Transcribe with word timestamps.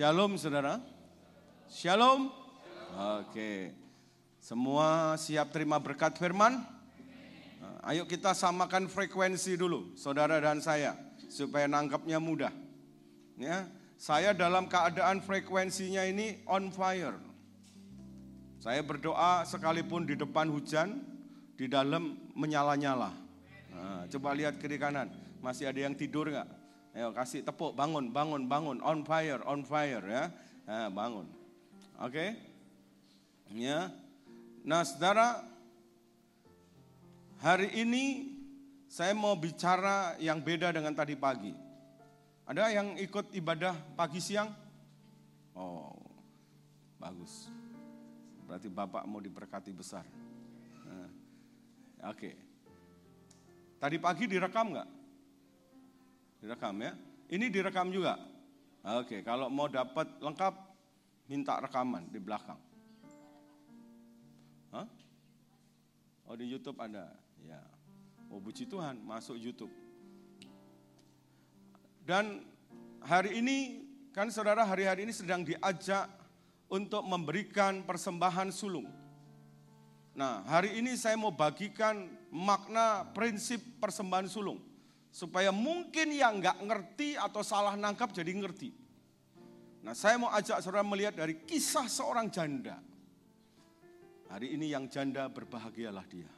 Shalom 0.00 0.40
saudara. 0.40 0.80
Shalom. 1.68 2.32
Oke. 3.20 3.68
Semua 4.40 5.12
siap 5.20 5.52
terima 5.52 5.76
berkat 5.76 6.16
firman? 6.16 6.56
Ayo 7.84 8.08
kita 8.08 8.32
samakan 8.32 8.88
frekuensi 8.88 9.60
dulu, 9.60 9.92
saudara 10.00 10.40
dan 10.40 10.64
saya, 10.64 10.96
supaya 11.28 11.68
nangkapnya 11.68 12.16
mudah. 12.16 12.48
Ya, 13.36 13.68
saya 14.00 14.32
dalam 14.32 14.72
keadaan 14.72 15.20
frekuensinya 15.20 16.08
ini 16.08 16.40
on 16.48 16.72
fire. 16.72 17.20
Saya 18.56 18.80
berdoa 18.80 19.44
sekalipun 19.44 20.08
di 20.08 20.16
depan 20.16 20.48
hujan, 20.48 20.96
di 21.60 21.68
dalam 21.68 22.16
menyala-nyala. 22.32 23.12
Nah, 23.68 24.08
coba 24.08 24.32
lihat 24.32 24.56
kiri 24.56 24.80
kanan, 24.80 25.12
masih 25.44 25.68
ada 25.68 25.84
yang 25.84 25.92
tidur 25.92 26.32
nggak? 26.32 26.59
Ayo 26.90 27.14
kasih 27.14 27.46
tepuk, 27.46 27.78
bangun, 27.78 28.10
bangun, 28.10 28.50
bangun, 28.50 28.82
on 28.82 29.06
fire, 29.06 29.38
on 29.46 29.62
fire 29.62 30.02
ya, 30.02 30.26
nah, 30.66 30.90
bangun. 30.90 31.22
Oke, 32.02 32.10
okay? 32.10 32.30
ya. 33.54 33.94
Nah, 34.66 34.82
saudara, 34.82 35.46
hari 37.38 37.70
ini 37.78 38.34
saya 38.90 39.14
mau 39.14 39.38
bicara 39.38 40.18
yang 40.18 40.42
beda 40.42 40.74
dengan 40.74 40.90
tadi 40.90 41.14
pagi. 41.14 41.54
Ada 42.50 42.74
yang 42.74 42.98
ikut 42.98 43.30
ibadah 43.38 43.78
pagi 43.94 44.18
siang? 44.18 44.50
Oh, 45.54 45.94
bagus. 46.98 47.46
Berarti 48.50 48.66
Bapak 48.66 49.06
mau 49.06 49.22
diberkati 49.22 49.70
besar. 49.70 50.02
Nah, 50.90 51.10
Oke. 52.10 52.34
Tadi 53.78 53.96
pagi 54.02 54.26
direkam 54.26 54.74
nggak? 54.74 54.99
Direkam 56.40 56.74
ya. 56.80 56.92
Ini 57.30 57.46
direkam 57.52 57.92
juga. 57.92 58.16
Oke, 58.80 59.20
kalau 59.20 59.52
mau 59.52 59.68
dapat 59.68 60.08
lengkap, 60.18 60.54
minta 61.28 61.60
rekaman 61.60 62.08
di 62.08 62.18
belakang. 62.18 62.58
Hah? 64.72 64.88
Oh 66.24 66.34
di 66.34 66.48
YouTube 66.48 66.80
ada. 66.80 67.12
Ya. 67.44 67.60
Oh 68.32 68.40
puji 68.40 68.64
Tuhan, 68.64 68.98
masuk 69.04 69.36
YouTube. 69.36 69.70
Dan 72.08 72.40
hari 73.04 73.38
ini, 73.38 73.84
kan 74.10 74.32
saudara 74.32 74.64
hari-hari 74.64 75.04
ini 75.04 75.12
sedang 75.12 75.44
diajak 75.44 76.08
untuk 76.70 77.04
memberikan 77.04 77.84
persembahan 77.84 78.48
sulung. 78.48 78.88
Nah, 80.14 80.42
hari 80.46 80.78
ini 80.78 80.94
saya 80.94 81.14
mau 81.14 81.30
bagikan 81.30 82.10
makna 82.30 83.06
prinsip 83.14 83.58
persembahan 83.78 84.26
sulung. 84.26 84.69
Supaya 85.10 85.50
mungkin 85.50 86.14
yang 86.14 86.38
nggak 86.38 86.62
ngerti 86.62 87.18
atau 87.18 87.42
salah 87.42 87.74
nangkap 87.74 88.14
jadi 88.14 88.30
ngerti. 88.30 88.70
Nah, 89.80 89.96
saya 89.96 90.20
mau 90.20 90.30
ajak 90.30 90.62
saudara 90.62 90.86
melihat 90.86 91.18
dari 91.18 91.42
kisah 91.42 91.90
seorang 91.90 92.30
janda. 92.30 92.78
Hari 94.30 94.54
ini 94.54 94.70
yang 94.70 94.86
janda 94.86 95.26
berbahagialah 95.26 96.06
dia. 96.06 96.30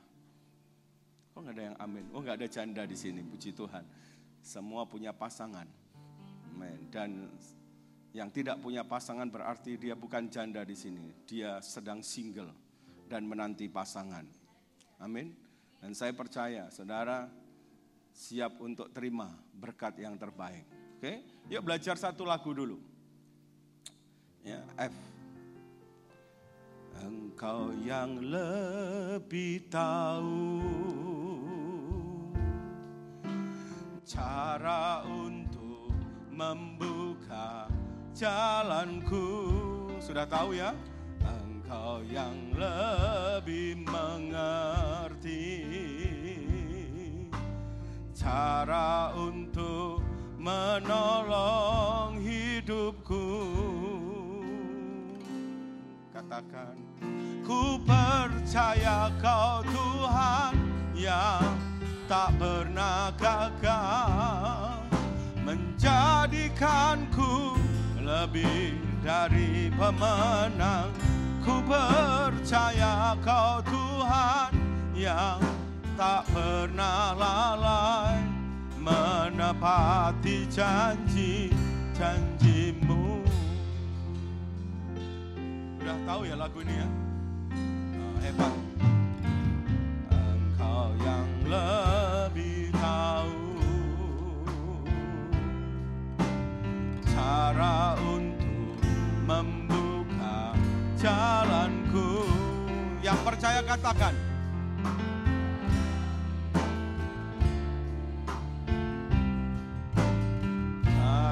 Kok 1.33 1.41
nggak 1.45 1.57
ada 1.57 1.65
yang 1.73 1.77
amin? 1.77 2.05
Oh 2.17 2.21
nggak 2.25 2.37
ada 2.41 2.49
janda 2.49 2.83
di 2.89 2.97
sini, 2.97 3.21
puji 3.21 3.53
Tuhan. 3.53 3.85
Semua 4.41 4.89
punya 4.89 5.13
pasangan. 5.13 5.69
Amen. 6.53 6.89
Dan 6.89 7.29
yang 8.13 8.29
tidak 8.29 8.61
punya 8.61 8.85
pasangan 8.85 9.29
berarti 9.29 9.81
dia 9.81 9.97
bukan 9.97 10.29
janda 10.29 10.65
di 10.65 10.77
sini. 10.77 11.13
Dia 11.25 11.61
sedang 11.65 12.05
single 12.05 12.53
dan 13.09 13.25
menanti 13.25 13.69
pasangan. 13.69 14.25
Amin. 15.01 15.33
Dan 15.81 15.97
saya 15.97 16.13
percaya 16.13 16.69
saudara 16.69 17.29
siap 18.13 18.61
untuk 18.61 18.93
terima 18.93 19.33
berkat 19.57 19.97
yang 19.99 20.21
terbaik. 20.21 20.69
Oke, 21.01 21.25
yuk 21.51 21.65
belajar 21.67 21.99
satu 21.99 22.23
lagu 22.23 22.53
dulu. 22.55 22.79
Ya, 24.45 24.63
F. 24.79 24.95
Engkau 27.03 27.75
yang 27.83 28.23
lebih 28.23 29.67
tahu 29.67 30.63
cara 34.07 35.03
untuk 35.09 35.91
membuka 36.31 37.67
jalanku. 38.15 39.27
Sudah 39.99 40.29
tahu 40.29 40.55
ya? 40.55 40.77
Engkau 41.25 42.05
yang 42.05 42.37
lebih 42.53 43.81
mengerti 43.89 45.72
cara 48.23 49.11
untuk 49.19 49.99
menolong 50.39 52.23
hidupku. 52.23 53.27
Katakan, 56.15 56.79
ku 57.43 57.83
percaya 57.83 59.11
kau 59.19 59.67
Tuhan 59.67 60.55
yang 60.95 61.51
tak 62.07 62.31
pernah 62.39 63.11
gagal 63.19 64.87
menjadikanku 65.43 67.59
lebih 67.99 68.79
dari 69.03 69.67
pemenang 69.75 70.95
Ku 71.43 71.59
percaya 71.67 73.19
kau 73.19 73.59
Tuhan 73.67 74.55
yang 74.95 75.43
tak 76.03 76.27
pernah 76.35 77.15
lalai 77.15 78.19
menepati 78.75 80.51
janji-janjimu. 80.51 83.23
Udah 85.79 85.99
tahu 86.03 86.27
ya 86.27 86.35
lagu 86.35 86.59
ini 86.67 86.75
ya? 86.75 86.91
Nah, 87.95 88.19
hebat. 88.19 88.51
Engkau 90.11 90.91
yang 91.07 91.31
lebih 91.47 92.75
tahu 92.83 93.63
cara 97.15 97.95
untuk 98.03 98.75
membuka 99.23 100.51
jalanku. 100.99 102.27
Yang 103.07 103.19
percaya 103.23 103.63
katakan. 103.63 104.32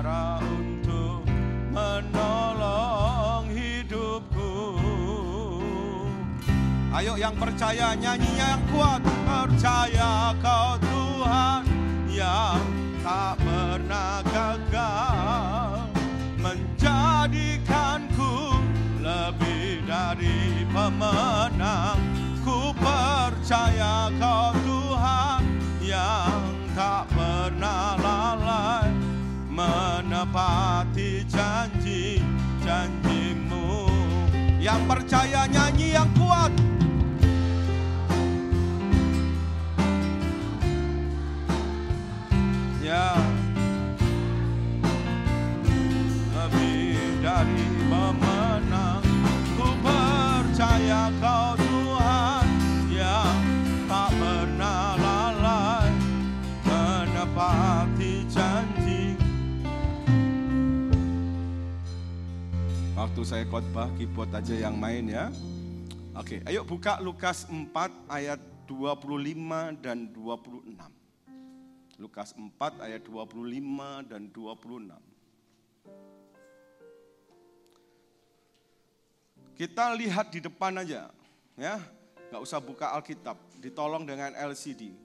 Cara 0.00 0.40
untuk 0.40 1.28
menolong 1.76 3.52
hidupku. 3.52 4.80
Ayo 6.88 7.20
yang 7.20 7.36
percaya 7.36 7.92
nyanyinya 7.92 8.56
yang 8.56 8.64
kuat. 8.72 9.04
Percaya 9.04 10.32
kau 10.40 10.80
Tuhan 10.80 11.68
yang 12.08 12.64
tak 13.04 13.44
Yang 34.70 34.86
percaya 34.86 35.50
nyanyi 35.50 35.98
yang 35.98 36.06
Waktu 63.20 63.36
saya 63.36 63.44
khotbah, 63.52 63.92
keyboard 64.00 64.32
aja 64.32 64.56
yang 64.56 64.80
main 64.80 65.04
ya. 65.04 65.28
Oke, 66.16 66.40
ayo 66.48 66.64
buka 66.64 66.96
Lukas 67.04 67.44
4 67.44 67.68
ayat 68.08 68.40
25 68.64 69.76
dan 69.76 70.08
26. 70.08 72.00
Lukas 72.00 72.32
4 72.32 72.80
ayat 72.80 73.04
25 73.04 74.08
dan 74.08 74.24
26. 74.32 74.96
Kita 79.52 79.92
lihat 80.00 80.32
di 80.32 80.40
depan 80.40 80.80
aja, 80.80 81.12
ya, 81.60 81.76
nggak 82.32 82.40
usah 82.40 82.56
buka 82.56 82.88
Alkitab, 82.96 83.36
ditolong 83.60 84.08
dengan 84.08 84.32
LCD. 84.32 84.96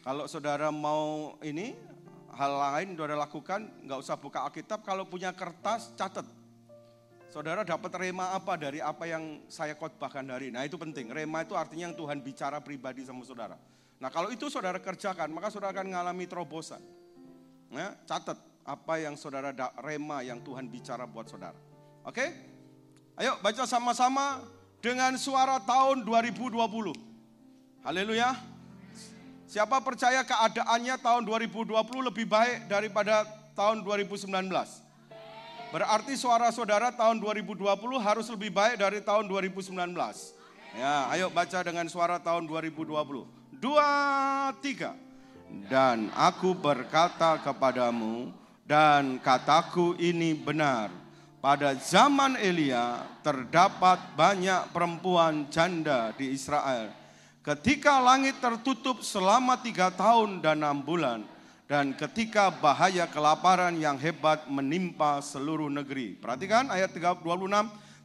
Kalau 0.00 0.24
saudara 0.24 0.72
mau 0.72 1.36
ini 1.44 1.76
hal 2.32 2.52
lain 2.56 2.96
saudara 2.96 3.20
lakukan, 3.28 3.68
nggak 3.84 4.00
usah 4.00 4.16
buka 4.16 4.40
Alkitab. 4.40 4.80
Kalau 4.88 5.04
punya 5.04 5.36
kertas, 5.36 5.92
catat 6.00 6.40
Saudara 7.32 7.64
dapat 7.64 7.88
rema 7.96 8.36
apa 8.36 8.60
dari 8.60 8.84
apa 8.84 9.08
yang 9.08 9.40
saya 9.48 9.72
khotbahkan 9.72 10.20
hari? 10.28 10.52
Nah 10.52 10.68
itu 10.68 10.76
penting. 10.76 11.08
Rema 11.08 11.40
itu 11.40 11.56
artinya 11.56 11.88
yang 11.88 11.96
Tuhan 11.96 12.20
bicara 12.20 12.60
pribadi 12.60 13.08
sama 13.08 13.24
saudara. 13.24 13.56
Nah 13.96 14.12
kalau 14.12 14.28
itu 14.28 14.52
saudara 14.52 14.76
kerjakan, 14.76 15.32
maka 15.32 15.48
saudara 15.48 15.72
akan 15.72 15.88
mengalami 15.88 16.28
terobosan. 16.28 16.84
Nah, 17.72 17.96
catat 18.04 18.36
apa 18.68 19.00
yang 19.00 19.16
saudara 19.16 19.48
rema 19.80 20.20
yang 20.20 20.44
Tuhan 20.44 20.68
bicara 20.68 21.08
buat 21.08 21.24
saudara. 21.24 21.56
Oke? 22.04 22.36
Ayo 23.16 23.40
baca 23.40 23.64
sama-sama 23.64 24.44
dengan 24.84 25.16
suara 25.16 25.56
tahun 25.64 26.04
2020. 26.04 26.52
Haleluya. 27.80 28.36
Siapa 29.48 29.80
percaya 29.80 30.20
keadaannya 30.20 31.00
tahun 31.00 31.24
2020 31.24 31.72
lebih 32.12 32.28
baik 32.28 32.68
daripada 32.68 33.24
tahun 33.56 33.80
2019? 33.80 34.28
Berarti 35.72 36.20
suara 36.20 36.52
saudara 36.52 36.92
tahun 36.92 37.16
2020 37.16 37.64
harus 37.96 38.28
lebih 38.28 38.52
baik 38.52 38.76
dari 38.76 39.00
tahun 39.00 39.24
2019. 39.24 39.72
Ya, 40.76 41.08
ayo 41.16 41.32
baca 41.32 41.64
dengan 41.64 41.88
suara 41.88 42.20
tahun 42.20 42.44
2020. 42.44 42.92
Dua, 43.56 43.88
tiga. 44.60 44.92
Dan 45.72 46.12
aku 46.12 46.52
berkata 46.52 47.40
kepadamu, 47.40 48.28
dan 48.68 49.16
kataku 49.16 49.96
ini 49.96 50.36
benar. 50.36 50.92
Pada 51.40 51.72
zaman 51.74 52.36
Elia 52.36 53.02
terdapat 53.24 54.12
banyak 54.12 54.70
perempuan 54.76 55.48
janda 55.48 56.12
di 56.14 56.36
Israel. 56.36 56.92
Ketika 57.42 57.98
langit 57.98 58.38
tertutup 58.38 59.00
selama 59.02 59.58
tiga 59.58 59.90
tahun 59.90 60.38
dan 60.38 60.62
enam 60.62 60.84
bulan, 60.84 61.26
dan 61.72 61.96
ketika 61.96 62.52
bahaya 62.52 63.08
kelaparan 63.08 63.72
yang 63.80 63.96
hebat 63.96 64.44
menimpa 64.44 65.24
seluruh 65.24 65.72
negeri. 65.72 66.12
Perhatikan 66.20 66.68
ayat 66.68 66.92
26, 66.92 67.24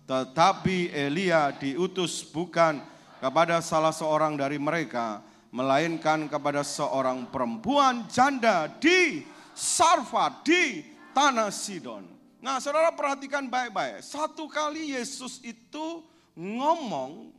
tetapi 0.07 0.87
Elia 0.95 1.51
diutus 1.51 2.23
bukan 2.23 2.79
kepada 3.19 3.59
salah 3.59 3.91
seorang 3.91 4.39
dari 4.39 4.55
mereka, 4.55 5.19
melainkan 5.51 6.31
kepada 6.31 6.63
seorang 6.63 7.27
perempuan 7.27 8.07
janda 8.07 8.71
di 8.71 9.27
Sarfat, 9.51 10.47
di 10.47 10.87
tanah 11.11 11.51
Sidon. 11.51 12.07
Nah 12.39 12.63
saudara 12.63 12.95
perhatikan 12.95 13.51
baik-baik, 13.51 13.99
satu 13.99 14.47
kali 14.47 14.95
Yesus 14.95 15.43
itu 15.43 16.07
ngomong 16.39 17.35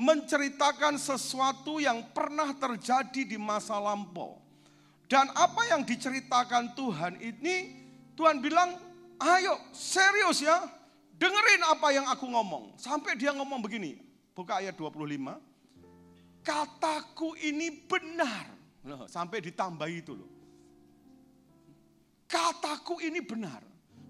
menceritakan 0.00 0.96
sesuatu 0.96 1.76
yang 1.76 2.08
pernah 2.16 2.56
terjadi 2.56 3.36
di 3.36 3.36
masa 3.36 3.76
lampau. 3.76 4.45
Dan 5.06 5.30
apa 5.38 5.62
yang 5.70 5.86
diceritakan 5.86 6.74
Tuhan 6.74 7.22
ini, 7.22 7.56
Tuhan 8.18 8.42
bilang, 8.42 8.74
ayo 9.22 9.54
serius 9.70 10.42
ya, 10.42 10.66
dengerin 11.14 11.62
apa 11.62 11.88
yang 11.94 12.06
aku 12.10 12.26
ngomong. 12.26 12.74
Sampai 12.74 13.14
dia 13.14 13.30
ngomong 13.30 13.62
begini, 13.62 13.94
buka 14.34 14.58
ayat 14.58 14.74
25. 14.74 15.38
Kataku 16.42 17.38
ini 17.38 17.70
benar. 17.86 18.50
Loh, 18.86 19.06
sampai 19.06 19.42
ditambah 19.42 19.86
itu 19.90 20.14
loh. 20.14 20.30
Kataku 22.26 22.98
ini 23.02 23.22
benar. 23.22 23.62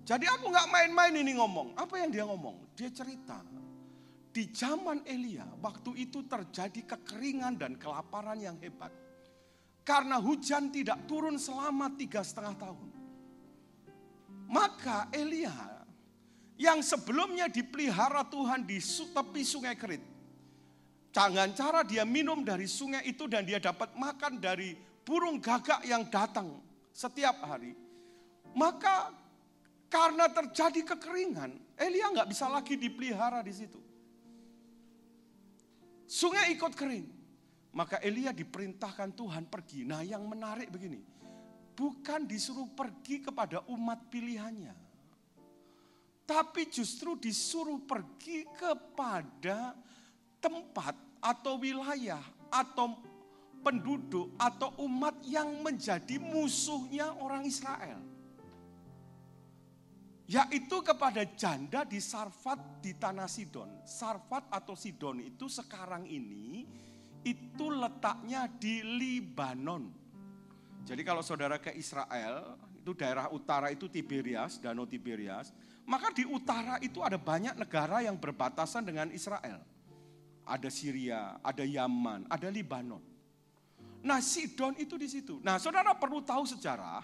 Jadi 0.05 0.25
aku 0.25 0.49
nggak 0.49 0.69
main-main 0.73 1.13
ini 1.13 1.37
ngomong. 1.37 1.77
Apa 1.77 2.01
yang 2.01 2.09
dia 2.09 2.25
ngomong? 2.25 2.73
Dia 2.73 2.89
cerita. 2.89 3.41
Di 4.33 4.49
zaman 4.53 5.05
Elia, 5.09 5.49
waktu 5.61 6.09
itu 6.09 6.25
terjadi 6.25 6.97
kekeringan 6.97 7.57
dan 7.57 7.77
kelaparan 7.81 8.37
yang 8.37 8.57
hebat 8.61 8.93
karena 9.87 10.19
hujan 10.19 10.75
tidak 10.75 11.07
turun 11.07 11.39
selama 11.39 11.95
tiga 11.95 12.27
setengah 12.27 12.59
tahun. 12.59 12.91
Maka 14.51 15.07
Elia 15.15 15.55
yang 16.59 16.83
sebelumnya 16.83 17.47
dipelihara 17.47 18.27
Tuhan 18.27 18.67
di 18.67 18.83
tepi 18.83 19.43
sungai 19.47 19.79
Kerit. 19.79 20.03
Jangan 21.15 21.55
cara 21.55 21.81
dia 21.87 22.03
minum 22.03 22.43
dari 22.43 22.67
sungai 22.67 23.07
itu 23.07 23.31
dan 23.31 23.47
dia 23.47 23.63
dapat 23.63 23.95
makan 23.97 24.43
dari 24.43 24.77
burung 25.07 25.39
gagak 25.39 25.87
yang 25.87 26.05
datang 26.11 26.61
setiap 26.91 27.41
hari. 27.47 27.73
Maka 28.53 29.15
karena 29.87 30.29
terjadi 30.29 30.83
kekeringan, 30.83 31.57
Elia 31.79 32.11
nggak 32.11 32.29
bisa 32.29 32.51
lagi 32.51 32.75
dipelihara 32.77 33.41
di 33.41 33.55
situ. 33.55 33.81
Sungai 36.05 36.53
ikut 36.53 36.75
kering. 36.75 37.16
Maka 37.77 38.01
Elia 38.01 38.33
diperintahkan 38.33 39.13
Tuhan 39.13 39.53
pergi. 39.53 39.85
Nah 39.85 40.01
yang 40.01 40.25
menarik 40.25 40.73
begini. 40.73 40.97
Bukan 41.77 42.25
disuruh 42.25 42.73
pergi 42.73 43.21
kepada 43.21 43.61
umat 43.69 44.09
pilihannya. 44.09 44.73
Tapi 46.25 46.73
justru 46.73 47.21
disuruh 47.21 47.85
pergi 47.85 48.49
kepada 48.57 49.77
tempat 50.41 50.97
atau 51.21 51.61
wilayah 51.61 52.25
atau 52.49 52.97
penduduk 53.61 54.33
atau 54.41 54.73
umat 54.89 55.21
yang 55.29 55.61
menjadi 55.61 56.17
musuhnya 56.17 57.13
orang 57.21 57.45
Israel. 57.45 58.01
Yaitu 60.27 60.81
kepada 60.81 61.29
janda 61.37 61.85
di 61.85 62.01
Sarfat 62.01 62.81
di 62.83 62.97
tanah 62.97 63.29
Sidon. 63.29 63.85
Sarfat 63.85 64.49
atau 64.49 64.75
Sidon 64.75 65.23
itu 65.23 65.47
sekarang 65.47 66.09
ini 66.09 66.67
itu 67.27 67.67
letaknya 67.75 68.47
di 68.47 68.87
Libanon. 68.87 69.91
Jadi 70.87 71.03
kalau 71.03 71.27
saudara 71.27 71.59
ke 71.59 71.75
Israel, 71.75 72.55
itu 72.79 72.95
daerah 72.95 73.27
utara 73.35 73.75
itu 73.75 73.91
Tiberias, 73.91 74.63
Danau 74.63 74.87
Tiberias, 74.87 75.51
maka 75.83 76.15
di 76.15 76.23
utara 76.23 76.79
itu 76.79 77.03
ada 77.03 77.19
banyak 77.19 77.59
negara 77.59 78.07
yang 78.07 78.15
berbatasan 78.15 78.87
dengan 78.87 79.11
Israel. 79.11 79.59
Ada 80.47 80.71
Syria, 80.71 81.43
ada 81.43 81.67
Yaman, 81.67 82.31
ada 82.31 82.47
Libanon. 82.47 83.03
Nah 84.07 84.23
Sidon 84.23 84.79
itu 84.79 84.95
di 84.95 85.11
situ. 85.11 85.43
Nah 85.43 85.59
saudara 85.59 85.91
perlu 85.99 86.23
tahu 86.23 86.47
sejarah 86.47 87.03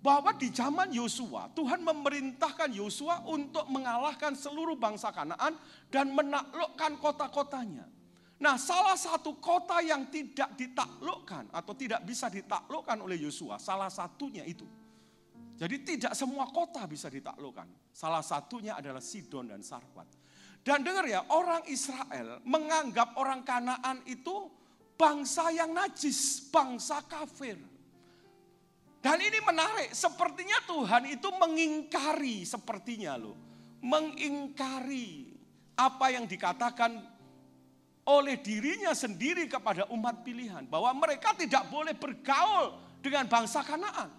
bahwa 0.00 0.32
di 0.32 0.48
zaman 0.48 0.88
Yosua 0.88 1.52
Tuhan 1.52 1.84
memerintahkan 1.84 2.72
Yosua 2.72 3.20
untuk 3.28 3.68
mengalahkan 3.68 4.32
seluruh 4.32 4.80
bangsa 4.80 5.12
Kanaan 5.12 5.60
dan 5.92 6.08
menaklukkan 6.16 6.96
kota-kotanya. 6.96 7.99
Nah, 8.40 8.56
salah 8.56 8.96
satu 8.96 9.36
kota 9.36 9.84
yang 9.84 10.08
tidak 10.08 10.56
ditaklukkan 10.56 11.52
atau 11.52 11.76
tidak 11.76 12.00
bisa 12.08 12.32
ditaklukkan 12.32 12.96
oleh 13.04 13.20
Yosua, 13.20 13.60
salah 13.60 13.92
satunya 13.92 14.48
itu. 14.48 14.64
Jadi 15.60 15.76
tidak 15.84 16.16
semua 16.16 16.48
kota 16.48 16.88
bisa 16.88 17.12
ditaklukkan. 17.12 17.92
Salah 17.92 18.24
satunya 18.24 18.80
adalah 18.80 19.04
Sidon 19.04 19.52
dan 19.52 19.60
Sarfat. 19.60 20.08
Dan 20.64 20.80
dengar 20.80 21.04
ya, 21.04 21.28
orang 21.28 21.68
Israel 21.68 22.40
menganggap 22.48 23.20
orang 23.20 23.44
Kanaan 23.44 24.00
itu 24.08 24.48
bangsa 24.96 25.52
yang 25.52 25.76
najis, 25.76 26.48
bangsa 26.48 27.04
kafir. 27.04 27.60
Dan 29.04 29.20
ini 29.20 29.36
menarik, 29.44 29.92
sepertinya 29.92 30.64
Tuhan 30.64 31.12
itu 31.12 31.28
mengingkari 31.28 32.48
sepertinya 32.48 33.20
loh. 33.20 33.36
Mengingkari 33.84 35.28
apa 35.76 36.06
yang 36.12 36.24
dikatakan 36.24 37.00
oleh 38.10 38.42
dirinya 38.42 38.90
sendiri 38.90 39.46
kepada 39.46 39.86
umat 39.94 40.26
pilihan 40.26 40.66
bahwa 40.66 40.90
mereka 40.98 41.30
tidak 41.38 41.70
boleh 41.70 41.94
bergaul 41.94 42.74
dengan 42.98 43.30
bangsa 43.30 43.62
Kanaan. 43.62 44.10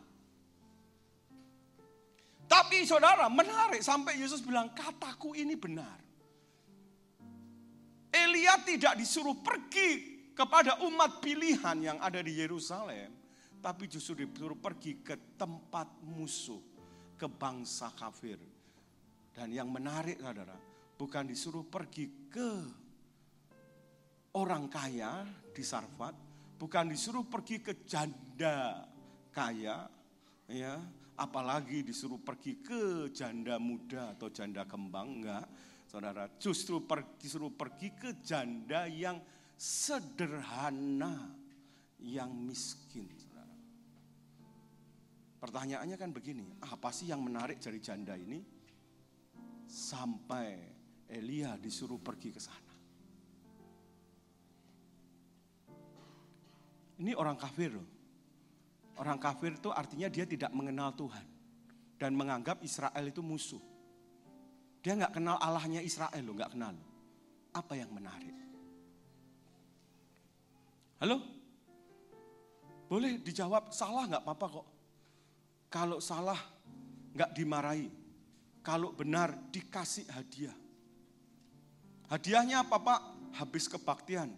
Tapi 2.47 2.83
saudara 2.83 3.31
menarik 3.31 3.79
sampai 3.79 4.19
Yesus 4.19 4.43
bilang 4.43 4.71
kataku 4.75 5.35
ini 5.35 5.55
benar. 5.55 5.99
Elia 8.11 8.59
tidak 8.67 8.99
disuruh 8.99 9.39
pergi 9.39 10.19
kepada 10.35 10.83
umat 10.83 11.23
pilihan 11.23 11.79
yang 11.79 11.97
ada 12.03 12.19
di 12.19 12.35
Yerusalem, 12.35 13.15
tapi 13.63 13.87
justru 13.87 14.27
disuruh 14.27 14.59
pergi 14.59 14.99
ke 14.99 15.39
tempat 15.39 16.03
musuh, 16.03 16.59
ke 17.15 17.31
bangsa 17.31 17.87
kafir. 17.95 18.35
Dan 19.31 19.55
yang 19.55 19.71
menarik 19.71 20.19
saudara, 20.19 20.59
bukan 20.99 21.23
disuruh 21.23 21.63
pergi 21.63 22.27
ke 22.27 22.80
orang 24.37 24.71
kaya 24.71 25.27
di 25.51 25.63
Sarfat 25.63 26.15
bukan 26.55 26.93
disuruh 26.93 27.27
pergi 27.27 27.59
ke 27.59 27.83
janda 27.83 28.85
kaya 29.33 29.89
ya 30.47 30.75
apalagi 31.19 31.83
disuruh 31.83 32.21
pergi 32.21 32.63
ke 32.63 33.11
janda 33.11 33.59
muda 33.59 34.15
atau 34.15 34.31
janda 34.31 34.63
kembang 34.65 35.21
enggak 35.21 35.45
saudara. 35.91 36.31
Justru 36.39 36.87
pergi, 36.87 37.27
disuruh 37.27 37.51
pergi 37.51 37.91
ke 37.91 38.09
janda 38.23 38.87
yang 38.87 39.19
sederhana 39.59 41.35
yang 41.99 42.31
miskin 42.31 43.05
saudara. 43.19 43.57
Pertanyaannya 45.41 45.97
kan 45.99 46.09
begini 46.15 46.45
apa 46.63 46.89
sih 46.95 47.11
yang 47.11 47.21
menarik 47.21 47.59
dari 47.59 47.83
janda 47.83 48.15
ini? 48.15 48.39
Sampai 49.67 50.57
Elia 51.11 51.59
disuruh 51.59 51.99
pergi 51.99 52.29
ke 52.31 52.39
sana 52.39 52.60
Ini 57.01 57.17
orang 57.17 57.33
kafir 57.33 57.73
loh. 57.73 57.87
Orang 59.01 59.17
kafir 59.17 59.57
itu 59.57 59.73
artinya 59.73 60.05
dia 60.05 60.29
tidak 60.29 60.53
mengenal 60.53 60.93
Tuhan. 60.93 61.25
Dan 61.97 62.13
menganggap 62.13 62.61
Israel 62.61 63.01
itu 63.09 63.25
musuh. 63.25 63.61
Dia 64.85 64.93
nggak 64.93 65.17
kenal 65.17 65.41
Allahnya 65.41 65.81
Israel 65.81 66.21
loh, 66.21 66.37
nggak 66.37 66.53
kenal. 66.53 66.77
Apa 67.57 67.73
yang 67.73 67.89
menarik? 67.89 68.37
Halo? 71.01 71.17
Boleh 72.85 73.17
dijawab 73.17 73.73
salah 73.73 74.05
nggak 74.05 74.21
apa-apa 74.21 74.47
kok. 74.61 74.67
Kalau 75.73 75.97
salah 75.97 76.37
nggak 77.17 77.33
dimarahi. 77.33 77.89
Kalau 78.61 78.93
benar 78.93 79.33
dikasih 79.49 80.05
hadiah. 80.13 80.53
Hadiahnya 82.13 82.61
apa 82.61 82.77
Pak? 82.77 83.01
Habis 83.41 83.65
kebaktian. 83.65 84.37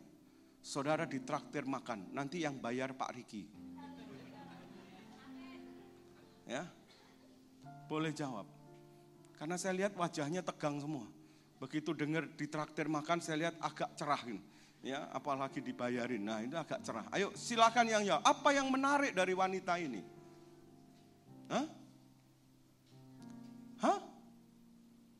Saudara 0.64 1.04
ditraktir 1.04 1.68
makan. 1.68 2.16
Nanti 2.16 2.40
yang 2.40 2.56
bayar 2.56 2.96
Pak 2.96 3.12
Riki. 3.12 3.44
Ya, 6.48 6.64
boleh 7.92 8.16
jawab. 8.16 8.48
Karena 9.36 9.60
saya 9.60 9.76
lihat 9.76 9.94
wajahnya 10.00 10.40
tegang 10.40 10.80
semua. 10.80 11.04
Begitu 11.60 11.92
dengar 11.92 12.28
ditraktir 12.40 12.88
makan, 12.88 13.20
saya 13.20 13.48
lihat 13.48 13.56
agak 13.60 13.92
cerah. 14.00 14.24
Ya, 14.84 15.08
apalagi 15.12 15.60
dibayarin. 15.60 16.24
Nah, 16.24 16.40
ini 16.44 16.56
agak 16.56 16.84
cerah. 16.84 17.08
Ayo, 17.12 17.32
silakan 17.36 17.88
yang 17.88 18.04
ya. 18.04 18.20
Apa 18.24 18.56
yang 18.56 18.68
menarik 18.72 19.16
dari 19.16 19.32
wanita 19.36 19.80
ini? 19.80 20.04
Hah? 21.48 21.66
Hah? 23.84 24.00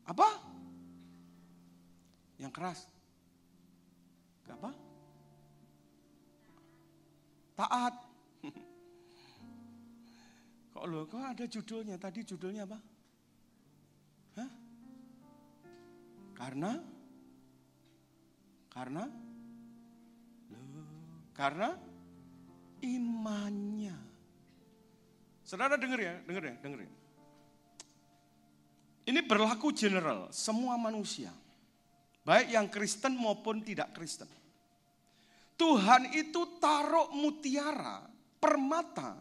Apa? 0.08 0.28
Yang 2.36 2.52
keras. 2.52 2.80
Taat. 7.54 7.94
Kok 10.74 10.84
lo, 10.90 11.06
kok 11.06 11.22
ada 11.22 11.46
judulnya? 11.46 11.94
Tadi 11.94 12.26
judulnya 12.26 12.66
apa? 12.66 12.78
Hah? 14.42 14.50
Karena? 16.34 16.82
Karena? 18.66 19.06
Karena 21.30 21.78
imannya. 22.82 23.96
Saudara 25.46 25.78
dengar 25.78 26.02
ya, 26.02 26.18
dengar 26.26 26.42
ya, 26.42 26.54
dengar 26.58 26.80
ya. 26.82 26.92
Ini 29.04 29.20
berlaku 29.22 29.70
general, 29.70 30.32
semua 30.34 30.74
manusia. 30.80 31.30
Baik 32.24 32.56
yang 32.56 32.66
Kristen 32.72 33.14
maupun 33.20 33.60
tidak 33.60 33.92
Kristen. 33.92 34.26
Tuhan 35.54 36.10
itu 36.18 36.58
taruh 36.58 37.14
mutiara, 37.14 38.02
permata 38.42 39.14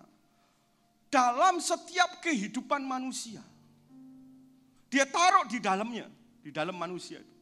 dalam 1.14 1.62
setiap 1.62 2.18
kehidupan 2.26 2.82
manusia. 2.82 3.46
Dia 4.90 5.06
taruh 5.06 5.46
di 5.46 5.62
dalamnya, 5.62 6.10
di 6.42 6.50
dalam 6.50 6.74
manusia 6.74 7.22
itu. 7.22 7.34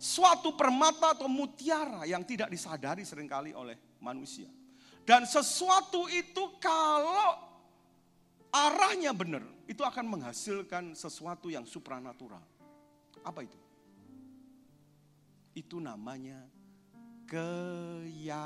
Suatu 0.00 0.56
permata 0.56 1.12
atau 1.12 1.28
mutiara 1.28 2.06
yang 2.08 2.24
tidak 2.24 2.48
disadari 2.48 3.04
sering 3.04 3.26
kali 3.26 3.52
oleh 3.52 3.98
manusia. 4.00 4.48
Dan 5.04 5.26
sesuatu 5.26 6.06
itu 6.06 6.56
kalau 6.62 7.36
arahnya 8.54 9.10
benar, 9.10 9.42
itu 9.66 9.82
akan 9.82 10.06
menghasilkan 10.06 10.94
sesuatu 10.94 11.50
yang 11.50 11.66
supranatural. 11.66 12.42
Apa 13.26 13.44
itu? 13.44 13.58
Itu 15.52 15.82
namanya 15.82 16.46
keyakinan. 17.30 18.42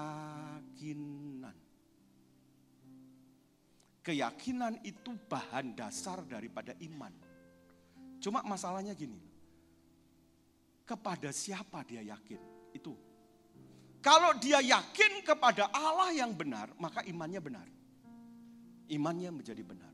Keyakinan 4.05 4.85
itu 4.85 5.17
bahan 5.25 5.73
dasar 5.73 6.21
daripada 6.29 6.76
iman. 6.85 7.09
Cuma 8.21 8.45
masalahnya 8.45 8.93
gini. 8.93 9.17
Kepada 10.85 11.33
siapa 11.33 11.81
dia 11.88 12.05
yakin? 12.05 12.37
Itu. 12.76 12.93
Kalau 14.05 14.37
dia 14.37 14.61
yakin 14.61 15.25
kepada 15.25 15.73
Allah 15.73 16.12
yang 16.12 16.37
benar, 16.37 16.69
maka 16.76 17.00
imannya 17.09 17.41
benar. 17.41 17.64
Imannya 18.93 19.33
menjadi 19.33 19.64
benar. 19.64 19.88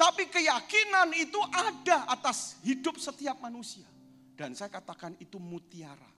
Tapi 0.00 0.32
keyakinan 0.32 1.12
itu 1.12 1.36
ada 1.52 2.08
atas 2.08 2.56
hidup 2.64 2.96
setiap 2.96 3.36
manusia. 3.44 3.84
Dan 4.32 4.56
saya 4.56 4.72
katakan 4.72 5.20
itu 5.20 5.36
mutiara. 5.36 6.15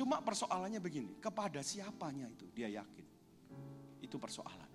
Cuma 0.00 0.24
persoalannya 0.24 0.80
begini, 0.80 1.20
kepada 1.20 1.60
siapanya 1.60 2.24
itu 2.24 2.48
dia 2.56 2.72
yakin. 2.72 3.04
Itu 4.00 4.16
persoalan. 4.16 4.72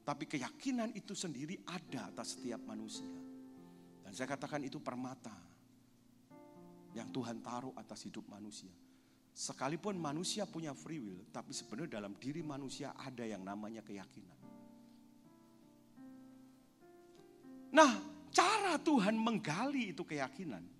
Tapi 0.00 0.24
keyakinan 0.24 0.96
itu 0.96 1.12
sendiri 1.12 1.60
ada 1.68 2.08
atas 2.08 2.40
setiap 2.40 2.64
manusia. 2.64 3.04
Dan 4.00 4.16
saya 4.16 4.24
katakan 4.32 4.64
itu 4.64 4.80
permata 4.80 5.36
yang 6.96 7.12
Tuhan 7.12 7.44
taruh 7.44 7.76
atas 7.76 8.08
hidup 8.08 8.24
manusia. 8.32 8.72
Sekalipun 9.36 10.00
manusia 10.00 10.48
punya 10.48 10.72
free 10.72 11.04
will, 11.04 11.28
tapi 11.28 11.52
sebenarnya 11.52 12.00
dalam 12.00 12.16
diri 12.16 12.40
manusia 12.40 12.96
ada 12.96 13.28
yang 13.28 13.44
namanya 13.44 13.84
keyakinan. 13.84 14.40
Nah, 17.76 17.92
cara 18.32 18.80
Tuhan 18.80 19.20
menggali 19.20 19.92
itu 19.92 20.00
keyakinan. 20.00 20.77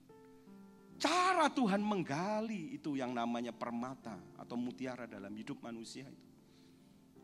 Cara 0.98 1.46
Tuhan 1.46 1.78
menggali 1.78 2.74
itu 2.74 2.98
yang 2.98 3.14
namanya 3.14 3.54
permata 3.54 4.18
atau 4.34 4.58
mutiara 4.58 5.06
dalam 5.06 5.30
hidup 5.30 5.62
manusia 5.62 6.10
itu. 6.10 6.26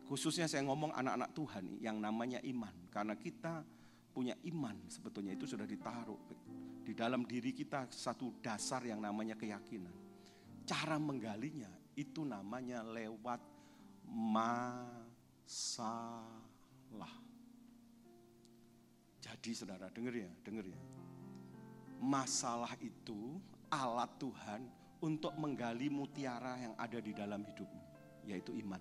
Khususnya 0.06 0.46
saya 0.46 0.62
ngomong 0.62 0.94
anak-anak 0.94 1.30
Tuhan 1.34 1.64
yang 1.82 1.98
namanya 1.98 2.38
iman. 2.46 2.70
Karena 2.86 3.18
kita 3.18 3.66
punya 4.14 4.38
iman 4.46 4.78
sebetulnya 4.86 5.34
itu 5.34 5.42
sudah 5.50 5.66
ditaruh 5.66 6.22
di 6.86 6.94
dalam 6.94 7.26
diri 7.26 7.50
kita 7.50 7.90
satu 7.90 8.38
dasar 8.38 8.86
yang 8.86 9.02
namanya 9.02 9.34
keyakinan. 9.34 9.90
Cara 10.62 10.94
menggalinya 11.02 11.72
itu 11.98 12.22
namanya 12.22 12.86
lewat 12.86 13.42
masalah. 14.06 14.94
Jadi 19.18 19.50
saudara, 19.56 19.90
dengar 19.90 20.14
ya, 20.14 20.30
dengar 20.44 20.68
ya. 20.68 20.78
Masalah 22.04 22.76
itu 22.84 23.40
alat 23.74 24.10
Tuhan 24.22 24.62
untuk 25.02 25.34
menggali 25.34 25.90
mutiara 25.90 26.54
yang 26.56 26.74
ada 26.78 26.98
di 27.02 27.10
dalam 27.10 27.42
hidupmu, 27.42 27.82
yaitu 28.24 28.54
iman. 28.62 28.80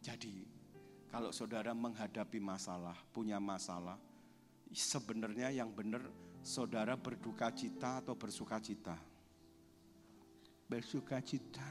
Jadi, 0.00 0.46
kalau 1.10 1.32
saudara 1.34 1.74
menghadapi 1.74 2.38
masalah, 2.38 2.96
punya 3.10 3.42
masalah, 3.42 3.98
sebenarnya 4.70 5.50
yang 5.50 5.74
benar 5.74 6.00
saudara 6.40 6.94
berduka 6.96 7.50
cita 7.52 8.00
atau 8.00 8.14
bersuka 8.14 8.62
cita. 8.62 8.96
Bersuka 10.70 11.18
cita. 11.20 11.66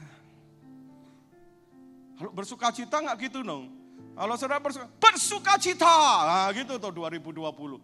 Kalau 2.20 2.30
bersuka 2.36 2.68
cita 2.68 3.00
nggak 3.00 3.32
gitu 3.32 3.40
dong. 3.40 3.72
Kalau 4.12 4.36
saudara 4.36 4.60
bersuka, 4.60 4.86
bersuka 5.00 5.56
cita. 5.56 5.88
Nah, 6.28 6.52
gitu 6.52 6.76
tuh 6.76 6.92
2020. 6.92 7.80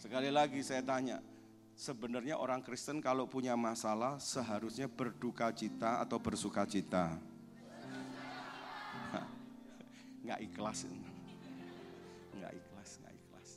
Sekali 0.00 0.32
lagi 0.32 0.58
saya 0.64 0.80
tanya, 0.80 1.20
sebenarnya 1.76 2.38
orang 2.38 2.60
Kristen 2.60 3.00
kalau 3.02 3.28
punya 3.28 3.56
masalah 3.56 4.18
seharusnya 4.20 4.88
berduka 4.88 5.50
cita 5.54 6.00
atau 6.02 6.18
bersuka 6.20 6.64
cita? 6.68 7.18
Nggak 10.24 10.40
ikhlas. 10.46 10.86
Nggak 12.32 12.52
ikhlas, 12.58 12.90
nggak 13.02 13.14
ikhlas. 13.14 13.48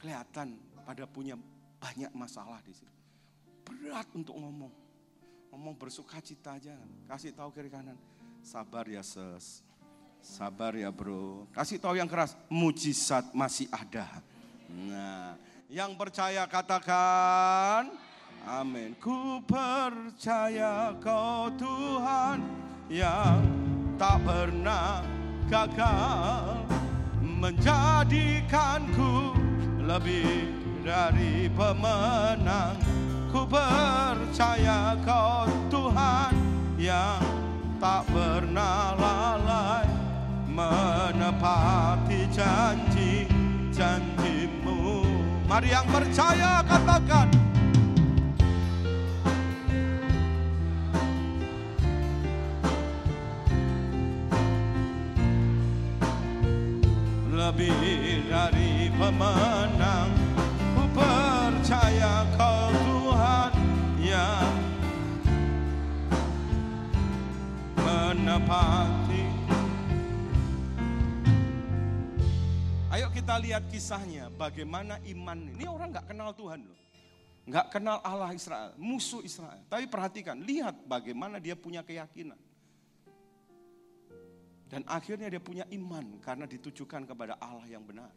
Kelihatan 0.00 0.48
pada 0.86 1.04
punya 1.08 1.34
banyak 1.80 2.12
masalah 2.14 2.62
di 2.62 2.72
sini. 2.72 2.94
Berat 3.66 4.06
untuk 4.14 4.38
ngomong. 4.38 4.72
Ngomong 5.50 5.74
bersuka 5.74 6.20
cita 6.20 6.56
aja. 6.56 6.76
Kasih 7.08 7.32
tahu 7.34 7.50
kiri 7.52 7.72
kanan. 7.72 7.98
Sabar 8.46 8.86
ya 8.86 9.02
ses 9.02 9.66
Sabar 10.26 10.74
ya 10.74 10.90
bro. 10.90 11.46
Kasih 11.54 11.78
tahu 11.78 11.94
yang 11.94 12.10
keras, 12.10 12.34
mujizat 12.50 13.30
masih 13.30 13.70
ada. 13.70 14.22
Nah, 14.66 15.38
yang 15.66 15.98
percaya 15.98 16.46
katakan, 16.46 17.90
amin. 18.46 18.94
Ku 19.02 19.42
percaya 19.42 20.94
kau 21.02 21.50
Tuhan 21.58 22.38
yang 22.86 23.42
tak 23.98 24.22
pernah 24.22 25.02
gagal 25.50 26.62
menjadikanku 27.18 29.34
lebih 29.82 30.54
dari 30.86 31.50
pemenang. 31.50 32.78
Ku 33.34 33.42
percaya 33.42 34.94
kau 35.02 35.50
Tuhan 35.66 36.30
yang 36.78 37.18
tak 37.82 38.06
pernah 38.06 38.94
lalai 38.94 39.82
menepati 40.46 42.30
janji-janjimu. 42.30 44.55
Mari 45.46 45.70
yang 45.70 45.86
percaya 45.86 46.58
katakan. 46.66 47.30
Lebih 57.30 58.26
dari 58.26 58.90
pemenang 58.90 60.10
Ku 60.74 60.82
percaya 60.90 62.26
kau 62.34 62.74
Tuhan 62.74 63.52
yang 64.02 64.50
menepati 67.78 69.05
lihat 73.38 73.68
kisahnya 73.70 74.32
bagaimana 74.34 75.00
iman 75.04 75.38
ini 75.56 75.64
orang 75.68 75.92
nggak 75.92 76.08
kenal 76.10 76.30
Tuhan 76.32 76.60
loh 76.64 76.86
nggak 77.46 77.78
kenal 77.78 78.02
Allah 78.02 78.34
Israel, 78.34 78.74
musuh 78.74 79.22
Israel. 79.22 79.62
Tapi 79.70 79.86
perhatikan, 79.86 80.34
lihat 80.42 80.82
bagaimana 80.82 81.38
dia 81.38 81.54
punya 81.54 81.86
keyakinan. 81.86 82.38
Dan 84.66 84.82
akhirnya 84.90 85.30
dia 85.30 85.38
punya 85.38 85.62
iman 85.70 86.18
karena 86.18 86.42
ditujukan 86.42 87.06
kepada 87.06 87.38
Allah 87.38 87.62
yang 87.70 87.86
benar. 87.86 88.10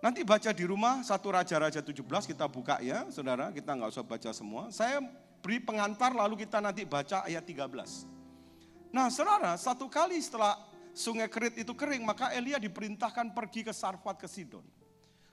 Nanti 0.00 0.24
baca 0.24 0.56
di 0.56 0.64
rumah 0.64 1.04
satu 1.04 1.36
Raja-Raja 1.36 1.84
17 1.84 2.00
kita 2.32 2.48
buka 2.48 2.80
ya 2.80 3.04
saudara, 3.12 3.52
kita 3.52 3.76
nggak 3.76 3.92
usah 3.92 4.04
baca 4.04 4.30
semua. 4.32 4.72
Saya 4.72 5.04
beri 5.44 5.60
pengantar 5.60 6.16
lalu 6.16 6.48
kita 6.48 6.64
nanti 6.64 6.88
baca 6.88 7.28
ayat 7.28 7.44
13. 7.44 8.88
Nah 8.88 9.12
saudara, 9.12 9.52
satu 9.60 9.92
kali 9.92 10.16
setelah 10.16 10.56
sungai 10.96 11.28
Kerit 11.28 11.60
itu 11.60 11.76
kering 11.76 12.00
maka 12.00 12.32
Elia 12.32 12.56
diperintahkan 12.56 13.36
pergi 13.36 13.68
ke 13.68 13.72
Sarfat 13.76 14.16
ke 14.16 14.24
Sidon. 14.24 14.64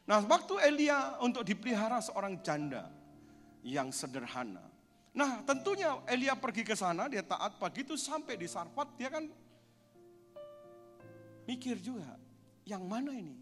Nah 0.04 0.20
waktu 0.20 0.60
Elia 0.60 1.16
untuk 1.24 1.48
dipelihara 1.48 2.04
seorang 2.04 2.44
janda 2.44 2.92
yang 3.64 3.96
sederhana. 3.96 4.68
Nah 5.16 5.40
tentunya 5.48 6.04
Elia 6.12 6.36
pergi 6.36 6.68
ke 6.68 6.76
sana, 6.76 7.08
dia 7.08 7.24
taat 7.24 7.56
pagi 7.56 7.88
itu 7.88 7.96
sampai 7.96 8.36
di 8.36 8.44
Sarfat, 8.44 9.00
dia 9.00 9.08
kan 9.08 9.24
mikir 11.48 11.80
juga, 11.80 12.20
yang 12.68 12.84
mana 12.84 13.16
ini? 13.16 13.40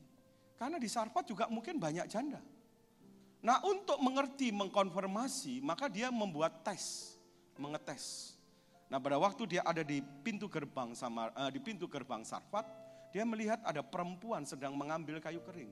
Karena 0.62 0.78
di 0.78 0.86
Sarfat 0.86 1.25
juga 1.25 1.50
mungkin 1.50 1.82
banyak 1.82 2.06
janda. 2.06 2.38
Nah 3.42 3.58
untuk 3.66 3.98
mengerti, 3.98 4.54
mengkonfirmasi, 4.54 5.66
maka 5.66 5.90
dia 5.90 6.13
membuat 6.13 6.62
tes, 6.62 7.18
mengetes. 7.58 8.38
Nah 8.91 9.00
pada 9.00 9.15
waktu 9.15 9.48
dia 9.48 9.63
ada 9.63 9.88
di 9.88 10.03
pintu 10.03 10.51
gerbang 10.51 10.91
sama 10.91 11.31
uh, 11.39 11.48
di 11.48 11.63
pintu 11.63 11.88
gerbang 11.88 12.27
Sarfat, 12.27 12.67
dia 13.15 13.24
melihat 13.24 13.63
ada 13.63 13.79
perempuan 13.79 14.43
sedang 14.43 14.75
mengambil 14.75 15.24
kayu 15.24 15.39
kering. 15.48 15.71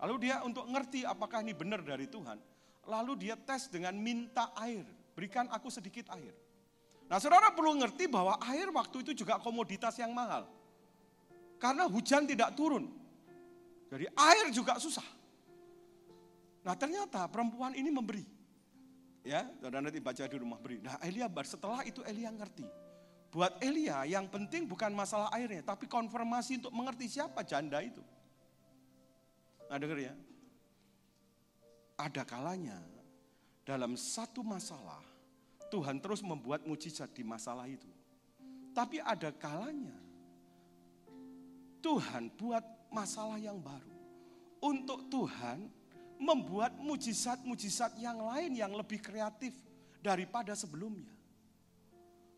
Lalu 0.00 0.28
dia 0.28 0.40
untuk 0.40 0.64
ngerti 0.72 1.04
apakah 1.04 1.44
ini 1.44 1.52
benar 1.52 1.84
dari 1.84 2.08
Tuhan, 2.08 2.40
lalu 2.88 3.28
dia 3.28 3.36
tes 3.36 3.68
dengan 3.68 3.92
minta 3.92 4.48
air, 4.56 4.88
berikan 5.12 5.44
aku 5.52 5.68
sedikit 5.68 6.08
air. 6.16 6.32
Nah 7.04 7.20
saudara 7.20 7.52
perlu 7.52 7.76
ngerti 7.84 8.08
bahwa 8.08 8.40
air 8.48 8.72
waktu 8.72 9.04
itu 9.04 9.12
juga 9.12 9.36
komoditas 9.44 10.00
yang 10.00 10.16
mahal. 10.16 10.48
Karena 11.60 11.84
hujan 11.84 12.24
tidak 12.24 12.56
turun. 12.56 12.88
Jadi 13.92 14.08
air 14.08 14.46
juga 14.50 14.80
susah. 14.80 15.04
Nah 16.64 16.72
ternyata 16.80 17.28
perempuan 17.28 17.76
ini 17.76 17.92
memberi. 17.92 18.33
Ya, 19.24 19.48
saudara 19.56 19.80
nanti 19.80 20.04
baca 20.04 20.28
di 20.28 20.36
rumah 20.36 20.60
beri. 20.60 20.84
Nah 20.84 21.00
Elia 21.00 21.32
setelah 21.48 21.80
itu 21.88 22.04
Elia 22.04 22.28
ngerti. 22.28 22.68
Buat 23.32 23.58
Elia 23.64 24.04
yang 24.04 24.28
penting 24.28 24.68
bukan 24.68 24.92
masalah 24.92 25.32
airnya, 25.34 25.64
tapi 25.64 25.88
konfirmasi 25.88 26.60
untuk 26.62 26.70
mengerti 26.76 27.08
siapa 27.08 27.42
janda 27.42 27.80
itu. 27.80 28.04
Nah 29.66 29.80
dengar 29.80 29.98
ya. 29.98 30.14
Ada 31.96 32.22
kalanya 32.22 32.78
dalam 33.64 33.96
satu 33.96 34.44
masalah 34.44 35.00
Tuhan 35.72 35.98
terus 35.98 36.20
membuat 36.20 36.62
mujizat 36.68 37.10
di 37.16 37.24
masalah 37.24 37.64
itu. 37.66 37.88
Tapi 38.70 39.00
ada 39.00 39.32
kalanya 39.34 39.96
Tuhan 41.80 42.28
buat 42.38 42.62
masalah 42.94 43.40
yang 43.40 43.58
baru. 43.58 43.94
Untuk 44.62 45.10
Tuhan 45.10 45.66
membuat 46.18 46.76
mujizat-mujizat 46.78 47.98
yang 47.98 48.20
lain 48.22 48.54
yang 48.54 48.72
lebih 48.74 49.02
kreatif 49.02 49.54
daripada 50.04 50.52
sebelumnya. 50.52 51.10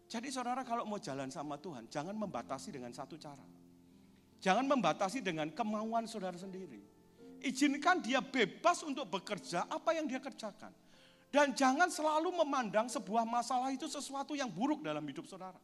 Jadi 0.07 0.31
saudara 0.31 0.63
kalau 0.63 0.87
mau 0.87 1.03
jalan 1.03 1.27
sama 1.35 1.59
Tuhan, 1.59 1.91
jangan 1.91 2.15
membatasi 2.15 2.71
dengan 2.71 2.95
satu 2.95 3.19
cara. 3.19 3.43
Jangan 4.39 4.63
membatasi 4.69 5.19
dengan 5.19 5.51
kemauan 5.51 6.07
saudara 6.07 6.39
sendiri. 6.39 6.79
Izinkan 7.43 8.01
dia 8.01 8.23
bebas 8.23 8.87
untuk 8.87 9.11
bekerja 9.11 9.67
apa 9.67 9.93
yang 9.99 10.07
dia 10.07 10.23
kerjakan. 10.23 10.71
Dan 11.27 11.53
jangan 11.59 11.91
selalu 11.91 12.31
memandang 12.33 12.87
sebuah 12.87 13.27
masalah 13.27 13.75
itu 13.75 13.91
sesuatu 13.91 14.39
yang 14.39 14.47
buruk 14.47 14.87
dalam 14.87 15.03
hidup 15.03 15.27
saudara. 15.27 15.59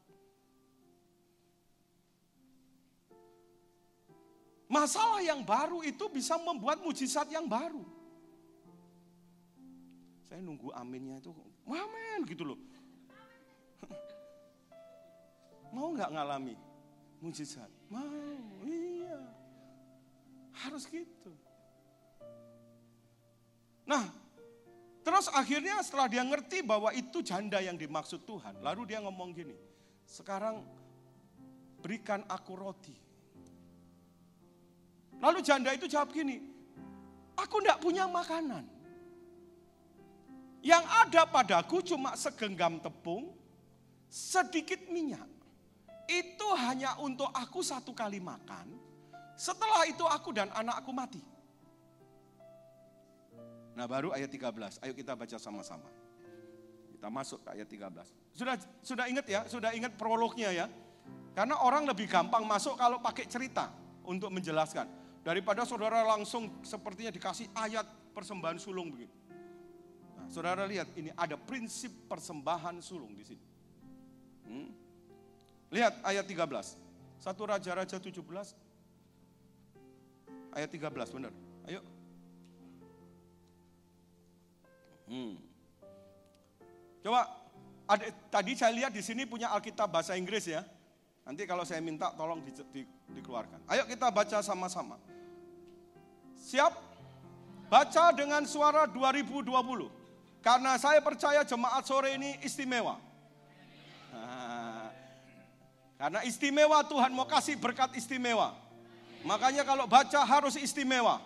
Masalah 4.67 5.21
yang 5.21 5.45
baru 5.45 5.85
itu 5.85 6.09
bisa 6.09 6.35
membuat 6.41 6.81
mujizat 6.83 7.29
yang 7.29 7.45
baru. 7.45 7.85
Saya 10.33 10.41
nunggu 10.41 10.73
aminnya 10.73 11.21
itu, 11.21 11.29
amin 11.69 12.25
gitu 12.25 12.41
loh. 12.49 12.57
Mau 15.77 15.93
nggak 15.93 16.09
ngalami 16.09 16.57
mujizat? 17.21 17.69
Mau, 17.93 18.01
iya. 18.65 19.29
Harus 20.57 20.89
gitu. 20.89 21.37
Nah, 23.85 24.09
terus 25.05 25.29
akhirnya 25.37 25.85
setelah 25.85 26.09
dia 26.09 26.25
ngerti 26.25 26.65
bahwa 26.65 26.89
itu 26.97 27.21
janda 27.21 27.61
yang 27.61 27.77
dimaksud 27.77 28.25
Tuhan, 28.25 28.57
lalu 28.65 28.89
dia 28.89 29.05
ngomong 29.05 29.37
gini, 29.37 29.61
sekarang 30.09 30.65
berikan 31.85 32.25
aku 32.25 32.57
roti. 32.57 32.97
Lalu 35.21 35.45
janda 35.45 35.77
itu 35.77 35.85
jawab 35.93 36.09
gini, 36.09 36.41
aku 37.37 37.61
tidak 37.61 37.85
punya 37.85 38.09
makanan. 38.09 38.72
Yang 40.63 40.85
ada 40.87 41.23
padaku 41.27 41.83
cuma 41.83 42.15
segenggam 42.15 42.79
tepung, 42.79 43.35
sedikit 44.07 44.79
minyak. 44.87 45.27
Itu 46.07 46.55
hanya 46.55 46.99
untuk 47.03 47.31
aku 47.35 47.67
satu 47.67 47.91
kali 47.91 48.23
makan, 48.23 48.71
setelah 49.35 49.83
itu 49.91 50.07
aku 50.07 50.31
dan 50.31 50.55
anakku 50.55 50.95
mati. 50.95 51.19
Nah 53.75 53.89
baru 53.89 54.15
ayat 54.15 54.31
13, 54.31 54.79
ayo 54.87 54.93
kita 54.95 55.19
baca 55.19 55.37
sama-sama. 55.41 55.89
Kita 56.95 57.09
masuk 57.11 57.43
ke 57.43 57.49
ayat 57.59 57.67
13. 57.67 58.07
Sudah 58.37 58.55
sudah 58.85 59.05
ingat 59.11 59.27
ya, 59.27 59.41
sudah 59.51 59.75
ingat 59.75 59.99
prolognya 59.99 60.55
ya. 60.55 60.67
Karena 61.33 61.59
orang 61.65 61.89
lebih 61.89 62.07
gampang 62.07 62.45
masuk 62.45 62.77
kalau 62.77 63.01
pakai 63.01 63.25
cerita 63.27 63.73
untuk 64.05 64.29
menjelaskan. 64.29 64.87
Daripada 65.23 65.65
saudara 65.65 66.05
langsung 66.05 66.61
sepertinya 66.61 67.09
dikasih 67.09 67.49
ayat 67.57 67.87
persembahan 68.13 68.61
sulung 68.61 68.93
begitu. 68.93 69.22
Saudara 70.33 70.65
lihat 70.65 70.89
ini 70.97 71.13
ada 71.13 71.37
prinsip 71.37 71.93
persembahan 72.09 72.81
sulung 72.81 73.13
di 73.13 73.21
sini. 73.21 73.45
Hmm? 74.49 74.73
Lihat 75.69 76.01
ayat 76.01 76.25
13. 76.25 77.21
Satu 77.21 77.45
Raja-Raja 77.45 78.01
17 78.01 78.17
ayat 80.57 80.69
13 80.73 80.89
benar. 81.13 81.33
Ayo 81.69 81.85
Hmm. 85.13 85.37
Coba, 87.05 87.29
ada, 87.85 88.09
tadi 88.33 88.57
saya 88.57 88.73
lihat 88.73 88.97
di 88.97 89.05
sini 89.05 89.29
punya 89.29 89.53
Alkitab 89.53 89.93
bahasa 89.93 90.17
Inggris 90.17 90.49
ya. 90.49 90.65
Nanti 91.29 91.45
kalau 91.45 91.69
saya 91.69 91.85
minta 91.85 92.09
tolong 92.17 92.41
di, 92.41 92.57
di, 92.73 92.83
dikeluarkan. 93.13 93.69
Ayo 93.69 93.85
kita 93.85 94.09
baca 94.09 94.41
sama-sama. 94.41 94.97
Siap? 96.41 96.73
Baca 97.69 98.05
dengan 98.17 98.49
suara 98.49 98.89
2020. 98.89 100.02
Karena 100.43 100.75
saya 100.75 100.99
percaya 100.99 101.47
jemaat 101.47 101.87
sore 101.87 102.19
ini 102.19 102.37
istimewa. 102.43 102.99
Karena 106.01 106.21
istimewa 106.27 106.83
Tuhan 106.83 107.15
mau 107.15 107.25
kasih 107.31 107.55
berkat 107.57 107.95
istimewa. 107.95 108.59
Makanya 109.23 109.63
kalau 109.63 109.87
baca 109.87 110.21
harus 110.27 110.59
istimewa. 110.59 111.23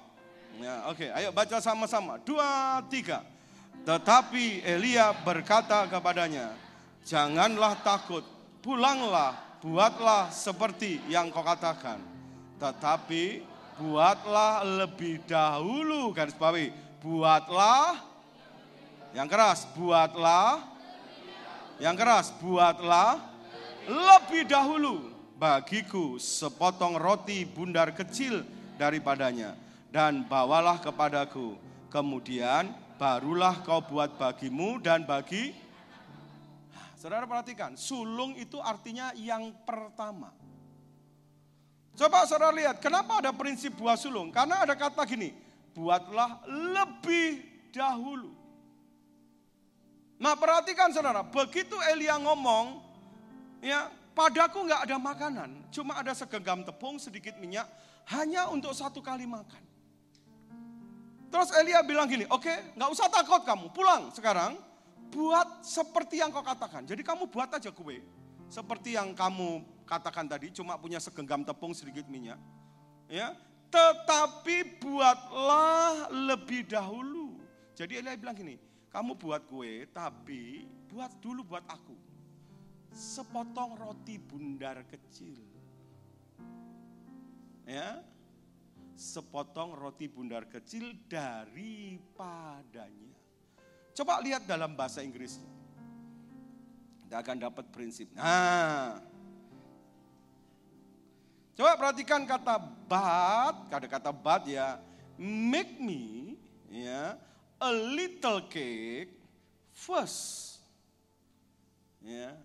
Ya, 0.60 0.88
Oke, 0.88 1.08
okay. 1.08 1.16
ayo 1.16 1.32
baca 1.32 1.60
sama-sama. 1.64 2.20
Dua, 2.20 2.80
tiga. 2.92 3.24
Tetapi 3.88 4.64
Elia 4.64 5.16
berkata 5.24 5.88
kepadanya, 5.88 6.52
"Janganlah 7.04 7.80
takut, 7.80 8.24
pulanglah, 8.60 9.36
buatlah 9.60 10.28
seperti 10.32 11.00
yang 11.08 11.32
kau 11.32 11.44
katakan. 11.44 12.00
Tetapi 12.56 13.44
buatlah 13.76 14.64
lebih 14.64 15.20
dahulu 15.28 16.12
garis 16.12 16.36
bawahi, 16.36 16.72
buatlah 17.04 18.00
yang 19.16 19.32
keras, 19.32 19.64
buatlah 19.72 20.60
yang 21.80 21.96
keras, 21.96 22.36
buatlah 22.36 23.16
lebih 23.88 24.44
dahulu 24.44 25.08
bagiku 25.40 26.20
sepotong 26.20 27.00
roti 27.00 27.48
bundar 27.48 27.96
kecil 27.96 28.44
daripadanya 28.76 29.56
dan 29.88 30.20
bawalah 30.28 30.76
kepadaku. 30.84 31.56
Kemudian 31.88 32.68
barulah 33.00 33.56
kau 33.64 33.80
buat 33.80 34.20
bagimu 34.20 34.84
dan 34.84 35.08
bagi 35.08 35.64
Saudara 36.96 37.28
perhatikan, 37.28 37.76
sulung 37.76 38.34
itu 38.34 38.58
artinya 38.58 39.14
yang 39.14 39.52
pertama. 39.62 40.32
Coba 41.94 42.24
saudara 42.24 42.50
lihat, 42.50 42.82
kenapa 42.82 43.20
ada 43.20 43.30
prinsip 43.36 43.78
buah 43.78 43.94
sulung? 43.94 44.32
Karena 44.32 44.64
ada 44.64 44.74
kata 44.74 45.04
gini, 45.06 45.30
buatlah 45.76 46.42
lebih 46.48 47.46
dahulu. 47.70 48.35
Nah 50.16 50.32
perhatikan 50.32 50.88
saudara, 50.96 51.20
begitu 51.20 51.76
Elia 51.92 52.16
ngomong, 52.16 52.80
ya 53.60 53.92
padaku 54.16 54.64
nggak 54.64 54.88
ada 54.88 54.96
makanan, 54.96 55.50
cuma 55.68 56.00
ada 56.00 56.16
segenggam 56.16 56.64
tepung, 56.64 56.96
sedikit 56.96 57.36
minyak, 57.36 57.68
hanya 58.08 58.48
untuk 58.48 58.72
satu 58.72 59.04
kali 59.04 59.28
makan. 59.28 59.60
Terus 61.28 61.52
Elia 61.52 61.84
bilang 61.84 62.08
gini, 62.08 62.24
oke 62.32 62.48
okay, 62.48 62.72
nggak 62.72 62.90
usah 62.96 63.12
takut 63.12 63.44
kamu, 63.44 63.68
pulang 63.76 64.08
sekarang, 64.16 64.56
buat 65.12 65.60
seperti 65.60 66.24
yang 66.24 66.32
kau 66.32 66.40
katakan. 66.40 66.88
Jadi 66.88 67.04
kamu 67.04 67.28
buat 67.28 67.52
aja 67.52 67.68
kue, 67.68 68.00
seperti 68.48 68.96
yang 68.96 69.12
kamu 69.12 69.60
katakan 69.84 70.24
tadi, 70.24 70.48
cuma 70.48 70.80
punya 70.80 70.96
segenggam 70.96 71.44
tepung, 71.44 71.76
sedikit 71.76 72.08
minyak. 72.08 72.40
Ya, 73.06 73.36
tetapi 73.68 74.80
buatlah 74.80 76.08
lebih 76.08 76.64
dahulu. 76.72 77.36
Jadi 77.76 78.00
Elia 78.00 78.16
bilang 78.16 78.32
gini, 78.32 78.56
kamu 78.96 79.12
buat 79.20 79.44
kue, 79.44 79.84
tapi 79.92 80.64
buat 80.88 81.12
dulu 81.20 81.44
buat 81.44 81.68
aku. 81.68 81.92
Sepotong 82.88 83.76
roti 83.76 84.16
bundar 84.16 84.88
kecil. 84.88 85.36
Ya, 87.68 88.00
sepotong 88.96 89.76
roti 89.76 90.08
bundar 90.08 90.48
kecil 90.48 90.96
daripadanya. 91.12 92.00
Coba 93.92 94.24
lihat 94.24 94.48
dalam 94.48 94.72
bahasa 94.72 95.04
Inggris. 95.04 95.44
Kita 97.04 97.20
akan 97.20 97.36
dapat 97.36 97.68
prinsip. 97.68 98.08
Nah, 98.16 98.96
coba 101.52 101.76
perhatikan 101.76 102.24
kata 102.24 102.56
but, 102.88 103.68
kata-kata 103.68 104.08
but 104.08 104.48
ya, 104.48 104.80
make 105.20 105.76
me, 105.84 106.40
ya, 106.72 107.20
a 107.60 107.70
little 107.72 108.44
cake 108.48 109.12
first. 109.72 110.58
Ya. 112.04 112.36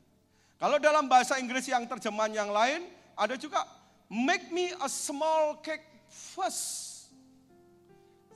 Kalau 0.61 0.77
dalam 0.77 1.09
bahasa 1.09 1.41
Inggris 1.41 1.65
yang 1.67 1.89
terjemahan 1.89 2.33
yang 2.33 2.51
lain, 2.53 2.85
ada 3.17 3.33
juga 3.35 3.65
make 4.09 4.53
me 4.53 4.73
a 4.77 4.89
small 4.89 5.57
cake 5.61 5.85
first. 6.09 7.09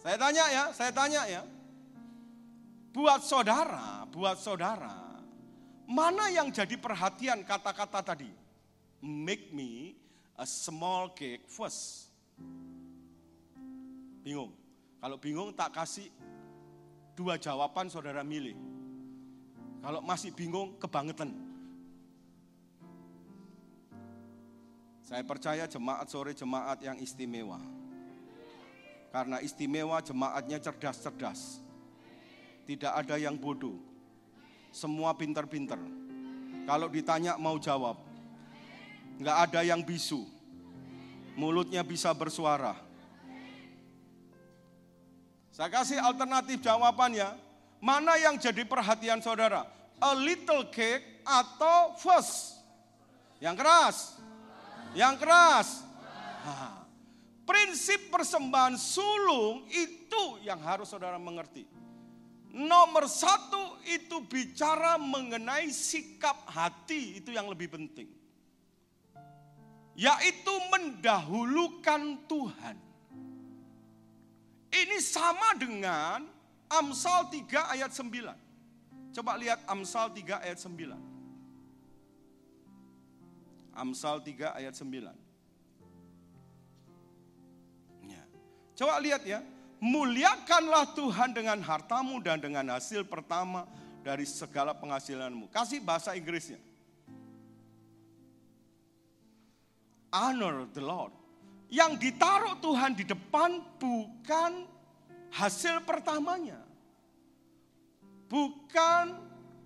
Saya 0.01 0.17
tanya 0.21 0.45
ya, 0.49 0.63
saya 0.73 0.91
tanya 0.93 1.21
ya. 1.25 1.41
Buat 2.93 3.27
saudara, 3.27 4.07
buat 4.07 4.39
saudara, 4.39 5.19
mana 5.85 6.31
yang 6.31 6.49
jadi 6.49 6.79
perhatian 6.79 7.43
kata-kata 7.43 8.15
tadi? 8.15 8.31
Make 9.03 9.51
me 9.53 9.93
a 10.39 10.47
small 10.47 11.11
cake 11.13 11.45
first. 11.45 12.09
Bingung. 14.25 14.53
Kalau 14.97 15.21
bingung 15.21 15.53
tak 15.53 15.69
kasih 15.77 16.09
Dua 17.15 17.39
jawaban 17.39 17.88
saudara 17.88 18.28
milih. 18.28 18.60
Kalau 19.80 20.04
masih 20.04 20.36
bingung, 20.36 20.75
kebangetan. 20.75 21.32
Saya 24.99 25.23
percaya 25.23 25.63
jemaat 25.63 26.12
sore 26.12 26.36
jemaat 26.36 26.84
yang 26.84 26.99
istimewa. 26.99 27.62
Karena 29.15 29.39
istimewa 29.39 30.04
jemaatnya 30.04 30.60
cerdas-cerdas. 30.60 31.63
Tidak 32.67 32.91
ada 32.91 33.15
yang 33.15 33.39
bodoh. 33.39 33.80
Semua 34.75 35.15
pinter-pinter. 35.15 35.80
Kalau 36.67 36.91
ditanya 36.91 37.39
mau 37.39 37.56
jawab. 37.56 37.95
Nggak 39.21 39.38
ada 39.47 39.62
yang 39.63 39.86
bisu. 39.86 40.28
Mulutnya 41.39 41.86
bisa 41.86 42.12
bersuara 42.12 42.84
saya 45.55 45.71
kasih 45.71 46.03
alternatif 46.03 46.59
jawabannya. 46.59 47.31
Mana 47.79 48.19
yang 48.19 48.35
jadi 48.35 48.67
perhatian 48.67 49.23
saudara? 49.23 49.63
A 50.03 50.11
little 50.11 50.67
cake 50.67 51.23
atau 51.23 51.95
first? 51.95 52.59
Yang 53.39 53.63
keras. 53.63 53.97
Yang 54.91 55.15
keras. 55.23 55.67
Ha. 56.43 56.83
Prinsip 57.47 58.11
persembahan 58.11 58.75
sulung 58.75 59.63
itu 59.71 60.43
yang 60.43 60.59
harus 60.59 60.91
saudara 60.91 61.15
mengerti. 61.15 61.63
Nomor 62.51 63.07
satu 63.07 63.79
itu 63.87 64.27
bicara 64.27 64.99
mengenai 64.99 65.71
sikap 65.71 66.51
hati, 66.51 67.23
itu 67.23 67.31
yang 67.31 67.47
lebih 67.47 67.71
penting. 67.71 68.11
Yaitu 69.95 70.51
mendahulukan 70.67 72.27
Tuhan. 72.27 72.84
Ini 74.75 74.99
sama 74.99 75.55
dengan 75.55 76.27
Amsal 76.67 77.31
3 77.31 77.71
ayat 77.71 77.95
9. 77.95 79.15
Coba 79.15 79.39
lihat 79.39 79.63
Amsal 79.71 80.11
3 80.11 80.43
ayat 80.43 80.59
9. 80.59 80.99
Amsal 83.71 84.19
3 84.19 84.51
ayat 84.51 84.75
9. 84.75 85.15
Ya. 88.03 88.23
Coba 88.75 88.99
lihat 88.99 89.23
ya. 89.23 89.39
Muliakanlah 89.79 90.91
Tuhan 90.91 91.31
dengan 91.31 91.59
hartamu 91.63 92.19
dan 92.19 92.43
dengan 92.43 92.75
hasil 92.75 93.07
pertama 93.07 93.63
dari 94.03 94.27
segala 94.27 94.75
penghasilanmu. 94.75 95.47
Kasih 95.55 95.79
bahasa 95.79 96.11
Inggrisnya. 96.19 96.59
Honor 100.11 100.67
the 100.71 100.83
Lord 100.83 101.24
yang 101.75 101.99
ditaruh 101.99 102.55
Tuhan 102.63 102.95
di 102.95 103.03
depan 103.03 103.59
bukan 103.75 104.63
hasil 105.35 105.83
pertamanya. 105.83 106.63
Bukan 108.31 109.05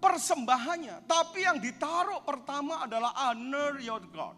persembahannya. 0.02 1.06
Tapi 1.06 1.46
yang 1.46 1.62
ditaruh 1.62 2.26
pertama 2.26 2.90
adalah 2.90 3.14
honor 3.30 3.78
your 3.78 4.02
God. 4.10 4.34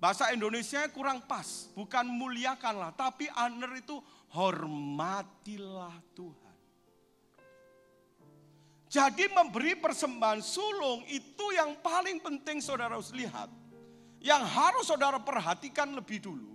Bahasa 0.00 0.32
Indonesia 0.32 0.88
kurang 0.88 1.28
pas. 1.28 1.68
Bukan 1.76 2.08
muliakanlah. 2.08 2.96
Tapi 2.96 3.28
honor 3.36 3.76
itu 3.76 4.00
hormatilah 4.32 5.92
Tuhan. 6.16 6.56
Jadi 8.88 9.24
memberi 9.36 9.76
persembahan 9.76 10.40
sulung 10.40 11.04
itu 11.08 11.44
yang 11.52 11.76
paling 11.84 12.24
penting 12.24 12.64
saudara 12.64 12.96
harus 12.96 13.12
lihat. 13.12 13.52
Yang 14.24 14.42
harus 14.48 14.84
saudara 14.88 15.20
perhatikan 15.20 15.92
lebih 15.92 16.24
dulu 16.24 16.52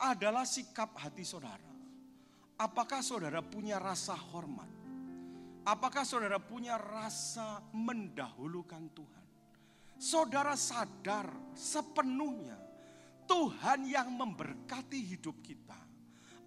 adalah 0.00 0.44
sikap 0.44 0.96
hati 0.96 1.24
saudara. 1.24 1.72
Apakah 2.56 3.04
saudara 3.04 3.44
punya 3.44 3.76
rasa 3.76 4.16
hormat? 4.16 4.68
Apakah 5.66 6.06
saudara 6.06 6.38
punya 6.40 6.78
rasa 6.78 7.60
mendahulukan 7.74 8.86
Tuhan? 8.94 9.24
Saudara 9.96 10.54
sadar 10.54 11.28
sepenuhnya 11.56 12.56
Tuhan 13.26 13.88
yang 13.88 14.12
memberkati 14.14 15.00
hidup 15.02 15.42
kita 15.42 15.76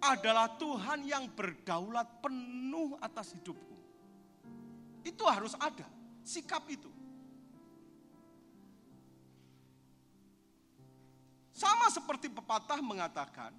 adalah 0.00 0.56
Tuhan 0.56 1.04
yang 1.04 1.28
berdaulat 1.36 2.24
penuh 2.24 2.96
atas 2.98 3.36
hidupku. 3.36 3.76
Itu 5.04 5.28
harus 5.28 5.52
ada 5.60 5.84
sikap 6.24 6.64
itu. 6.72 6.88
Sama 11.60 11.92
seperti 11.92 12.32
pepatah 12.32 12.80
mengatakan, 12.80 13.52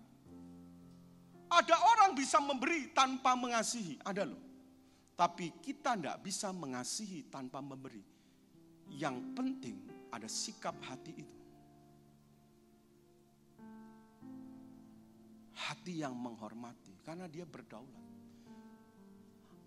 ada 1.53 1.75
orang 1.85 2.17
bisa 2.17 2.41
memberi 2.41 2.89
tanpa 2.97 3.37
mengasihi. 3.37 4.01
Ada 4.01 4.25
loh. 4.25 4.41
Tapi 5.13 5.53
kita 5.61 5.93
tidak 5.93 6.17
bisa 6.25 6.49
mengasihi 6.49 7.29
tanpa 7.29 7.61
memberi. 7.61 8.01
Yang 8.89 9.21
penting 9.37 9.77
ada 10.09 10.25
sikap 10.25 10.73
hati 10.81 11.13
itu. 11.13 11.37
Hati 15.61 16.01
yang 16.01 16.17
menghormati 16.17 16.97
karena 17.05 17.29
dia 17.29 17.45
berdaulat. 17.45 18.01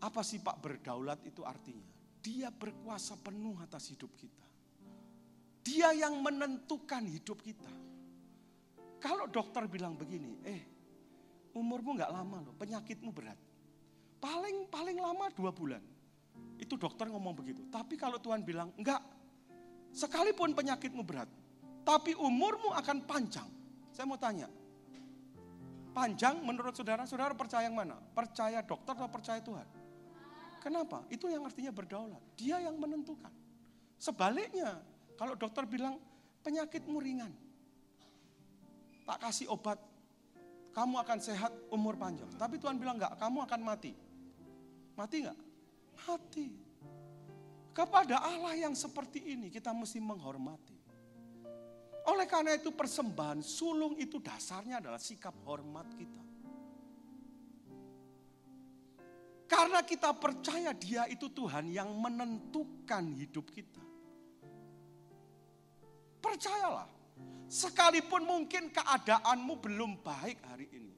Apa 0.03 0.27
sih 0.27 0.43
Pak 0.43 0.59
berdaulat 0.59 1.23
itu 1.23 1.47
artinya? 1.47 1.87
Dia 2.19 2.51
berkuasa 2.51 3.15
penuh 3.15 3.55
atas 3.63 3.95
hidup 3.95 4.11
kita. 4.19 4.49
Dia 5.63 5.95
yang 5.95 6.19
menentukan 6.19 7.07
hidup 7.07 7.39
kita. 7.41 7.94
Kalau 9.05 9.29
dokter 9.29 9.69
bilang 9.69 10.01
begini, 10.01 10.41
eh 10.49 10.65
umurmu 11.53 11.93
nggak 12.01 12.09
lama 12.09 12.41
loh, 12.41 12.57
penyakitmu 12.57 13.13
berat. 13.13 13.37
Paling 14.17 14.65
paling 14.73 14.97
lama 14.97 15.29
dua 15.37 15.53
bulan. 15.53 15.85
Itu 16.57 16.81
dokter 16.81 17.13
ngomong 17.13 17.37
begitu. 17.37 17.69
Tapi 17.69 18.01
kalau 18.01 18.17
Tuhan 18.17 18.41
bilang, 18.41 18.73
enggak, 18.81 19.05
sekalipun 19.93 20.57
penyakitmu 20.57 21.05
berat, 21.05 21.29
tapi 21.85 22.17
umurmu 22.17 22.73
akan 22.73 23.05
panjang. 23.05 23.45
Saya 23.93 24.09
mau 24.09 24.17
tanya, 24.17 24.49
panjang 25.93 26.41
menurut 26.41 26.73
saudara, 26.73 27.05
saudara 27.05 27.37
percaya 27.37 27.69
yang 27.69 27.77
mana? 27.77 28.01
Percaya 28.17 28.65
dokter 28.65 28.97
atau 28.97 29.13
percaya 29.13 29.45
Tuhan? 29.45 29.69
Kenapa? 30.65 31.05
Itu 31.13 31.29
yang 31.29 31.45
artinya 31.45 31.77
berdaulat. 31.77 32.25
Dia 32.41 32.57
yang 32.57 32.81
menentukan. 32.81 33.29
Sebaliknya, 34.01 34.81
kalau 35.21 35.37
dokter 35.37 35.69
bilang 35.69 36.01
penyakitmu 36.41 36.97
ringan, 36.97 37.44
tak 39.05 39.19
kasih 39.21 39.53
obat, 39.53 39.77
kamu 40.75 40.99
akan 41.01 41.19
sehat 41.23 41.53
umur 41.71 41.95
panjang. 41.95 42.29
Tapi 42.35 42.59
Tuhan 42.59 42.81
bilang 42.81 42.99
enggak, 42.99 43.15
kamu 43.21 43.47
akan 43.47 43.61
mati. 43.63 43.93
Mati 44.99 45.17
enggak? 45.23 45.41
Mati. 46.09 46.49
Kepada 47.75 48.23
Allah 48.23 48.55
yang 48.55 48.75
seperti 48.75 49.35
ini 49.35 49.51
kita 49.51 49.75
mesti 49.75 49.99
menghormati. 49.99 50.79
Oleh 52.05 52.29
karena 52.29 52.55
itu 52.55 52.69
persembahan 52.69 53.41
sulung 53.41 53.97
itu 53.97 54.21
dasarnya 54.21 54.79
adalah 54.79 55.01
sikap 55.01 55.33
hormat 55.49 55.89
kita. 55.97 56.23
Karena 59.49 59.81
kita 59.87 60.11
percaya 60.17 60.75
dia 60.75 61.07
itu 61.09 61.31
Tuhan 61.31 61.71
yang 61.71 61.89
menentukan 61.97 63.15
hidup 63.15 63.47
kita. 63.49 63.83
Percayalah, 66.21 66.89
sekalipun 67.49 68.27
mungkin 68.27 68.75
keadaanmu 68.75 69.55
belum 69.63 70.03
baik 70.03 70.39
hari 70.47 70.67
ini, 70.75 70.95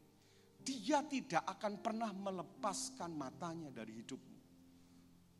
dia 0.66 1.04
tidak 1.06 1.44
akan 1.46 1.78
pernah 1.78 2.10
melepaskan 2.10 3.14
matanya 3.14 3.70
dari 3.70 4.02
hidupmu. 4.02 4.38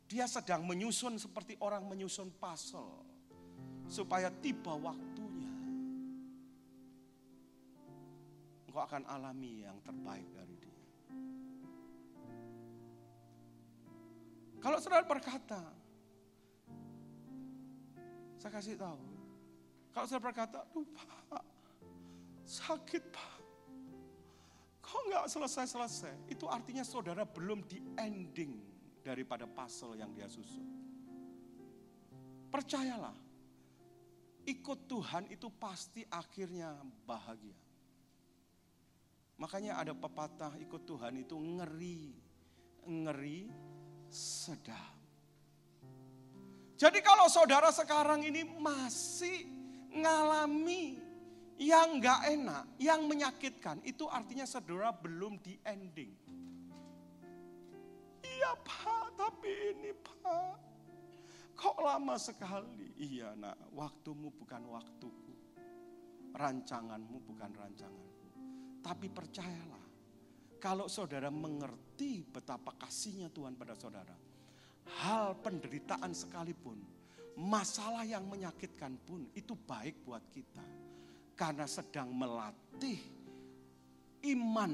Dia 0.07 0.23
sedang 0.23 0.63
menyusun 0.63 1.19
seperti 1.19 1.59
orang 1.59 1.83
menyusun 1.83 2.31
puzzle, 2.39 3.03
supaya 3.91 4.31
tiba 4.31 4.71
waktunya. 4.71 5.51
Engkau 8.71 8.83
akan 8.87 9.03
alami 9.09 9.67
yang 9.67 9.75
terbaik 9.83 10.27
dari 10.31 10.55
dia. 10.55 10.83
Kalau 14.63 14.79
saudara 14.79 15.03
berkata, 15.03 15.59
saya 18.39 18.51
kasih 18.53 18.79
tahu, 18.79 19.16
kalau 19.97 20.05
saya 20.05 20.21
berkata, 20.21 20.61
aduh 20.61 20.85
pak, 20.93 21.41
sakit 22.45 23.01
pak. 23.09 23.33
Kok 24.85 25.01
nggak 25.09 25.25
selesai-selesai? 25.25 26.29
Itu 26.29 26.45
artinya 26.45 26.85
saudara 26.85 27.25
belum 27.25 27.65
di 27.65 27.81
ending 27.97 28.61
daripada 29.01 29.49
puzzle 29.49 29.97
yang 29.97 30.13
dia 30.13 30.29
susun. 30.29 30.69
Percayalah, 32.53 33.17
ikut 34.45 34.85
Tuhan 34.85 35.33
itu 35.33 35.49
pasti 35.57 36.05
akhirnya 36.13 36.77
bahagia. 37.01 37.57
Makanya 39.41 39.81
ada 39.81 39.97
pepatah 39.97 40.61
ikut 40.61 40.85
Tuhan 40.85 41.25
itu 41.25 41.33
ngeri, 41.33 42.13
ngeri, 42.85 43.49
sedap. 44.13 44.93
Jadi 46.77 47.01
kalau 47.01 47.25
saudara 47.33 47.73
sekarang 47.73 48.21
ini 48.21 48.45
masih 48.61 49.56
ngalami 49.91 50.99
yang 51.57 51.97
nggak 51.97 52.21
enak, 52.37 52.63
yang 52.77 53.09
menyakitkan, 53.09 53.81
itu 53.81 54.05
artinya 54.05 54.45
saudara 54.45 54.93
belum 54.93 55.41
di 55.41 55.57
ending. 55.65 56.13
Iya 58.21 58.53
pak, 58.61 59.17
tapi 59.17 59.49
ini 59.73 59.91
pak, 59.97 60.55
kok 61.57 61.77
lama 61.81 62.15
sekali? 62.21 62.93
Iya 63.01 63.33
nak, 63.33 63.57
waktumu 63.73 64.29
bukan 64.37 64.69
waktuku, 64.69 65.33
rancanganmu 66.37 67.17
bukan 67.25 67.51
rancanganku. 67.57 68.29
Tapi 68.85 69.09
percayalah, 69.09 69.85
kalau 70.61 70.85
saudara 70.85 71.33
mengerti 71.33 72.21
betapa 72.21 72.77
kasihnya 72.77 73.33
Tuhan 73.33 73.57
pada 73.57 73.73
saudara, 73.73 74.13
hal 75.01 75.41
penderitaan 75.41 76.13
sekalipun 76.13 76.96
masalah 77.37 78.01
yang 78.01 78.25
menyakitkan 78.25 78.97
pun 79.05 79.29
itu 79.37 79.53
baik 79.53 80.01
buat 80.01 80.25
kita. 80.33 80.65
Karena 81.37 81.69
sedang 81.69 82.09
melatih 82.09 82.97
iman 84.33 84.73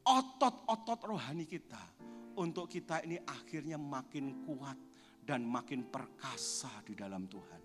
otot-otot 0.00 1.00
rohani 1.04 1.44
kita. 1.44 2.00
Untuk 2.40 2.72
kita 2.72 3.04
ini 3.04 3.20
akhirnya 3.20 3.76
makin 3.76 4.48
kuat 4.48 4.78
dan 5.20 5.44
makin 5.44 5.84
perkasa 5.84 6.72
di 6.80 6.96
dalam 6.96 7.28
Tuhan. 7.28 7.62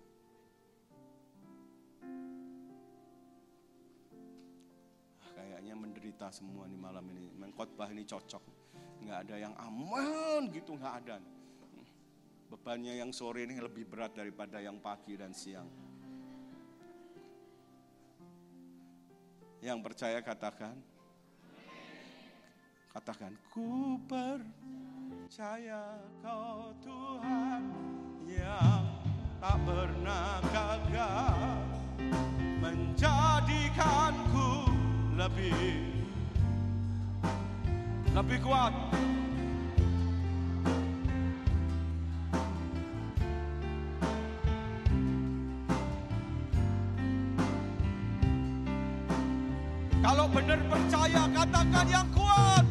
Kayaknya 5.32 5.72
menderita 5.72 6.28
semua 6.28 6.68
nih 6.68 6.76
malam 6.76 7.08
ini. 7.08 7.32
Mengkotbah 7.40 7.88
ini 7.88 8.04
cocok. 8.04 8.44
Nggak 9.00 9.18
ada 9.24 9.36
yang 9.40 9.54
aman 9.56 10.52
gitu, 10.52 10.76
nggak 10.76 10.94
ada. 11.00 11.16
Bebannya 12.46 13.02
yang 13.02 13.10
sore 13.10 13.42
ini 13.42 13.58
lebih 13.58 13.90
berat 13.90 14.14
daripada 14.14 14.62
yang 14.62 14.78
pagi 14.78 15.18
dan 15.18 15.34
siang. 15.34 15.66
Yang 19.58 19.78
percaya 19.82 20.22
katakan. 20.22 20.78
Katakan, 22.96 23.36
ku 23.52 24.00
percaya 24.08 26.00
kau 26.24 26.72
Tuhan 26.80 27.60
yang 28.24 28.88
tak 29.36 29.58
pernah 29.68 30.40
gagal 30.48 31.60
menjadikanku 32.62 34.64
lebih 35.12 35.92
lebih 38.16 38.40
kuat 38.40 38.72
benar 50.36 50.60
percaya, 50.68 51.22
katakan 51.32 51.86
yang 51.88 52.08
kuat. 52.12 52.65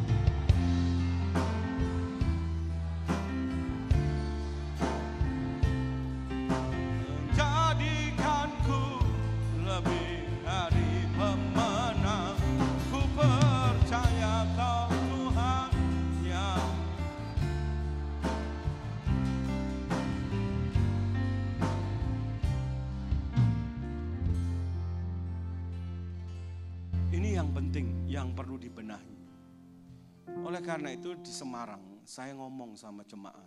Oleh 30.56 30.64
karena 30.64 30.88
itu 30.88 31.12
di 31.20 31.28
Semarang, 31.28 32.00
saya 32.08 32.32
ngomong 32.32 32.80
sama 32.80 33.04
jemaat. 33.04 33.44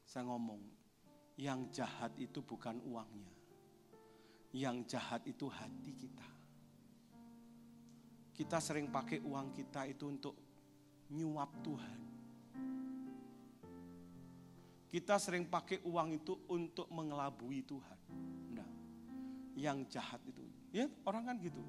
Saya 0.00 0.24
ngomong, 0.24 0.56
yang 1.36 1.68
jahat 1.76 2.08
itu 2.16 2.40
bukan 2.40 2.80
uangnya. 2.88 3.28
Yang 4.56 4.96
jahat 4.96 5.28
itu 5.28 5.44
hati 5.44 5.92
kita. 5.92 6.24
Kita 8.32 8.64
sering 8.64 8.88
pakai 8.88 9.20
uang 9.28 9.52
kita 9.52 9.84
itu 9.84 10.08
untuk 10.08 10.32
nyuap 11.12 11.52
Tuhan. 11.60 12.00
Kita 14.88 15.20
sering 15.20 15.44
pakai 15.52 15.84
uang 15.84 16.16
itu 16.16 16.48
untuk 16.48 16.88
mengelabui 16.88 17.60
Tuhan. 17.60 18.00
Nah, 18.56 18.70
yang 19.52 19.84
jahat 19.92 20.24
itu, 20.24 20.48
ya 20.72 20.88
orang 21.04 21.28
kan 21.28 21.36
gitu 21.44 21.60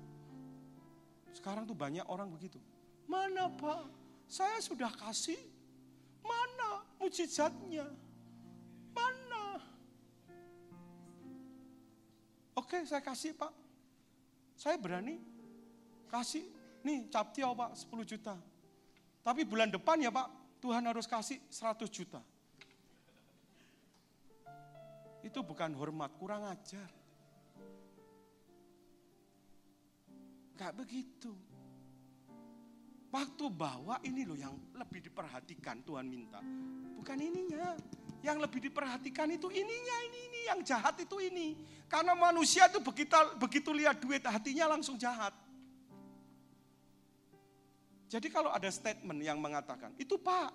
sekarang 1.36 1.68
tuh 1.68 1.76
banyak 1.76 2.08
orang 2.08 2.32
begitu. 2.32 2.64
Mana 3.12 3.52
pak? 3.52 4.05
Saya 4.26 4.58
sudah 4.62 4.92
kasih. 4.94 5.38
Mana 6.26 6.84
mujizatnya? 6.98 7.86
Mana? 8.92 9.62
Oke 12.58 12.82
saya 12.88 13.04
kasih 13.06 13.38
pak. 13.38 13.54
Saya 14.58 14.76
berani 14.82 15.22
kasih. 16.10 16.46
Nih 16.86 17.10
captiau 17.10 17.58
pak 17.58 17.74
10 17.78 18.06
juta. 18.06 18.36
Tapi 19.26 19.42
bulan 19.42 19.74
depan 19.74 19.98
ya 20.02 20.14
pak 20.14 20.30
Tuhan 20.62 20.86
harus 20.86 21.06
kasih 21.06 21.42
100 21.50 21.90
juta. 21.90 22.22
Itu 25.26 25.42
bukan 25.42 25.74
hormat, 25.74 26.14
kurang 26.22 26.46
ajar. 26.46 26.86
Gak 30.54 30.74
begitu. 30.78 31.34
Waktu 33.16 33.48
bawa 33.48 34.04
ini 34.04 34.28
loh 34.28 34.36
yang 34.36 34.52
lebih 34.76 35.08
diperhatikan 35.08 35.88
Tuhan 35.88 36.04
minta. 36.04 36.44
Bukan 37.00 37.16
ininya. 37.16 37.80
Yang 38.20 38.38
lebih 38.44 38.60
diperhatikan 38.68 39.32
itu 39.32 39.48
ininya, 39.48 39.96
ini, 40.12 40.20
ini. 40.28 40.40
Yang 40.52 40.60
jahat 40.76 41.00
itu 41.00 41.24
ini. 41.24 41.56
Karena 41.88 42.12
manusia 42.12 42.68
itu 42.68 42.84
begitu, 42.84 43.16
begitu 43.40 43.72
lihat 43.72 44.04
duit 44.04 44.20
hatinya 44.20 44.76
langsung 44.76 45.00
jahat. 45.00 45.32
Jadi 48.12 48.28
kalau 48.28 48.52
ada 48.52 48.68
statement 48.68 49.24
yang 49.24 49.40
mengatakan, 49.40 49.96
itu 49.96 50.20
pak, 50.20 50.52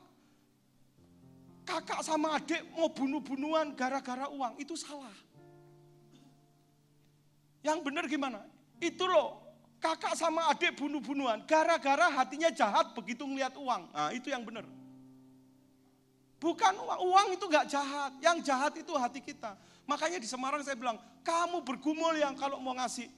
kakak 1.65 2.05
sama 2.05 2.37
adik 2.37 2.61
mau 2.77 2.93
bunuh-bunuhan 2.93 3.73
gara-gara 3.73 4.29
uang, 4.29 4.61
itu 4.61 4.77
salah. 4.77 5.17
Yang 7.65 7.79
benar 7.89 8.05
gimana? 8.05 8.45
Itu 8.77 9.09
loh 9.09 9.50
Kakak 9.81 10.13
sama 10.13 10.53
adik 10.53 10.77
bunuh-bunuhan. 10.77 11.41
Gara-gara 11.49 12.13
hatinya 12.13 12.53
jahat 12.53 12.93
begitu 12.93 13.25
ngeliat 13.25 13.57
uang. 13.57 13.89
Nah 13.91 14.13
itu 14.13 14.29
yang 14.29 14.45
benar. 14.45 14.69
Bukan 16.41 16.73
uang, 16.73 17.01
uang 17.05 17.27
itu 17.37 17.45
gak 17.49 17.69
jahat. 17.69 18.13
Yang 18.21 18.49
jahat 18.49 18.73
itu 18.77 18.93
hati 18.97 19.21
kita. 19.25 19.57
Makanya 19.89 20.21
di 20.21 20.29
Semarang 20.29 20.61
saya 20.61 20.77
bilang, 20.77 21.01
kamu 21.25 21.65
bergumul 21.65 22.17
yang 22.17 22.37
kalau 22.37 22.61
mau 22.61 22.77
ngasih. 22.77 23.09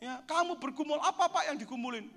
Ya, 0.00 0.22
kamu 0.24 0.56
bergumul, 0.56 0.96
apa 1.02 1.28
pak 1.28 1.50
yang 1.50 1.56
digumulin? 1.60 2.08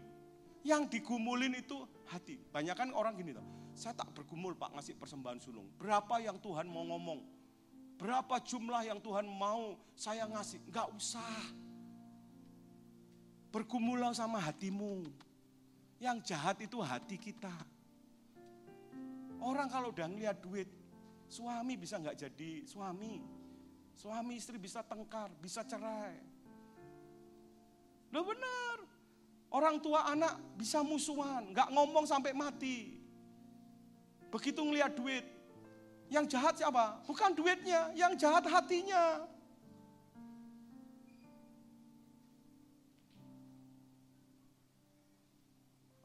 Yang 0.63 0.97
digumulin 0.97 1.51
itu 1.57 1.83
hati. 2.07 2.39
Banyak 2.49 2.75
kan 2.79 2.89
orang 2.95 3.17
gini 3.19 3.35
tuh, 3.35 3.43
saya 3.75 3.91
tak 3.91 4.13
bergumul 4.15 4.55
pak 4.55 4.71
ngasih 4.71 4.95
persembahan 4.95 5.41
sulung. 5.43 5.67
Berapa 5.75 6.21
yang 6.23 6.39
Tuhan 6.39 6.69
mau 6.69 6.87
ngomong? 6.87 7.19
Berapa 7.99 8.39
jumlah 8.39 8.87
yang 8.87 9.03
Tuhan 9.03 9.27
mau 9.27 9.75
saya 9.99 10.23
ngasih? 10.31 10.63
Enggak 10.69 10.87
usah. 10.95 11.62
Bergumul 13.53 14.01
sama 14.17 14.41
hatimu. 14.41 15.05
Yang 16.01 16.33
jahat 16.33 16.57
itu 16.65 16.81
hati 16.81 17.21
kita. 17.21 17.53
Orang 19.37 19.69
kalau 19.69 19.93
udah 19.93 20.09
ngeliat 20.09 20.41
duit, 20.41 20.65
suami 21.29 21.77
bisa 21.77 22.01
nggak 22.01 22.17
jadi 22.17 22.65
suami. 22.65 23.21
Suami 23.93 24.41
istri 24.41 24.57
bisa 24.57 24.81
tengkar, 24.81 25.29
bisa 25.37 25.61
cerai. 25.61 26.17
Loh 28.09 28.25
benar. 28.25 28.77
Orang 29.53 29.77
tua 29.77 30.09
anak 30.09 30.33
bisa 30.57 30.81
musuhan, 30.81 31.53
nggak 31.53 31.69
ngomong 31.69 32.09
sampai 32.09 32.33
mati. 32.33 32.97
Begitu 34.33 34.65
ngeliat 34.65 34.97
duit, 34.97 35.21
yang 36.09 36.25
jahat 36.25 36.57
siapa? 36.57 37.05
Bukan 37.05 37.37
duitnya, 37.37 37.93
yang 37.93 38.17
jahat 38.17 38.49
hatinya. 38.49 39.29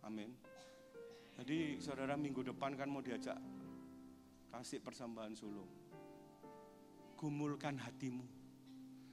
Amin. 0.08 0.32
Jadi 1.36 1.76
saudara 1.84 2.16
minggu 2.16 2.40
depan 2.40 2.72
kan 2.72 2.88
mau 2.88 3.04
diajak 3.04 3.36
kasih 4.48 4.80
persembahan 4.80 5.36
sulung. 5.36 5.68
Gumulkan 7.20 7.76
hatimu 7.76 8.24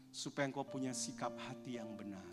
supaya 0.08 0.48
engkau 0.48 0.64
punya 0.64 0.96
sikap 0.96 1.36
hati 1.36 1.76
yang 1.76 1.92
benar. 2.00 2.24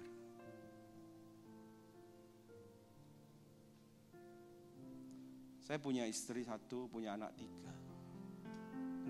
Saya 5.58 5.82
punya 5.82 6.06
istri 6.06 6.46
satu, 6.46 6.86
punya 6.86 7.18
anak 7.18 7.34
tiga. 7.34 7.74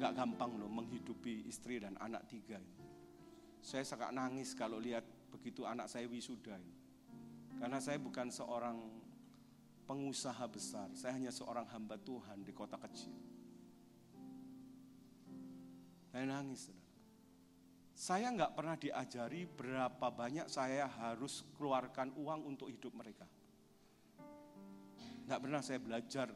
Enggak 0.00 0.16
gampang 0.16 0.56
loh 0.56 0.72
menghidupi 0.72 1.44
istri 1.44 1.76
dan 1.76 1.92
anak 2.00 2.24
tiga. 2.24 2.56
Saya 3.60 3.84
sangat 3.84 4.16
nangis 4.16 4.56
kalau 4.56 4.80
lihat 4.80 5.04
begitu 5.28 5.68
anak 5.68 5.92
saya 5.92 6.08
wisuda 6.08 6.56
ini. 6.56 6.76
Karena 7.60 7.78
saya 7.78 8.00
bukan 8.00 8.32
seorang 8.32 9.01
pengusaha 9.92 10.48
besar. 10.48 10.88
Saya 10.96 11.20
hanya 11.20 11.28
seorang 11.28 11.68
hamba 11.68 12.00
Tuhan 12.00 12.40
di 12.40 12.56
kota 12.56 12.80
kecil. 12.80 13.12
Saya 16.08 16.24
nangis. 16.24 16.72
Saya 17.92 18.32
nggak 18.32 18.56
pernah 18.56 18.80
diajari 18.80 19.44
berapa 19.44 20.08
banyak 20.08 20.48
saya 20.48 20.88
harus 20.88 21.44
keluarkan 21.60 22.16
uang 22.16 22.40
untuk 22.56 22.72
hidup 22.72 22.96
mereka. 22.96 23.28
Nggak 25.28 25.40
pernah 25.44 25.60
saya 25.60 25.76
belajar 25.76 26.32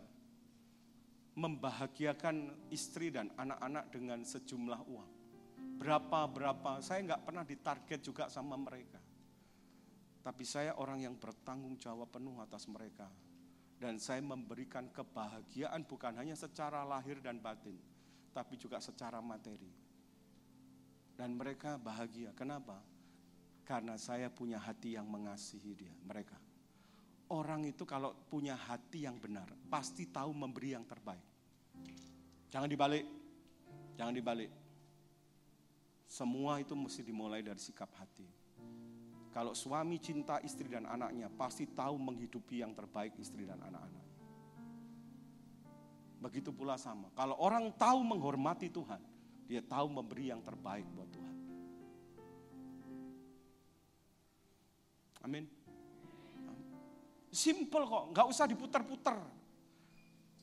membahagiakan 1.37 2.69
istri 2.69 3.09
dan 3.09 3.33
anak-anak 3.41 3.89
dengan 3.89 4.21
sejumlah 4.21 4.81
uang. 4.85 5.11
Berapa-berapa, 5.81 6.85
saya 6.85 7.01
nggak 7.09 7.25
pernah 7.25 7.45
ditarget 7.45 8.01
juga 8.05 8.29
sama 8.29 8.57
mereka. 8.61 9.01
Tapi 10.21 10.45
saya 10.45 10.77
orang 10.77 11.09
yang 11.09 11.17
bertanggung 11.17 11.81
jawab 11.81 12.13
penuh 12.13 12.37
atas 12.41 12.65
mereka. 12.69 13.09
Dan 13.77 14.01
saya 14.01 14.25
memberikan 14.25 14.89
kebahagiaan 14.89 15.85
bukan 15.85 16.17
hanya 16.17 16.33
secara 16.33 16.81
lahir 16.81 17.21
dan 17.21 17.37
batin, 17.41 17.77
tapi 18.33 18.57
juga 18.57 18.81
secara 18.81 19.21
materi. 19.21 19.69
Dan 21.17 21.37
mereka 21.37 21.77
bahagia. 21.77 22.33
Kenapa? 22.33 22.81
Karena 23.67 24.01
saya 24.01 24.33
punya 24.33 24.57
hati 24.57 24.97
yang 24.97 25.05
mengasihi 25.09 25.73
dia, 25.77 25.93
mereka. 26.05 26.41
Orang 27.27 27.67
itu 27.67 27.83
kalau 27.83 28.15
punya 28.31 28.55
hati 28.55 29.05
yang 29.05 29.19
benar, 29.19 29.51
pasti 29.67 30.07
tahu 30.07 30.31
memberi 30.31 30.79
yang 30.79 30.87
terbaik. 30.87 31.27
Jangan 32.49 32.71
dibalik. 32.71 33.05
Jangan 33.99 34.15
dibalik. 34.15 34.51
Semua 36.07 36.63
itu 36.63 36.79
mesti 36.79 37.03
dimulai 37.03 37.43
dari 37.43 37.59
sikap 37.59 37.91
hati. 37.99 38.36
Kalau 39.37 39.53
suami 39.53 40.01
cinta 40.01 40.41
istri 40.41 40.65
dan 40.65 40.89
anaknya, 40.89 41.29
pasti 41.29 41.69
tahu 41.69 42.01
menghidupi 42.01 42.65
yang 42.65 42.73
terbaik 42.73 43.21
istri 43.21 43.45
dan 43.45 43.61
anak-anak. 43.61 44.05
Begitu 46.25 46.49
pula 46.57 46.81
sama. 46.81 47.13
Kalau 47.13 47.37
orang 47.37 47.69
tahu 47.77 48.01
menghormati 48.01 48.73
Tuhan, 48.73 48.97
dia 49.45 49.61
tahu 49.61 49.93
memberi 49.93 50.33
yang 50.33 50.41
terbaik 50.41 50.89
buat 50.89 51.13
Tuhan. 51.13 51.37
Amin. 55.29 55.45
Simple 57.29 57.85
kok, 57.85 58.05
nggak 58.17 58.27
usah 58.33 58.49
diputar-putar. 58.49 59.21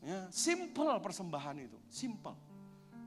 Ya, 0.06 0.30
simple 0.30 1.02
persembahan 1.02 1.66
itu, 1.66 1.82
simple. 1.90 2.38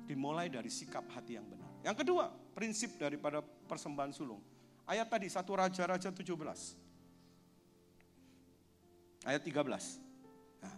Dimulai 0.03 0.51
dari 0.51 0.66
sikap 0.66 1.07
hati 1.14 1.38
yang 1.38 1.46
benar. 1.46 1.70
Yang 1.87 2.03
kedua, 2.03 2.27
prinsip 2.59 2.99
daripada 2.99 3.38
persembahan 3.38 4.11
sulung 4.11 4.56
Ayat 4.87 5.11
tadi, 5.11 5.27
satu 5.27 5.59
Raja-Raja 5.59 6.14
17. 6.14 6.79
Ayat 9.27 9.42
13. 9.42 9.99
Nah, 10.62 10.75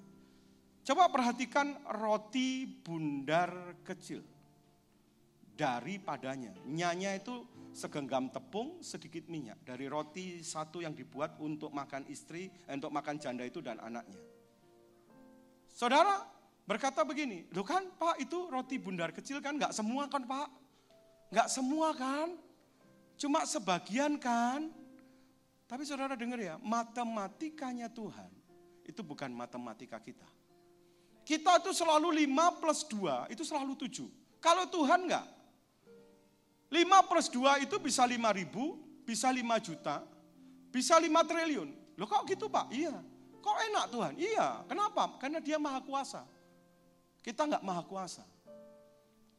coba 0.81 1.12
perhatikan 1.12 1.77
roti 2.01 2.64
bundar 2.64 3.77
kecil. 3.85 4.25
Daripadanya. 5.53 6.57
Nyanya 6.64 7.21
itu 7.21 7.44
segenggam 7.77 8.33
tepung, 8.33 8.81
sedikit 8.81 9.29
minyak. 9.29 9.61
Dari 9.61 9.85
roti 9.85 10.40
satu 10.40 10.81
yang 10.81 10.97
dibuat 10.97 11.37
untuk 11.44 11.68
makan 11.77 12.09
istri, 12.09 12.49
eh, 12.64 12.73
untuk 12.73 12.88
makan 12.88 13.21
janda 13.21 13.44
itu 13.44 13.61
dan 13.61 13.77
anaknya. 13.77 14.16
Saudara 15.68 16.25
berkata 16.64 17.05
begini, 17.05 17.44
lo 17.53 17.61
kan 17.61 17.85
pak 18.01 18.25
itu 18.25 18.49
roti 18.49 18.81
bundar 18.81 19.12
kecil 19.12 19.44
kan, 19.44 19.61
nggak 19.61 19.77
semua 19.77 20.09
kan 20.09 20.25
pak? 20.25 20.49
Nggak 21.29 21.49
semua 21.53 21.92
kan? 21.92 22.47
Cuma 23.18 23.42
sebagian 23.44 24.16
kan. 24.16 24.70
Tapi 25.68 25.85
saudara 25.85 26.16
dengar 26.16 26.40
ya, 26.40 26.57
matematikanya 26.64 27.92
Tuhan 27.92 28.33
itu 28.88 29.04
bukan 29.04 29.28
matematika 29.28 30.00
kita. 30.00 30.24
Kita 31.28 31.61
itu 31.61 31.76
selalu 31.76 32.24
5 32.24 32.57
plus 32.57 32.81
2, 32.88 33.28
itu 33.28 33.44
selalu 33.44 33.76
7. 33.76 34.09
Kalau 34.40 34.64
Tuhan 34.64 35.04
enggak. 35.04 35.28
5 36.72 37.09
plus 37.11 37.28
2 37.28 37.68
itu 37.68 37.76
bisa 37.85 38.09
5 38.09 38.16
ribu, 38.33 38.81
bisa 39.04 39.28
5 39.28 39.44
juta, 39.61 40.00
bisa 40.72 40.96
5 40.96 41.04
triliun. 41.28 41.68
Loh 42.00 42.09
kok 42.09 42.24
gitu 42.24 42.48
Pak? 42.48 42.72
Iya. 42.72 42.96
Kok 43.44 43.59
enak 43.68 43.85
Tuhan? 43.92 44.12
Iya. 44.16 44.64
Kenapa? 44.64 45.20
Karena 45.20 45.44
dia 45.44 45.61
maha 45.61 45.85
kuasa. 45.85 46.24
Kita 47.20 47.44
enggak 47.44 47.61
maha 47.61 47.85
kuasa. 47.85 48.24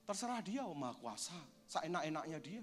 Terserah 0.06 0.46
dia 0.46 0.62
oh 0.62 0.78
maha 0.78 0.94
kuasa. 0.94 1.38
Seenak-enaknya 1.66 2.38
dia. 2.38 2.62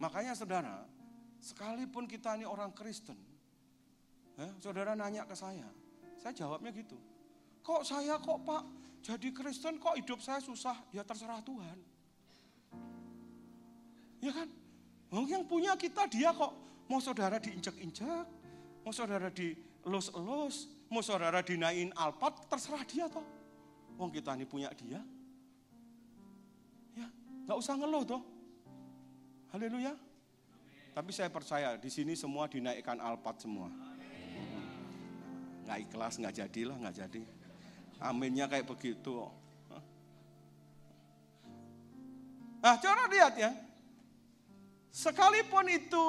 Makanya 0.00 0.32
saudara, 0.32 0.88
sekalipun 1.44 2.08
kita 2.08 2.34
ini 2.40 2.48
orang 2.48 2.72
Kristen, 2.72 3.20
ya, 4.40 4.48
saudara 4.56 4.96
nanya 4.96 5.28
ke 5.28 5.36
saya, 5.36 5.68
saya 6.16 6.32
jawabnya 6.32 6.72
gitu. 6.72 6.96
Kok 7.60 7.84
saya 7.84 8.16
kok 8.16 8.40
pak 8.48 8.64
jadi 9.00 9.32
Kristen 9.32 9.80
kok 9.80 9.96
hidup 9.96 10.20
saya 10.20 10.40
susah? 10.44 10.76
Ya 10.92 11.00
terserah 11.00 11.40
Tuhan. 11.40 11.78
Ya 14.20 14.32
kan? 14.32 14.48
Yang 15.24 15.44
punya 15.48 15.72
kita 15.76 16.04
dia 16.06 16.36
kok. 16.36 16.52
Mau 16.90 17.00
saudara 17.00 17.40
diinjak-injak, 17.40 18.26
mau 18.82 18.92
saudara 18.92 19.30
dielus-elus, 19.30 20.68
mau 20.90 21.00
saudara 21.00 21.40
dinain 21.40 21.94
alpat, 21.96 22.50
terserah 22.50 22.82
dia 22.84 23.06
toh. 23.06 23.24
Wong 23.94 24.10
kita 24.10 24.34
ini 24.36 24.44
punya 24.44 24.68
dia. 24.74 25.00
Ya, 26.98 27.06
nggak 27.46 27.56
usah 27.56 27.78
ngeluh 27.78 28.02
toh. 28.04 28.22
Haleluya. 29.50 29.98
Tapi 30.94 31.10
saya 31.10 31.26
percaya 31.26 31.74
di 31.74 31.90
sini 31.90 32.14
semua 32.14 32.46
dinaikkan 32.46 32.98
alpat 33.02 33.42
semua. 33.42 33.70
Nggak 35.66 35.78
ikhlas, 35.90 36.18
nggak 36.18 36.34
jadilah, 36.34 36.76
nggak 36.78 36.96
jadi. 37.06 37.22
Aminnya 37.98 38.46
kayak 38.46 38.66
begitu. 38.66 39.26
Nah, 42.60 42.76
coba 42.76 43.08
lihat 43.08 43.34
ya. 43.40 43.50
Sekalipun 44.92 45.66
itu 45.70 46.04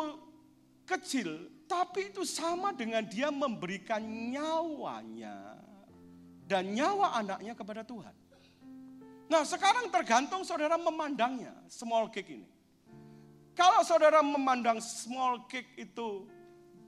kecil, 0.83 1.47
tapi 1.69 2.11
itu 2.11 2.27
sama 2.27 2.75
dengan 2.75 3.05
dia 3.07 3.31
memberikan 3.31 4.01
nyawanya 4.03 5.55
dan 6.49 6.75
nyawa 6.75 7.15
anaknya 7.15 7.55
kepada 7.55 7.87
Tuhan. 7.87 8.11
Nah, 9.31 9.47
sekarang 9.47 9.87
tergantung 9.87 10.43
saudara 10.43 10.75
memandangnya, 10.75 11.55
small 11.71 12.11
cake 12.11 12.35
ini. 12.35 12.50
Kalau 13.51 13.83
saudara 13.83 14.23
memandang 14.23 14.79
small 14.79 15.45
cake 15.51 15.75
itu 15.75 16.23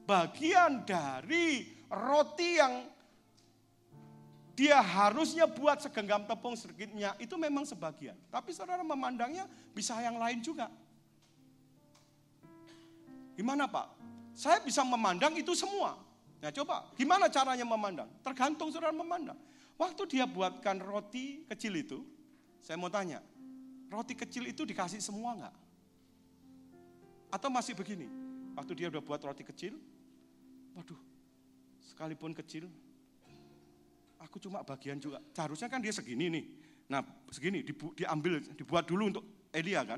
bagian 0.08 0.84
dari 0.88 1.68
roti 1.92 2.60
yang 2.60 2.88
dia 4.54 4.78
harusnya 4.80 5.50
buat 5.50 5.82
segenggam 5.82 6.30
tepung 6.30 6.54
sedikitnya, 6.54 7.18
itu 7.18 7.34
memang 7.42 7.66
sebagian. 7.66 8.14
Tapi 8.30 8.54
saudara 8.54 8.86
memandangnya 8.86 9.50
bisa 9.74 9.98
yang 9.98 10.22
lain 10.22 10.46
juga. 10.46 10.70
Gimana 13.34 13.66
Pak? 13.66 13.88
Saya 14.38 14.62
bisa 14.62 14.86
memandang 14.86 15.34
itu 15.34 15.58
semua. 15.58 15.98
Nah 16.38 16.54
coba, 16.54 16.86
gimana 16.94 17.32
caranya 17.34 17.66
memandang? 17.66 18.10
Tergantung 18.22 18.70
saudara 18.70 18.94
memandang. 18.94 19.38
Waktu 19.74 20.06
dia 20.06 20.30
buatkan 20.30 20.78
roti 20.86 21.50
kecil 21.50 21.74
itu, 21.82 22.06
saya 22.62 22.78
mau 22.78 22.94
tanya, 22.94 23.26
roti 23.90 24.14
kecil 24.14 24.46
itu 24.46 24.62
dikasih 24.70 25.02
semua 25.02 25.34
enggak? 25.34 25.56
Atau 27.34 27.50
masih 27.50 27.74
begini, 27.74 28.06
waktu 28.54 28.78
dia 28.78 28.94
udah 28.94 29.02
buat 29.02 29.18
roti 29.26 29.42
kecil, 29.42 29.74
waduh, 30.78 31.02
sekalipun 31.82 32.30
kecil, 32.38 32.70
aku 34.22 34.38
cuma 34.38 34.62
bagian 34.62 35.02
juga. 35.02 35.18
Seharusnya 35.34 35.66
kan 35.66 35.82
dia 35.82 35.90
segini 35.90 36.30
nih. 36.30 36.46
Nah 36.94 37.02
segini 37.34 37.66
dibu, 37.66 37.90
diambil, 37.98 38.38
dibuat 38.54 38.86
dulu 38.86 39.18
untuk 39.18 39.26
Elia 39.50 39.82
kan. 39.82 39.98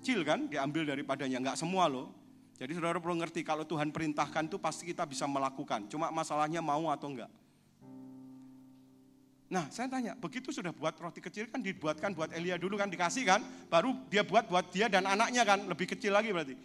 Kecil 0.00 0.24
kan, 0.24 0.48
diambil 0.48 0.88
daripadanya, 0.88 1.44
enggak 1.44 1.60
semua 1.60 1.92
loh. 1.92 2.08
Jadi 2.56 2.72
saudara 2.78 2.96
perlu 3.02 3.20
ngerti 3.20 3.44
kalau 3.44 3.68
Tuhan 3.68 3.92
perintahkan 3.92 4.48
itu 4.48 4.56
pasti 4.56 4.88
kita 4.88 5.04
bisa 5.04 5.28
melakukan. 5.28 5.92
Cuma 5.92 6.08
masalahnya 6.08 6.64
mau 6.64 6.88
atau 6.88 7.12
enggak. 7.12 7.28
Nah 9.52 9.68
saya 9.68 9.84
tanya, 9.84 10.16
begitu 10.16 10.48
sudah 10.48 10.72
buat 10.72 10.96
roti 10.96 11.20
kecil 11.20 11.44
kan 11.52 11.60
dibuatkan 11.60 12.16
buat 12.16 12.32
Elia 12.32 12.56
dulu 12.56 12.80
kan 12.80 12.88
dikasih 12.88 13.28
kan, 13.28 13.44
baru 13.68 13.92
dia 14.08 14.24
buat 14.24 14.48
buat 14.48 14.72
dia 14.72 14.88
dan 14.88 15.04
anaknya 15.04 15.44
kan 15.44 15.68
lebih 15.68 15.92
kecil 15.92 16.16
lagi 16.16 16.32
berarti. 16.32 16.56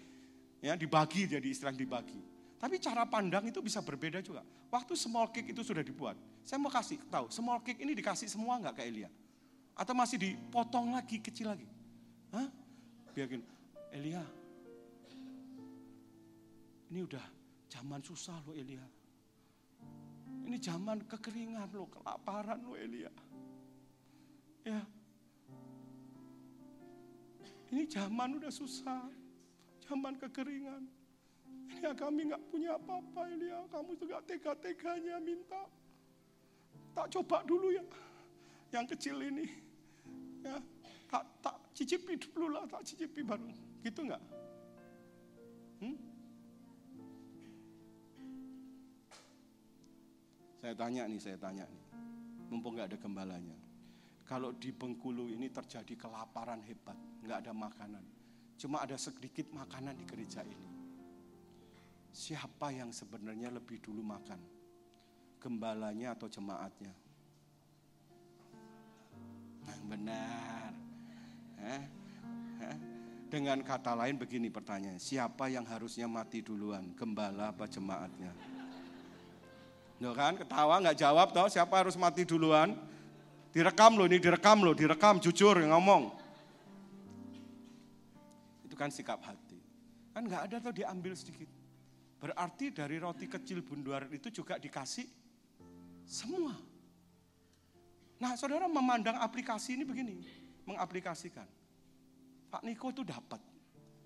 Ya 0.63 0.79
dibagi 0.79 1.27
jadi 1.27 1.43
istilah 1.43 1.75
dibagi. 1.75 2.15
Tapi 2.55 2.79
cara 2.79 3.03
pandang 3.03 3.43
itu 3.43 3.59
bisa 3.59 3.83
berbeda 3.83 4.23
juga. 4.23 4.39
Waktu 4.71 4.95
small 4.95 5.27
cake 5.35 5.51
itu 5.51 5.67
sudah 5.67 5.83
dibuat, 5.83 6.15
saya 6.47 6.63
mau 6.63 6.71
kasih 6.71 6.95
tahu, 7.11 7.27
small 7.27 7.59
cake 7.59 7.83
ini 7.83 7.91
dikasih 7.91 8.31
semua 8.31 8.55
nggak 8.55 8.79
ke 8.79 8.83
Elia? 8.87 9.11
Atau 9.75 9.91
masih 9.91 10.15
dipotong 10.15 10.95
lagi 10.95 11.19
kecil 11.19 11.51
lagi? 11.51 11.67
Hah? 12.31 12.47
Biarin, 13.11 13.43
Elia, 13.91 14.23
ini 16.87 17.03
udah 17.03 17.25
zaman 17.67 17.99
susah 17.99 18.39
loh 18.47 18.55
Elia 18.55 18.81
ini 20.47 20.57
zaman 20.63 21.03
kekeringan 21.03 21.67
lo, 21.75 21.91
kelaparan 21.91 22.63
lo 22.63 22.79
Elia. 22.79 23.11
Ya. 24.63 24.79
Ini 27.67 27.83
zaman 27.91 28.39
udah 28.39 28.51
susah. 28.51 29.11
Zaman 29.83 30.15
kekeringan. 30.15 30.87
Elia 31.67 31.91
kami 31.91 32.31
nggak 32.31 32.43
punya 32.47 32.79
apa-apa 32.79 33.27
Elia. 33.27 33.59
Kamu 33.67 33.91
juga 33.99 34.23
tega-teganya 34.23 35.19
minta. 35.19 35.67
Tak 36.95 37.11
coba 37.11 37.43
dulu 37.43 37.75
ya. 37.75 37.83
Yang 38.71 38.95
kecil 38.95 39.19
ini. 39.19 39.45
Ya, 40.47 40.63
tak, 41.11 41.23
tak 41.43 41.55
cicipi 41.75 42.15
dulu 42.15 42.55
lah, 42.55 42.63
tak 42.71 42.87
cicipi 42.87 43.19
baru. 43.19 43.51
Gitu 43.83 43.99
nggak? 43.99 44.23
Hmm? 45.83 45.95
Saya 50.57 50.73
tanya 50.73 51.05
nih, 51.05 51.21
saya 51.21 51.37
tanya 51.37 51.65
nih. 51.69 51.85
Mumpung 52.49 52.73
nggak 52.73 52.93
ada 52.93 52.97
gembalanya. 52.97 53.57
Kalau 54.27 54.51
di 54.51 54.73
Bengkulu 54.73 55.29
ini 55.31 55.47
terjadi 55.47 55.93
kelaparan 55.95 56.59
hebat, 56.65 56.97
nggak 57.23 57.47
ada 57.47 57.53
makanan. 57.53 58.03
Cuma 58.57 58.81
ada 58.81 58.97
sedikit 58.97 59.47
makanan 59.53 59.95
di 59.95 60.03
gereja 60.03 60.41
ini. 60.41 60.69
Siapa 62.09 62.73
yang 62.73 62.89
sebenarnya 62.89 63.53
lebih 63.53 63.77
dulu 63.77 64.01
makan? 64.01 64.41
Gembalanya 65.37 66.17
atau 66.17 66.25
jemaatnya? 66.25 66.93
Yang 69.69 69.83
benar. 69.85 70.71
Eh? 71.61 71.83
Eh? 72.65 72.77
Dengan 73.29 73.61
kata 73.61 73.93
lain 73.93 74.17
begini 74.17 74.49
pertanyaan, 74.49 74.97
siapa 74.97 75.51
yang 75.51 75.67
harusnya 75.69 76.09
mati 76.09 76.41
duluan? 76.41 76.95
Gembala 76.97 77.53
apa 77.53 77.69
jemaatnya? 77.69 78.56
Loh 79.97 80.13
kan, 80.13 80.37
ketawa 80.37 80.77
nggak 80.77 80.97
jawab 81.01 81.33
toh, 81.33 81.49
siapa 81.49 81.73
harus 81.81 81.97
mati 81.97 82.21
duluan? 82.21 82.77
Direkam 83.49 83.97
loh, 83.97 84.05
ini 84.05 84.21
direkam 84.21 84.61
loh, 84.61 84.77
direkam, 84.77 85.17
jujur 85.17 85.57
ngomong. 85.57 86.13
Itu 88.61 88.77
kan 88.77 88.93
sikap 88.93 89.17
hati. 89.25 89.57
Kan 90.13 90.29
nggak 90.29 90.43
ada 90.51 90.55
tuh 90.61 90.73
diambil 90.77 91.17
sedikit. 91.17 91.49
Berarti 92.21 92.69
dari 92.69 93.01
roti 93.01 93.25
kecil 93.25 93.65
bunduar 93.65 94.05
itu 94.13 94.29
juga 94.29 94.61
dikasih 94.61 95.05
semua. 96.05 96.53
Nah 98.17 98.33
saudara 98.33 98.65
memandang 98.65 99.17
aplikasi 99.21 99.77
ini 99.77 99.85
begini, 99.85 100.21
mengaplikasikan. 100.65 101.45
Pak 102.49 102.61
Niko 102.65 102.89
itu 102.89 103.05
dapat, 103.05 103.41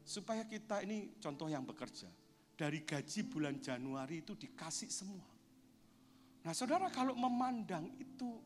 supaya 0.04 0.44
kita 0.48 0.84
ini 0.84 1.16
contoh 1.20 1.48
yang 1.48 1.64
bekerja. 1.64 2.08
Dari 2.56 2.84
gaji 2.84 3.20
bulan 3.28 3.60
Januari 3.60 4.24
itu 4.24 4.36
dikasih 4.36 4.92
semua. 4.92 5.41
Nah 6.42 6.54
saudara 6.58 6.90
kalau 6.90 7.14
memandang 7.14 7.86
itu, 8.02 8.42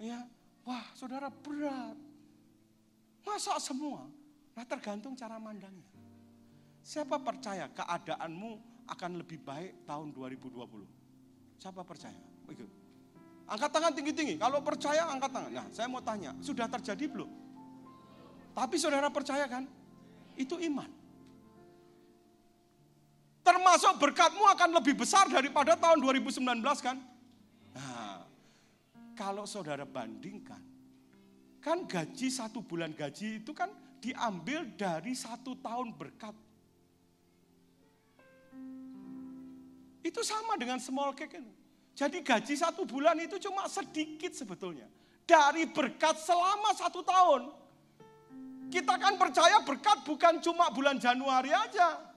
ya 0.00 0.24
wah 0.64 0.84
saudara 0.96 1.28
berat. 1.28 1.96
Masa 3.24 3.56
semua? 3.60 4.08
Nah 4.56 4.64
tergantung 4.64 5.12
cara 5.16 5.36
mandangnya. 5.36 5.84
Siapa 6.84 7.16
percaya 7.20 7.68
keadaanmu 7.72 8.84
akan 8.88 9.10
lebih 9.20 9.40
baik 9.40 9.88
tahun 9.88 10.12
2020? 10.12 11.60
Siapa 11.60 11.80
percaya? 11.84 12.20
Begitu. 12.44 12.68
Angkat 13.44 13.70
tangan 13.72 13.92
tinggi-tinggi. 13.92 14.36
Kalau 14.40 14.60
percaya 14.64 15.08
angkat 15.08 15.32
tangan. 15.32 15.52
Nah 15.52 15.66
saya 15.72 15.88
mau 15.88 16.00
tanya, 16.00 16.32
sudah 16.40 16.68
terjadi 16.68 17.04
belum? 17.08 17.28
Tapi 18.56 18.76
saudara 18.80 19.08
percaya 19.12 19.44
kan? 19.48 19.68
Itu 20.36 20.56
iman. 20.60 21.03
Termasuk 23.74 24.06
berkatmu 24.06 24.46
akan 24.54 24.70
lebih 24.78 24.94
besar 24.94 25.26
daripada 25.26 25.74
tahun 25.74 25.98
2019 25.98 26.46
kan? 26.78 26.94
Nah, 27.74 28.22
kalau 29.18 29.50
saudara 29.50 29.82
bandingkan, 29.82 30.62
kan 31.58 31.82
gaji 31.82 32.30
satu 32.30 32.62
bulan 32.62 32.94
gaji 32.94 33.42
itu 33.42 33.50
kan 33.50 33.66
diambil 33.98 34.62
dari 34.78 35.18
satu 35.18 35.58
tahun 35.58 35.90
berkat. 35.90 36.38
Itu 40.06 40.22
sama 40.22 40.54
dengan 40.54 40.78
small 40.78 41.10
cake 41.18 41.34
itu. 41.34 41.52
Jadi 41.98 42.22
gaji 42.22 42.54
satu 42.54 42.86
bulan 42.86 43.18
itu 43.18 43.42
cuma 43.42 43.66
sedikit 43.66 44.38
sebetulnya. 44.38 44.86
Dari 45.26 45.66
berkat 45.66 46.14
selama 46.22 46.78
satu 46.78 47.02
tahun. 47.02 47.50
Kita 48.70 49.02
kan 49.02 49.18
percaya 49.18 49.66
berkat 49.66 50.06
bukan 50.06 50.38
cuma 50.38 50.70
bulan 50.70 50.94
Januari 51.02 51.50
aja. 51.50 52.13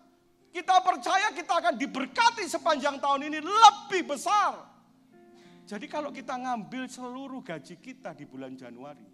Kita 0.57 0.81
percaya 0.81 1.29
kita 1.37 1.53
akan 1.61 1.77
diberkati 1.77 2.49
sepanjang 2.49 2.97
tahun 2.97 3.29
ini 3.29 3.45
lebih 3.45 4.09
besar. 4.09 4.57
Jadi 5.69 5.85
kalau 5.85 6.09
kita 6.09 6.33
ngambil 6.33 6.89
seluruh 6.89 7.45
gaji 7.45 7.77
kita 7.77 8.17
di 8.17 8.25
bulan 8.25 8.57
Januari, 8.57 9.05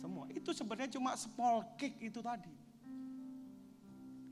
semua 0.00 0.32
itu 0.32 0.48
sebenarnya 0.56 0.96
cuma 0.96 1.12
small 1.12 1.76
cake 1.76 2.00
itu 2.00 2.24
tadi. 2.24 2.48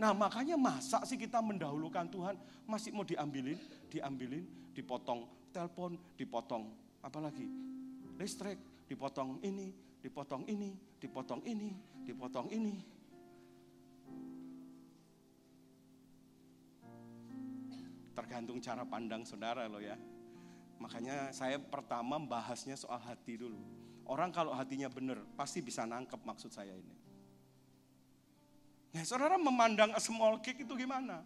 Nah 0.01 0.17
makanya 0.17 0.57
masa 0.57 1.05
sih 1.05 1.21
kita 1.21 1.45
mendahulukan 1.45 2.09
Tuhan 2.09 2.41
masih 2.65 2.97
mau 2.97 3.05
diambilin, 3.05 3.61
diambilin, 3.93 4.49
dipotong 4.73 5.29
telepon, 5.53 6.01
dipotong 6.17 6.73
apalagi 7.05 7.53
listrik, 8.17 8.57
dipotong 8.89 9.45
ini, 9.45 9.77
dipotong 10.01 10.49
ini, 10.49 10.73
dipotong 10.97 11.45
ini, 11.45 11.77
dipotong 12.09 12.49
ini. 12.49 12.81
Tergantung 18.13 18.59
cara 18.59 18.83
pandang 18.85 19.23
saudara 19.23 19.67
loh 19.71 19.81
ya. 19.81 19.97
Makanya 20.81 21.31
saya 21.31 21.61
pertama 21.61 22.17
bahasnya 22.17 22.75
soal 22.75 22.99
hati 23.05 23.37
dulu. 23.37 23.61
Orang 24.09 24.33
kalau 24.35 24.51
hatinya 24.57 24.91
benar 24.91 25.23
pasti 25.37 25.63
bisa 25.63 25.87
nangkep 25.87 26.19
maksud 26.25 26.51
saya 26.51 26.75
ini. 26.75 26.97
Nah 28.91 29.05
saudara 29.07 29.39
memandang 29.39 29.95
a 29.95 30.01
small 30.03 30.43
cake 30.43 30.67
itu 30.67 30.75
gimana? 30.75 31.23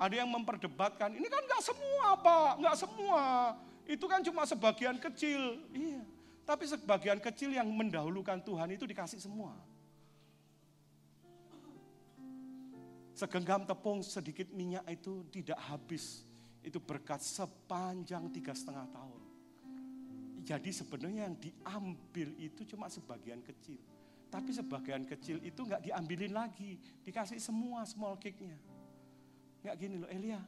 Ada 0.00 0.24
yang 0.24 0.32
memperdebatkan, 0.32 1.12
ini 1.12 1.28
kan 1.28 1.44
nggak 1.44 1.60
semua 1.60 2.16
pak, 2.16 2.50
nggak 2.56 2.76
semua. 2.80 3.24
Itu 3.84 4.08
kan 4.08 4.24
cuma 4.24 4.48
sebagian 4.48 4.96
kecil. 4.96 5.60
Iya, 5.76 6.00
tapi 6.48 6.64
sebagian 6.64 7.20
kecil 7.20 7.52
yang 7.52 7.68
mendahulukan 7.68 8.40
Tuhan 8.40 8.72
itu 8.72 8.88
dikasih 8.88 9.20
semua. 9.20 9.52
Segenggam 13.20 13.68
tepung 13.68 14.00
sedikit 14.00 14.48
minyak 14.48 14.88
itu 14.88 15.28
tidak 15.28 15.60
habis. 15.68 16.24
Itu 16.64 16.80
berkat 16.80 17.20
sepanjang 17.20 18.32
tiga 18.32 18.56
setengah 18.56 18.88
tahun. 18.88 19.20
Jadi 20.40 20.72
sebenarnya 20.72 21.28
yang 21.28 21.36
diambil 21.36 22.32
itu 22.40 22.64
cuma 22.64 22.88
sebagian 22.88 23.44
kecil. 23.44 23.76
Tapi 24.32 24.56
sebagian 24.56 25.04
kecil 25.04 25.36
itu 25.44 25.60
nggak 25.60 25.84
diambilin 25.84 26.32
lagi, 26.32 26.80
dikasih 27.04 27.36
semua 27.36 27.84
small 27.84 28.16
cake-nya. 28.16 28.56
Nggak 29.68 29.74
gini 29.76 30.00
loh, 30.00 30.08
Elia, 30.08 30.40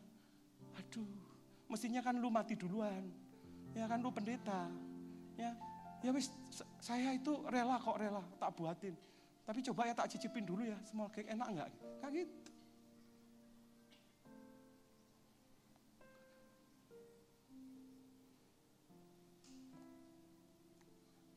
aduh, 0.73 1.12
mestinya 1.68 2.01
kan 2.01 2.16
lu 2.16 2.33
mati 2.33 2.57
duluan. 2.57 3.05
Ya 3.77 3.85
kan 3.85 4.01
lu 4.01 4.09
pendeta. 4.09 4.73
Ya, 5.37 5.53
ya 6.01 6.09
wis 6.09 6.33
saya 6.81 7.12
itu 7.12 7.37
rela 7.53 7.77
kok 7.77 8.01
rela, 8.01 8.25
tak 8.41 8.57
buatin. 8.57 8.97
Tapi 9.45 9.61
coba 9.61 9.93
ya 9.93 9.93
tak 9.93 10.09
cicipin 10.09 10.49
dulu 10.49 10.64
ya, 10.64 10.81
small 10.89 11.12
cake 11.12 11.29
enak 11.29 11.49
nggak? 11.53 11.68
Kayak 12.01 12.12
gitu. 12.25 12.52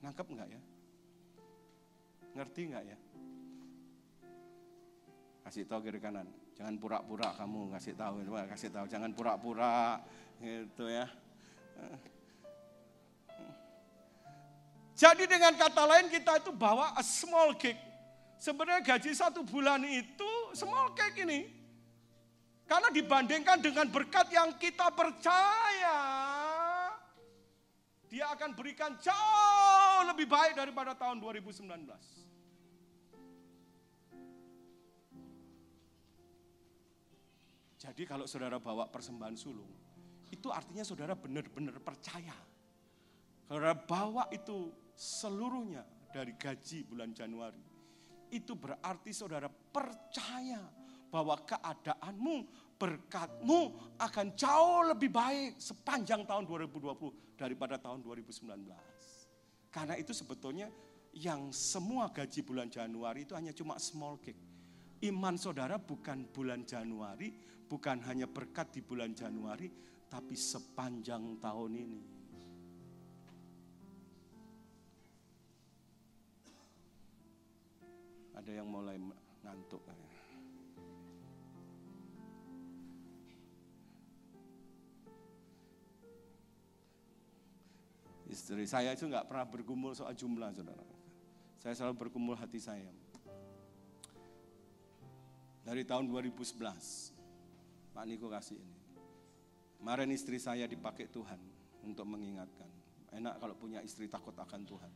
Nangkep 0.05 0.27
nggak 0.29 0.49
ya? 0.53 0.61
Ngerti 2.37 2.61
nggak 2.69 2.83
ya? 2.85 2.97
Kasih 5.49 5.65
tahu 5.65 5.81
kiri 5.81 5.97
kanan. 5.97 6.29
Jangan 6.53 6.77
pura-pura 6.77 7.33
kamu 7.33 7.73
ngasih 7.73 7.97
tahu, 7.97 8.21
kasih 8.53 8.69
tahu. 8.69 8.85
Jangan 8.85 9.17
pura-pura 9.17 9.97
gitu 10.37 10.85
ya. 10.85 11.09
Jadi 14.93 15.25
dengan 15.25 15.57
kata 15.57 15.83
lain 15.89 16.07
kita 16.13 16.37
itu 16.37 16.53
bawa 16.53 16.93
a 16.93 17.01
small 17.01 17.57
cake. 17.57 17.81
Sebenarnya 18.37 18.85
gaji 18.85 19.09
satu 19.09 19.41
bulan 19.41 19.81
itu 19.89 20.31
small 20.53 20.93
cake 20.93 21.25
ini. 21.25 21.49
Karena 22.69 22.93
dibandingkan 22.93 23.57
dengan 23.61 23.89
berkat 23.89 24.29
yang 24.33 24.53
kita 24.57 24.89
percaya, 24.93 25.97
dia 28.09 28.25
akan 28.33 28.57
berikan 28.57 28.97
jauh 28.97 29.64
lebih 30.03 30.27
baik 30.27 30.59
daripada 30.59 30.91
tahun 30.97 31.23
2019. 31.23 31.69
Jadi 37.85 38.03
kalau 38.09 38.25
saudara 38.25 38.57
bawa 38.57 38.89
persembahan 38.89 39.37
sulung, 39.37 39.69
itu 40.33 40.49
artinya 40.49 40.81
saudara 40.81 41.13
benar-benar 41.13 41.77
percaya. 41.79 42.33
Saudara 43.45 43.77
bawa 43.77 44.25
itu 44.33 44.73
seluruhnya 44.97 45.85
dari 46.09 46.33
gaji 46.33 46.81
bulan 46.89 47.13
Januari. 47.13 47.61
Itu 48.33 48.57
berarti 48.57 49.13
saudara 49.13 49.45
percaya 49.51 50.65
bahwa 51.13 51.37
keadaanmu, 51.45 52.37
berkatmu 52.75 53.61
akan 54.01 54.27
jauh 54.33 54.91
lebih 54.91 55.13
baik 55.13 55.61
sepanjang 55.61 56.25
tahun 56.25 56.43
2020 56.43 57.39
daripada 57.39 57.77
tahun 57.77 58.01
2019. 58.01 58.49
Karena 59.75 59.99
itu 59.99 60.15
sebetulnya 60.15 60.71
yang 61.11 61.51
semua 61.51 62.07
gaji 62.07 62.47
bulan 62.47 62.71
Januari 62.71 63.27
itu 63.27 63.35
hanya 63.35 63.51
cuma 63.51 63.75
small 63.75 64.15
cake. 64.23 64.39
Iman 65.03 65.35
saudara 65.35 65.75
bukan 65.75 66.31
bulan 66.31 66.63
Januari, 66.63 67.35
bukan 67.67 67.99
hanya 68.07 68.23
berkat 68.23 68.71
di 68.71 68.79
bulan 68.79 69.11
Januari, 69.11 69.67
tapi 70.07 70.31
sepanjang 70.31 71.43
tahun 71.43 71.71
ini. 71.75 72.01
Ada 78.39 78.51
yang 78.63 78.71
mulai 78.71 78.95
ngantuk. 79.43 80.04
Istri 88.25 88.65
saya 88.65 88.97
itu 88.97 89.05
nggak 89.05 89.29
pernah 89.29 89.45
bergumul 89.45 89.93
soal 89.93 90.17
jumlah, 90.17 90.49
saudara. 90.53 90.85
Saya 91.61 91.73
selalu 91.77 92.07
bergumul 92.07 92.37
hati 92.37 92.57
saya. 92.57 92.89
Dari 95.65 95.81
tahun 95.81 96.09
2011, 96.09 96.61
Pak 97.93 98.05
Niko 98.05 98.29
kasih 98.29 98.57
ini. 98.57 98.77
Kemarin 99.81 100.09
istri 100.13 100.37
saya 100.37 100.69
dipakai 100.69 101.09
Tuhan 101.09 101.37
untuk 101.85 102.05
mengingatkan. 102.05 102.69
Enak 103.13 103.37
kalau 103.41 103.55
punya 103.57 103.81
istri 103.81 104.09
takut 104.09 104.33
akan 104.37 104.61
Tuhan. 104.65 104.93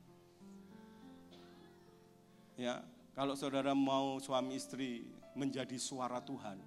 Ya, 2.60 2.84
kalau 3.16 3.34
saudara 3.40 3.72
mau 3.72 4.20
suami 4.20 4.60
istri 4.60 5.08
menjadi 5.34 5.80
suara 5.80 6.20
Tuhan, 6.20 6.60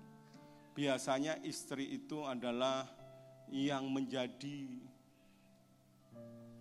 biasanya 0.73 1.43
istri 1.45 1.93
itu 1.93 2.25
adalah 2.25 2.89
yang 3.53 3.93
menjadi 3.93 4.81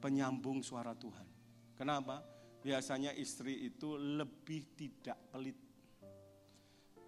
penyambung 0.02 0.66
suara 0.66 0.98
Tuhan. 0.98 1.30
Kenapa? 1.78 2.26
Biasanya 2.62 3.14
istri 3.14 3.70
itu 3.70 3.98
lebih 3.98 4.74
tidak 4.74 5.18
pelit 5.30 5.72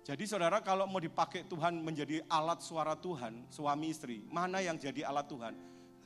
jadi 0.04 0.28
saudara 0.28 0.60
kalau 0.60 0.84
mau 0.84 1.00
dipakai 1.00 1.48
Tuhan 1.48 1.80
menjadi 1.80 2.20
alat 2.28 2.60
suara 2.60 2.92
Tuhan, 3.00 3.48
suami 3.48 3.88
istri, 3.88 4.20
mana 4.28 4.60
yang 4.60 4.76
jadi 4.76 5.08
alat 5.08 5.32
Tuhan? 5.32 5.56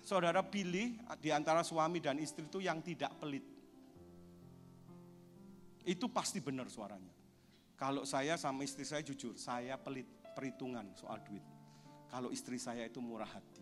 Saudara 0.05 0.45
pilih 0.45 1.01
di 1.17 1.33
antara 1.33 1.65
suami 1.65 1.97
dan 1.97 2.21
istri 2.21 2.45
itu 2.45 2.61
yang 2.61 2.77
tidak 2.85 3.17
pelit. 3.17 3.41
Itu 5.81 6.13
pasti 6.13 6.37
benar 6.45 6.69
suaranya. 6.69 7.09
Kalau 7.73 8.05
saya 8.05 8.37
sama 8.37 8.61
istri 8.61 8.85
saya 8.85 9.01
jujur, 9.01 9.33
saya 9.33 9.81
pelit 9.81 10.05
perhitungan 10.37 10.93
soal 10.93 11.17
duit. 11.25 11.41
Kalau 12.05 12.29
istri 12.29 12.61
saya 12.61 12.85
itu 12.85 13.01
murah 13.01 13.27
hati. 13.27 13.56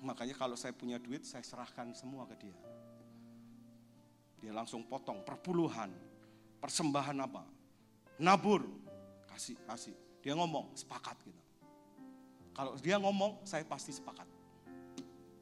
Makanya 0.00 0.32
kalau 0.32 0.56
saya 0.56 0.72
punya 0.72 0.96
duit, 0.96 1.28
saya 1.28 1.44
serahkan 1.44 1.92
semua 1.92 2.24
ke 2.24 2.48
dia. 2.48 2.56
Dia 4.40 4.56
langsung 4.56 4.80
potong 4.88 5.20
perpuluhan, 5.20 5.92
persembahan 6.56 7.16
apa, 7.20 7.44
nabur, 8.16 8.64
kasih, 9.28 9.60
kasih. 9.68 9.92
Dia 10.24 10.32
ngomong, 10.32 10.72
sepakat 10.72 11.16
gitu. 11.28 11.42
Kalau 12.56 12.72
dia 12.80 12.96
ngomong, 12.96 13.44
saya 13.44 13.64
pasti 13.68 13.92
sepakat 13.92 14.28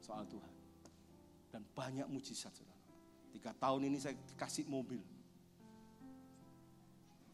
soal 0.03 0.27
Tuhan. 0.27 0.53
Dan 1.49 1.63
banyak 1.75 2.07
mujizat, 2.11 2.51
saudara. 2.51 2.79
Tiga 3.31 3.55
tahun 3.55 3.87
ini 3.87 3.97
saya 3.97 4.15
kasih 4.35 4.67
mobil. 4.67 4.99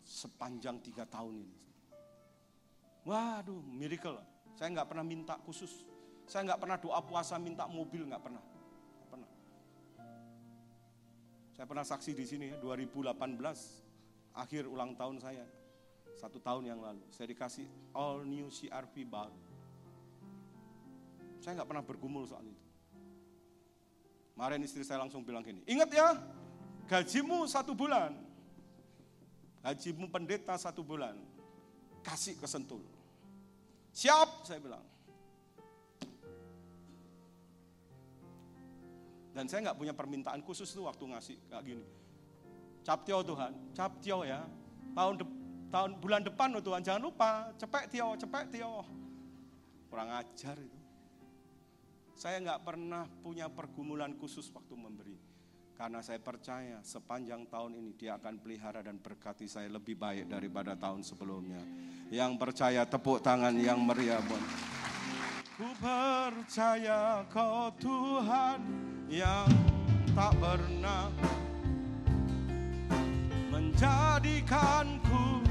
Sepanjang 0.05 0.77
tiga 0.85 1.03
tahun 1.09 1.41
ini. 1.41 1.57
Waduh, 3.05 3.61
miracle. 3.73 4.21
Saya 4.57 4.69
nggak 4.73 4.89
pernah 4.89 5.05
minta 5.05 5.37
khusus. 5.45 5.85
Saya 6.25 6.41
nggak 6.51 6.61
pernah 6.61 6.77
doa 6.81 6.99
puasa 7.05 7.37
minta 7.37 7.69
mobil, 7.69 8.05
nggak 8.09 8.23
pernah. 8.23 8.43
Pernah. 9.09 9.29
Saya 11.53 11.65
pernah 11.69 11.85
saksi 11.85 12.11
di 12.17 12.25
sini 12.25 12.47
2018 12.59 13.15
akhir 14.35 14.67
ulang 14.67 14.97
tahun 14.99 15.21
saya, 15.21 15.45
satu 16.19 16.41
tahun 16.43 16.75
yang 16.75 16.79
lalu, 16.83 17.05
saya 17.13 17.31
dikasih 17.31 17.67
all 17.95 18.27
new 18.27 18.51
CRV 18.51 19.07
baru. 19.07 19.39
Saya 21.39 21.61
nggak 21.61 21.69
pernah 21.69 21.85
bergumul 21.85 22.25
soal 22.25 22.43
itu. 22.43 22.65
Kemarin 24.35 24.59
istri 24.67 24.83
saya 24.83 24.99
langsung 24.99 25.23
bilang 25.23 25.45
gini, 25.45 25.63
ingat 25.63 25.87
ya, 25.95 26.19
gajimu 26.91 27.47
satu 27.47 27.71
bulan, 27.71 28.11
gajimu 29.63 30.11
pendeta 30.11 30.59
satu 30.59 30.83
bulan, 30.83 31.15
kasih 32.03 32.35
ke 32.35 32.43
sentul. 32.49 32.83
Siap, 33.95 34.43
saya 34.43 34.59
bilang. 34.59 34.94
Dan 39.35 39.51
saya 39.51 39.67
nggak 39.67 39.75
punya 39.75 39.91
permintaan 39.91 40.39
khusus 40.47 40.71
tuh 40.71 40.87
waktu 40.87 41.03
ngasih 41.11 41.35
kayak 41.51 41.63
gini. 41.67 41.85
Captio 42.87 43.19
Tuhan, 43.19 43.51
captio 43.75 44.23
ya. 44.23 44.47
Tahun 44.95 45.13
de, 45.19 45.25
tahun 45.67 45.99
bulan 45.99 46.23
depan 46.23 46.55
loh 46.55 46.63
Tuhan, 46.63 46.79
jangan 46.79 47.03
lupa 47.03 47.51
cepet 47.59 47.91
tio, 47.91 48.15
cepet 48.15 48.45
tio. 48.55 48.87
Kurang 49.91 50.07
ajar 50.15 50.55
itu. 50.55 50.79
Saya 52.15 52.39
nggak 52.39 52.63
pernah 52.63 53.03
punya 53.19 53.51
pergumulan 53.51 54.15
khusus 54.15 54.47
waktu 54.55 54.71
memberi. 54.71 55.19
Karena 55.75 55.99
saya 55.99 56.23
percaya 56.23 56.79
sepanjang 56.79 57.51
tahun 57.51 57.75
ini 57.75 57.91
dia 57.99 58.15
akan 58.15 58.39
pelihara 58.39 58.79
dan 58.79 58.95
berkati 58.95 59.51
saya 59.51 59.67
lebih 59.67 59.99
baik 59.99 60.31
daripada 60.31 60.79
tahun 60.79 61.03
sebelumnya. 61.03 61.59
Yang 62.07 62.39
percaya 62.39 62.87
tepuk 62.87 63.19
tangan 63.19 63.51
yang 63.59 63.83
meriah. 63.83 64.23
Ku 65.59 65.67
percaya 65.83 67.27
kau 67.27 67.67
Tuhan 67.75 68.94
yang 69.09 69.49
tak 70.15 70.33
pernah 70.39 71.11
menjadikanku 73.53 75.43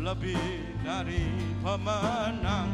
lebih 0.00 0.40
dari 0.84 1.24
pemenang. 1.60 2.70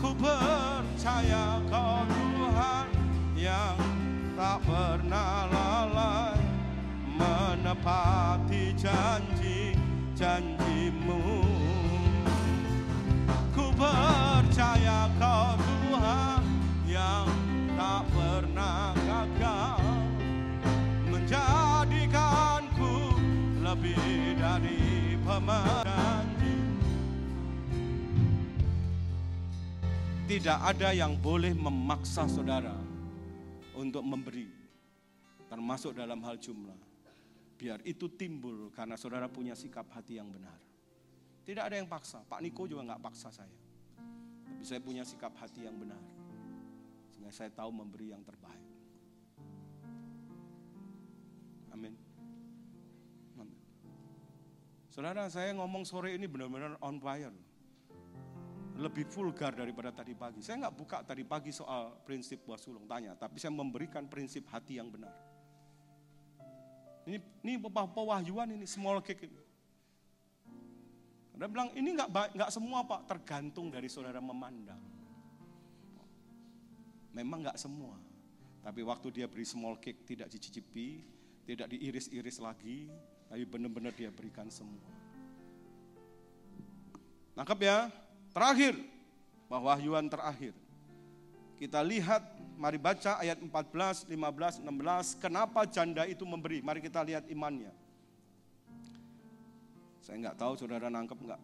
Ku 0.00 0.16
percaya 0.16 1.60
kau 1.68 2.08
Tuhan 2.08 2.88
yang 3.36 3.76
tak 4.32 4.64
pernah 4.64 5.44
lalai 5.52 6.40
Menepati 7.20 8.72
janji-janjimu 8.80 11.20
Ku 13.52 13.68
percaya 13.76 14.89
Tidak 30.30 30.56
ada 30.62 30.94
yang 30.96 31.20
boleh 31.20 31.52
memaksa 31.52 32.24
saudara 32.24 32.72
untuk 33.76 34.00
memberi, 34.00 34.48
termasuk 35.52 35.92
dalam 35.92 36.22
hal 36.24 36.40
jumlah. 36.40 36.78
Biar 37.60 37.84
itu 37.84 38.08
timbul 38.08 38.72
karena 38.72 38.96
saudara 38.96 39.28
punya 39.28 39.52
sikap 39.52 39.90
hati 39.92 40.16
yang 40.16 40.32
benar. 40.32 40.56
Tidak 41.44 41.60
ada 41.60 41.76
yang 41.76 41.90
paksa, 41.90 42.24
Pak 42.24 42.40
Niko 42.40 42.64
juga 42.64 42.88
nggak 42.88 43.02
paksa 43.04 43.28
saya. 43.28 43.58
Tapi 44.48 44.64
saya 44.64 44.80
punya 44.80 45.04
sikap 45.04 45.36
hati 45.36 45.68
yang 45.68 45.76
benar. 45.76 46.00
Sehingga 47.12 47.34
saya 47.36 47.52
tahu 47.52 47.68
memberi 47.74 48.16
yang 48.16 48.24
terbaik. 48.24 48.64
Amin. 51.74 52.09
Saudara, 54.90 55.30
saya 55.30 55.54
ngomong 55.54 55.86
sore 55.86 56.18
ini 56.18 56.26
benar-benar 56.26 56.74
on 56.82 56.98
fire 56.98 57.30
lebih 58.80 59.04
vulgar 59.12 59.52
daripada 59.52 59.92
tadi 59.92 60.16
pagi. 60.16 60.40
Saya 60.40 60.66
nggak 60.66 60.74
buka 60.74 60.98
tadi 61.04 61.22
pagi 61.22 61.52
soal 61.52 62.00
prinsip 62.00 62.42
buah 62.48 62.56
sulung, 62.56 62.88
tanya. 62.88 63.12
Tapi 63.12 63.36
saya 63.36 63.52
memberikan 63.52 64.08
prinsip 64.08 64.48
hati 64.48 64.80
yang 64.80 64.88
benar. 64.88 65.12
Ini, 67.04 67.20
ini 67.44 67.60
pewahyuan 67.60 68.56
ini, 68.56 68.64
small 68.64 69.04
cake 69.04 69.28
ini. 69.28 69.40
Dia 71.36 71.48
bilang, 71.48 71.72
ini 71.72 71.96
nggak 71.96 72.36
nggak 72.36 72.50
semua 72.52 72.84
pak, 72.84 73.08
tergantung 73.08 73.72
dari 73.72 73.88
saudara 73.88 74.20
memandang. 74.20 74.80
Memang 77.16 77.46
nggak 77.46 77.60
semua. 77.60 77.96
Tapi 78.60 78.80
waktu 78.84 79.08
dia 79.12 79.26
beri 79.28 79.48
small 79.48 79.80
cake 79.80 80.04
tidak 80.04 80.28
dicicipi, 80.28 81.00
tidak 81.48 81.72
diiris-iris 81.72 82.44
lagi, 82.44 82.92
tapi 83.30 83.46
benar-benar 83.46 83.94
dia 83.94 84.10
berikan 84.10 84.50
semua. 84.50 84.82
Nangkep 87.38 87.62
ya? 87.62 87.86
Terakhir, 88.34 88.74
wahyuan 89.46 90.10
terakhir. 90.10 90.50
Kita 91.54 91.78
lihat, 91.78 92.26
mari 92.58 92.74
baca 92.74 93.22
ayat 93.22 93.38
14, 93.38 94.10
15, 94.10 94.66
16. 94.66 95.22
Kenapa 95.22 95.62
janda 95.62 96.10
itu 96.10 96.26
memberi? 96.26 96.58
Mari 96.58 96.82
kita 96.82 97.06
lihat 97.06 97.30
imannya. 97.30 97.70
Saya 100.02 100.26
nggak 100.26 100.34
tahu 100.34 100.58
saudara 100.58 100.90
nangkep 100.90 101.22
nggak. 101.22 101.40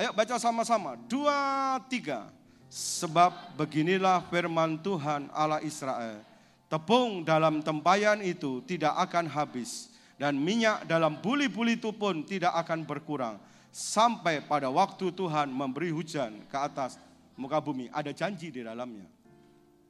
Ayo 0.00 0.16
baca 0.16 0.40
sama-sama. 0.40 0.96
Dua, 0.96 1.76
tiga. 1.92 2.32
Sebab 2.72 3.52
beginilah 3.60 4.24
firman 4.32 4.80
Tuhan 4.80 5.28
Allah 5.28 5.60
Israel. 5.60 6.24
Tepung 6.72 7.20
dalam 7.20 7.60
tempayan 7.60 8.24
itu 8.24 8.64
tidak 8.64 8.96
akan 8.96 9.28
habis. 9.28 9.91
Dan 10.22 10.38
minyak 10.38 10.86
dalam 10.86 11.18
buli-buli 11.18 11.74
itu 11.74 11.90
pun 11.90 12.22
tidak 12.22 12.54
akan 12.62 12.86
berkurang 12.86 13.42
sampai 13.74 14.38
pada 14.38 14.70
waktu 14.70 15.10
Tuhan 15.10 15.50
memberi 15.50 15.90
hujan 15.90 16.46
ke 16.46 16.54
atas 16.54 16.94
muka 17.34 17.58
bumi. 17.58 17.90
Ada 17.90 18.14
janji 18.14 18.54
di 18.54 18.62
dalamnya. 18.62 19.10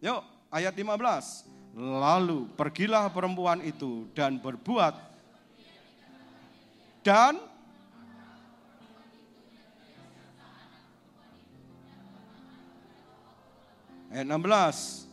Yuk, 0.00 0.24
ayat 0.48 0.72
15. 0.72 1.76
Lalu 1.76 2.48
pergilah 2.56 3.12
perempuan 3.12 3.60
itu 3.60 4.08
dan 4.16 4.40
berbuat 4.40 4.96
dan 7.04 7.36
Ayat 14.12 14.28
16. 14.28 15.08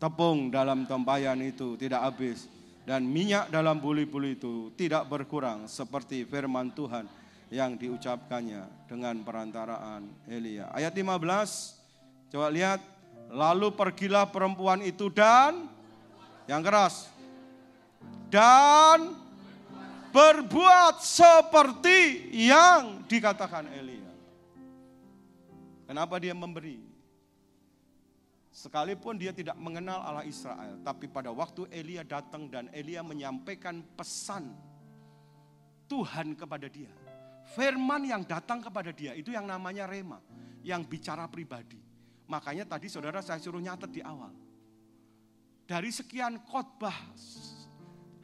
Tepung 0.00 0.52
dalam 0.52 0.84
tempayan 0.88 1.40
itu 1.40 1.76
tidak 1.76 2.00
habis 2.04 2.57
dan 2.88 3.04
minyak 3.04 3.52
dalam 3.52 3.84
buli-buli 3.84 4.40
itu 4.40 4.72
tidak 4.72 5.04
berkurang 5.12 5.68
seperti 5.68 6.24
firman 6.24 6.72
Tuhan 6.72 7.04
yang 7.52 7.76
diucapkannya 7.76 8.88
dengan 8.88 9.20
perantaraan 9.20 10.08
Elia. 10.24 10.72
Ayat 10.72 10.96
15, 10.96 12.32
coba 12.32 12.48
lihat. 12.48 12.80
Lalu 13.28 13.76
pergilah 13.76 14.24
perempuan 14.24 14.80
itu 14.80 15.12
dan, 15.12 15.68
yang 16.48 16.64
keras, 16.64 17.12
dan 18.32 19.12
berbuat 20.08 21.04
seperti 21.04 22.32
yang 22.32 23.04
dikatakan 23.04 23.68
Elia. 23.68 24.08
Kenapa 25.84 26.16
dia 26.16 26.32
memberi? 26.32 26.87
Sekalipun 28.58 29.14
dia 29.14 29.30
tidak 29.30 29.54
mengenal 29.54 30.02
Allah 30.02 30.26
Israel, 30.26 30.82
tapi 30.82 31.06
pada 31.06 31.30
waktu 31.30 31.70
Elia 31.70 32.02
datang 32.02 32.50
dan 32.50 32.66
Elia 32.74 33.06
menyampaikan 33.06 33.86
pesan 33.94 34.50
Tuhan 35.86 36.34
kepada 36.34 36.66
dia 36.66 36.90
Firman 37.48 38.04
yang 38.04 38.28
datang 38.28 38.60
kepada 38.60 38.92
dia 38.92 39.16
itu 39.16 39.32
yang 39.32 39.48
namanya 39.48 39.88
rema, 39.88 40.20
yang 40.60 40.84
bicara 40.84 41.24
pribadi. 41.32 41.80
Makanya 42.28 42.68
tadi 42.68 42.92
saudara 42.92 43.24
saya 43.24 43.40
suruh 43.40 43.62
nyatet 43.62 43.88
di 43.88 44.04
awal. 44.04 44.36
Dari 45.64 45.88
sekian 45.88 46.44
khotbah 46.44 46.92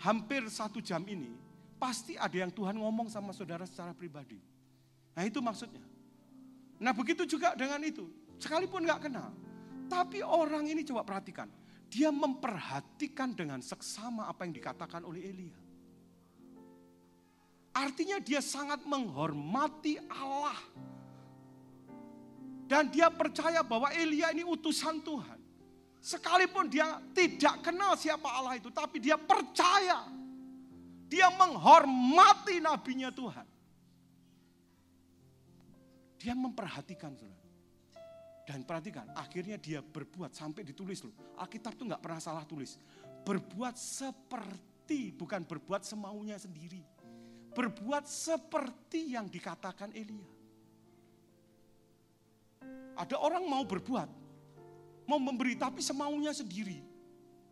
hampir 0.05 0.45
satu 0.53 0.85
jam 0.85 1.01
ini, 1.09 1.33
pasti 1.81 2.21
ada 2.21 2.37
yang 2.37 2.53
Tuhan 2.53 2.77
ngomong 2.77 3.09
sama 3.09 3.33
saudara 3.33 3.65
secara 3.65 3.97
pribadi. 3.97 4.37
Nah 5.17 5.25
itu 5.25 5.41
maksudnya. 5.41 5.85
Nah 6.77 6.93
begitu 6.93 7.25
juga 7.25 7.57
dengan 7.57 7.81
itu, 7.81 8.05
sekalipun 8.37 8.85
nggak 8.85 9.09
kenal. 9.09 9.33
Tapi 9.89 10.25
orang 10.25 10.65
ini 10.65 10.83
coba 10.83 11.05
perhatikan, 11.05 11.49
dia 11.89 12.09
memperhatikan 12.11 13.37
dengan 13.37 13.61
seksama 13.61 14.27
apa 14.27 14.49
yang 14.49 14.55
dikatakan 14.57 15.05
oleh 15.05 15.23
Elia. 15.23 15.59
Artinya 17.75 18.23
dia 18.23 18.39
sangat 18.39 18.87
menghormati 18.87 19.99
Allah. 20.07 20.59
Dan 22.65 22.89
dia 22.89 23.13
percaya 23.13 23.61
bahwa 23.61 23.93
Elia 23.93 24.33
ini 24.33 24.47
utusan 24.47 25.05
Tuhan. 25.05 25.39
Sekalipun 26.01 26.69
dia 26.69 27.01
tidak 27.13 27.61
kenal 27.61 27.97
siapa 27.97 28.29
Allah 28.31 28.57
itu, 28.57 28.73
tapi 28.73 29.01
dia 29.03 29.21
percaya. 29.21 30.09
Dia 31.11 31.29
menghormati 31.35 32.59
nabinya 32.59 33.13
Tuhan. 33.13 33.47
Dia 36.19 36.33
memperhatikan 36.33 37.13
saudara. 37.13 37.44
Dan 38.45 38.63
perhatikan, 38.69 39.09
akhirnya 39.17 39.57
dia 39.57 39.81
berbuat 39.81 40.37
sampai 40.37 40.69
ditulis 40.69 41.01
loh. 41.01 41.17
Alkitab 41.41 41.81
tuh 41.81 41.89
nggak 41.89 42.03
pernah 42.05 42.21
salah 42.21 42.45
tulis. 42.45 42.77
Berbuat 43.25 43.73
seperti, 43.81 45.17
bukan 45.17 45.49
berbuat 45.49 45.81
semaunya 45.81 46.37
sendiri 46.37 46.95
berbuat 47.55 48.05
seperti 48.05 49.15
yang 49.15 49.31
dikatakan 49.31 49.95
Elia. 49.95 50.27
Ada 52.99 53.19
orang 53.19 53.47
mau 53.47 53.63
berbuat, 53.63 54.11
mau 55.07 55.19
memberi 55.23 55.55
tapi 55.55 55.83
semaunya 55.83 56.35
sendiri. 56.35 56.83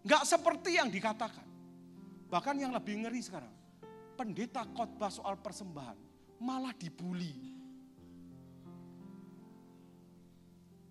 Enggak 0.02 0.26
seperti 0.26 0.78
yang 0.78 0.90
dikatakan. 0.90 1.46
Bahkan 2.26 2.58
yang 2.58 2.74
lebih 2.74 3.06
ngeri 3.06 3.22
sekarang, 3.22 3.50
pendeta 4.18 4.66
khotbah 4.74 5.10
soal 5.10 5.38
persembahan 5.38 5.98
malah 6.42 6.74
dibully. 6.74 7.51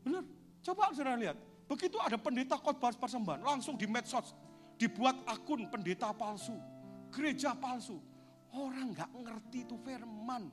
Benar, 0.02 0.24
coba 0.66 0.92
saudara 0.94 1.18
lihat. 1.18 1.38
Begitu 1.70 1.96
ada 2.02 2.20
pendeta 2.20 2.60
khotbah 2.60 2.92
persembahan, 2.92 3.42
langsung 3.48 3.80
di 3.80 3.88
medsos 3.88 4.36
dibuat 4.76 5.16
akun 5.30 5.70
pendeta 5.72 6.12
palsu, 6.12 6.58
gereja 7.14 7.56
palsu. 7.56 8.02
Orang 8.52 8.92
nggak 8.92 9.12
ngerti 9.16 9.64
itu 9.64 9.80
firman. 9.80 10.52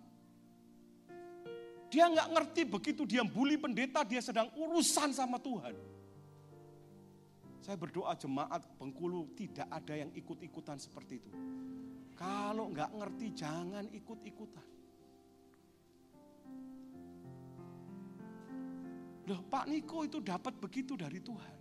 Dia 1.88 2.07
nggak 2.07 2.28
ngerti 2.36 2.62
begitu 2.68 3.03
dia 3.09 3.24
bully 3.26 3.59
pendeta, 3.59 4.05
dia 4.07 4.22
sedang 4.22 4.53
urusan 4.55 5.11
sama 5.11 5.40
Tuhan. 5.40 5.74
Saya 7.64 7.74
berdoa 7.74 8.14
jemaat 8.14 8.64
Bengkulu 8.78 9.34
tidak 9.34 9.66
ada 9.66 9.96
yang 9.96 10.14
ikut-ikutan 10.14 10.78
seperti 10.78 11.18
itu. 11.18 11.32
Kalau 12.14 12.70
nggak 12.70 12.94
ngerti 12.94 13.26
jangan 13.34 13.90
ikut-ikutan. 13.90 14.78
Loh 19.29 19.45
Pak 19.45 19.68
Niko 19.68 20.09
itu 20.09 20.24
dapat 20.24 20.57
begitu 20.57 20.97
dari 20.97 21.20
Tuhan. 21.20 21.57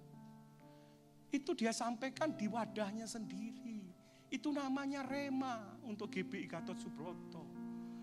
Itu 1.28 1.51
dia 1.51 1.76
sampaikan 1.76 2.32
di 2.32 2.47
wadahnya 2.47 3.03
sendiri. 3.03 3.84
Itu 4.32 4.55
namanya 4.55 5.03
rema 5.03 5.76
untuk 5.84 6.07
GBI 6.07 6.47
Gatot 6.47 6.80
Subroto. 6.80 7.43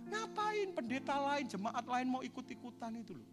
Ngapain 0.04 0.76
pendeta 0.76 1.16
lain, 1.16 1.48
jemaat 1.48 1.84
lain 1.88 2.06
mau 2.12 2.20
ikut-ikutan 2.20 2.92
itu 3.00 3.16
loh. 3.16 3.30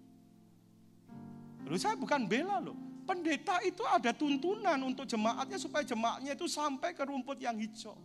Lalu 1.67 1.77
saya 1.77 1.99
bukan 1.99 2.23
bela 2.23 2.63
loh. 2.63 2.79
Pendeta 3.03 3.59
itu 3.67 3.83
ada 3.83 4.15
tuntunan 4.15 4.79
untuk 4.87 5.03
jemaatnya 5.03 5.59
supaya 5.59 5.83
jemaatnya 5.83 6.31
itu 6.31 6.47
sampai 6.47 6.95
ke 6.95 7.03
rumput 7.03 7.43
yang 7.43 7.59
hijau. 7.59 7.99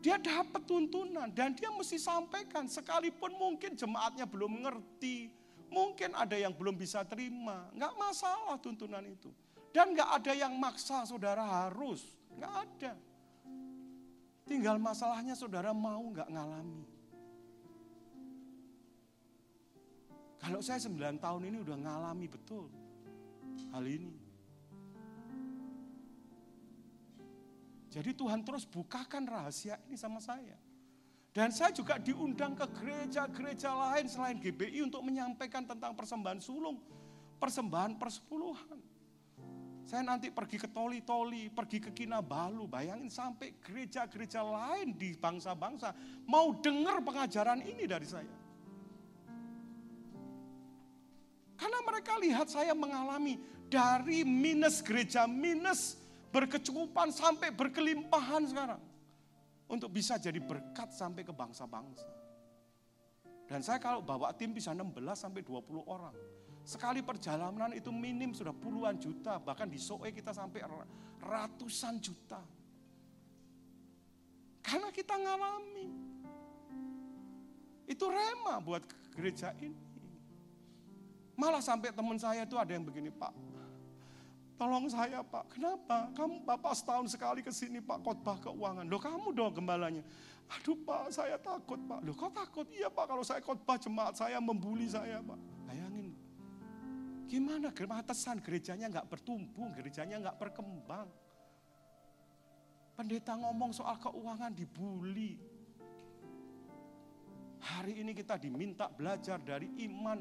Dia 0.00 0.16
dapat 0.20 0.64
tuntunan 0.64 1.28
dan 1.32 1.56
dia 1.56 1.72
mesti 1.72 1.96
sampaikan 1.96 2.68
sekalipun 2.68 3.36
mungkin 3.36 3.76
jemaatnya 3.76 4.24
belum 4.24 4.64
ngerti, 4.64 5.28
mungkin 5.70 6.12
ada 6.12 6.34
yang 6.36 6.52
belum 6.52 6.74
bisa 6.76 7.06
terima, 7.06 7.70
nggak 7.72 7.94
masalah 7.96 8.58
tuntunan 8.58 9.02
itu. 9.06 9.30
Dan 9.70 9.94
nggak 9.94 10.10
ada 10.20 10.32
yang 10.34 10.58
maksa 10.58 11.06
saudara 11.06 11.46
harus, 11.46 12.02
nggak 12.34 12.52
ada. 12.52 12.92
Tinggal 14.50 14.82
masalahnya 14.82 15.38
saudara 15.38 15.70
mau 15.70 16.02
nggak 16.10 16.26
ngalami. 16.26 16.82
Kalau 20.40 20.58
saya 20.64 20.82
9 20.82 21.20
tahun 21.20 21.42
ini 21.52 21.56
udah 21.62 21.76
ngalami 21.78 22.26
betul 22.26 22.66
hal 23.70 23.84
ini. 23.86 24.16
Jadi 27.90 28.10
Tuhan 28.14 28.40
terus 28.46 28.64
bukakan 28.66 29.26
rahasia 29.26 29.78
ini 29.86 29.98
sama 29.98 30.22
saya. 30.22 30.69
Dan 31.30 31.54
saya 31.54 31.70
juga 31.70 31.94
diundang 31.94 32.58
ke 32.58 32.66
gereja-gereja 32.82 33.70
lain 33.70 34.10
selain 34.10 34.36
GBI 34.42 34.82
untuk 34.82 35.06
menyampaikan 35.06 35.62
tentang 35.62 35.94
persembahan 35.94 36.42
sulung, 36.42 36.82
persembahan 37.38 37.94
persepuluhan. 37.94 38.78
Saya 39.86 40.06
nanti 40.06 40.30
pergi 40.30 40.58
ke 40.58 40.70
Toli-Toli, 40.70 41.50
pergi 41.50 41.78
ke 41.82 41.90
Kinabalu, 41.94 42.66
bayangin 42.66 43.10
sampai 43.10 43.58
gereja-gereja 43.62 44.42
lain 44.42 44.94
di 44.94 45.14
bangsa-bangsa 45.18 45.94
mau 46.26 46.54
dengar 46.58 47.02
pengajaran 47.02 47.62
ini 47.62 47.86
dari 47.86 48.06
saya. 48.06 48.34
Karena 51.58 51.78
mereka 51.86 52.18
lihat 52.18 52.50
saya 52.50 52.74
mengalami 52.74 53.38
dari 53.70 54.26
minus 54.26 54.82
gereja, 54.82 55.30
minus 55.30 55.94
berkecukupan 56.34 57.14
sampai 57.14 57.54
berkelimpahan 57.54 58.46
sekarang. 58.50 58.89
Untuk 59.70 59.94
bisa 59.94 60.18
jadi 60.18 60.42
berkat 60.42 60.90
sampai 60.90 61.22
ke 61.22 61.30
bangsa-bangsa. 61.30 62.10
Dan 63.46 63.62
saya 63.62 63.78
kalau 63.78 64.02
bawa 64.02 64.34
tim 64.34 64.50
bisa 64.54 64.74
16 64.74 64.94
sampai 65.14 65.42
20 65.42 65.86
orang. 65.86 66.14
Sekali 66.62 67.02
perjalanan 67.02 67.74
itu 67.74 67.90
minim 67.90 68.30
sudah 68.30 68.54
puluhan 68.54 68.98
juta, 68.98 69.42
bahkan 69.42 69.66
di 69.66 69.78
Soe 69.78 70.10
kita 70.14 70.30
sampai 70.30 70.62
ratusan 71.18 71.98
juta. 71.98 72.38
Karena 74.62 74.94
kita 74.94 75.18
ngalami. 75.18 75.88
Itu 77.90 78.06
rema 78.06 78.62
buat 78.62 78.86
gereja 79.10 79.50
ini. 79.58 79.74
Malah 81.34 81.64
sampai 81.64 81.90
teman 81.90 82.20
saya 82.20 82.46
itu 82.46 82.54
ada 82.54 82.70
yang 82.70 82.86
begini, 82.86 83.10
Pak. 83.10 83.49
Tolong 84.60 84.92
saya 84.92 85.24
Pak, 85.24 85.56
kenapa? 85.56 86.12
Kamu 86.12 86.44
Bapak 86.44 86.76
setahun 86.76 87.16
sekali 87.16 87.40
ke 87.40 87.48
sini 87.48 87.80
Pak, 87.80 88.04
khotbah 88.04 88.36
keuangan. 88.44 88.84
Loh 88.84 89.00
kamu 89.00 89.32
dong 89.32 89.56
gembalanya. 89.56 90.04
Aduh 90.52 90.76
Pak, 90.84 91.16
saya 91.16 91.40
takut 91.40 91.80
Pak. 91.80 92.04
Loh 92.04 92.12
kok 92.12 92.36
takut? 92.36 92.68
Iya 92.68 92.92
Pak, 92.92 93.08
kalau 93.08 93.24
saya 93.24 93.40
khotbah 93.40 93.80
jemaat 93.80 94.20
saya 94.20 94.36
membuli 94.36 94.84
saya 94.84 95.24
Pak. 95.24 95.64
Bayangin. 95.64 96.12
Gimana 97.24 97.72
kematesan 97.72 98.44
gerejanya 98.44 98.92
nggak 98.92 99.08
bertumbuh, 99.08 99.72
gerejanya 99.72 100.28
nggak 100.28 100.36
berkembang. 100.36 101.08
Pendeta 103.00 103.40
ngomong 103.40 103.72
soal 103.72 103.96
keuangan 103.96 104.52
dibully. 104.52 105.40
Hari 107.64 108.04
ini 108.04 108.12
kita 108.12 108.36
diminta 108.36 108.92
belajar 108.92 109.40
dari 109.40 109.72
iman 109.88 110.20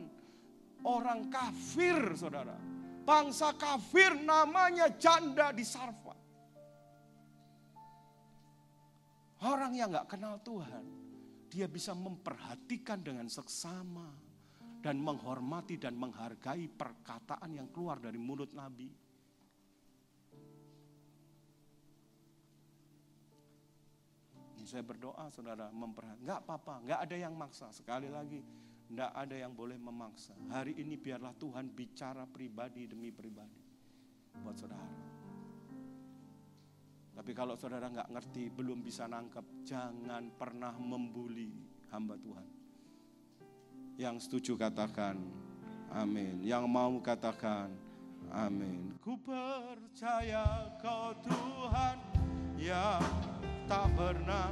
orang 0.88 1.28
kafir, 1.28 2.16
saudara 2.16 2.79
bangsa 3.10 3.58
kafir 3.58 4.14
namanya 4.22 4.94
janda 4.94 5.50
di 5.50 5.66
Sarfa. 5.66 6.14
Orang 9.50 9.74
yang 9.74 9.90
gak 9.90 10.14
kenal 10.14 10.38
Tuhan, 10.46 10.86
dia 11.50 11.66
bisa 11.66 11.98
memperhatikan 11.98 13.02
dengan 13.02 13.26
seksama 13.26 14.14
dan 14.86 15.02
menghormati 15.02 15.82
dan 15.82 15.98
menghargai 15.98 16.70
perkataan 16.70 17.58
yang 17.58 17.68
keluar 17.74 17.98
dari 17.98 18.22
mulut 18.22 18.54
Nabi. 18.54 19.10
Saya 24.70 24.86
berdoa 24.86 25.34
saudara 25.34 25.74
memperhatikan, 25.74 26.22
nggak 26.30 26.40
apa-apa, 26.46 26.74
nggak 26.86 27.00
ada 27.10 27.16
yang 27.18 27.34
maksa. 27.34 27.74
Sekali 27.74 28.06
lagi, 28.06 28.46
tidak 28.90 29.14
ada 29.14 29.36
yang 29.38 29.54
boleh 29.54 29.78
memaksa. 29.78 30.34
Hari 30.50 30.82
ini 30.82 30.98
biarlah 30.98 31.38
Tuhan 31.38 31.70
bicara 31.70 32.26
pribadi 32.26 32.90
demi 32.90 33.14
pribadi 33.14 33.62
buat 34.42 34.58
saudara. 34.58 34.90
Tapi 37.14 37.32
kalau 37.38 37.54
saudara 37.54 37.86
nggak 37.86 38.10
ngerti, 38.10 38.50
belum 38.50 38.82
bisa 38.82 39.06
nangkep, 39.06 39.62
jangan 39.62 40.34
pernah 40.34 40.74
membuli 40.74 41.54
hamba 41.94 42.18
Tuhan. 42.18 42.48
Yang 44.00 44.26
setuju 44.26 44.58
katakan, 44.58 45.22
amin. 45.94 46.42
Yang 46.42 46.66
mau 46.66 46.98
katakan, 47.04 47.70
amin. 48.34 48.98
Ku 49.04 49.20
percaya 49.22 50.74
kau 50.82 51.14
Tuhan 51.22 51.98
yang 52.58 53.04
tak 53.70 53.86
pernah 53.94 54.50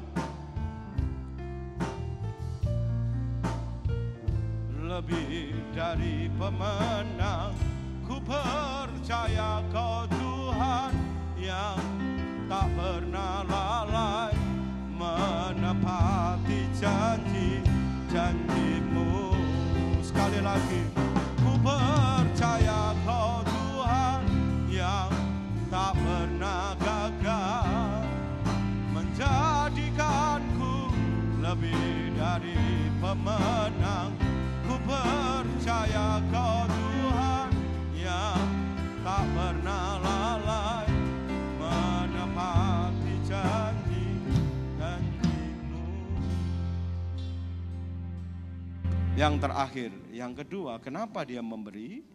lebih 4.98 5.54
dari 5.78 6.26
pemenang. 6.42 7.54
Ku 8.02 8.18
percaya 8.26 9.62
kau 9.70 10.10
Tuhan 10.10 10.90
yang 11.38 11.78
tak 12.50 12.66
pernah 12.74 13.46
lalai 13.46 14.34
Menepati 14.98 16.66
janji-janjimu 16.82 19.38
Sekali 20.02 20.42
lagi 20.42 20.82
Ku 21.46 21.54
percaya 21.62 22.98
kau 23.06 23.46
Tuhan 23.46 24.26
yang 24.72 25.12
tak 25.70 25.94
pernah 25.94 26.74
gagal 26.80 28.08
Menjadikanku 28.96 30.90
lebih 31.44 32.16
dari 32.18 32.58
pemenang 32.98 33.77
Yang 49.18 49.50
terakhir, 49.50 49.92
yang 50.14 50.38
kedua, 50.38 50.78
kenapa 50.78 51.26
dia 51.26 51.42
memberi? 51.42 52.06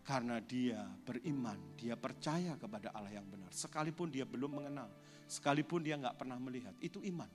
Karena 0.00 0.40
dia 0.40 0.88
beriman, 1.04 1.76
dia 1.76 1.92
percaya 2.00 2.56
kepada 2.56 2.88
Allah 2.96 3.12
yang 3.12 3.28
benar. 3.28 3.52
Sekalipun 3.52 4.08
dia 4.08 4.24
belum 4.24 4.56
mengenal, 4.56 4.88
sekalipun 5.28 5.84
dia 5.84 6.00
nggak 6.00 6.16
pernah 6.16 6.40
melihat, 6.40 6.72
itu 6.80 7.04
iman 7.12 7.28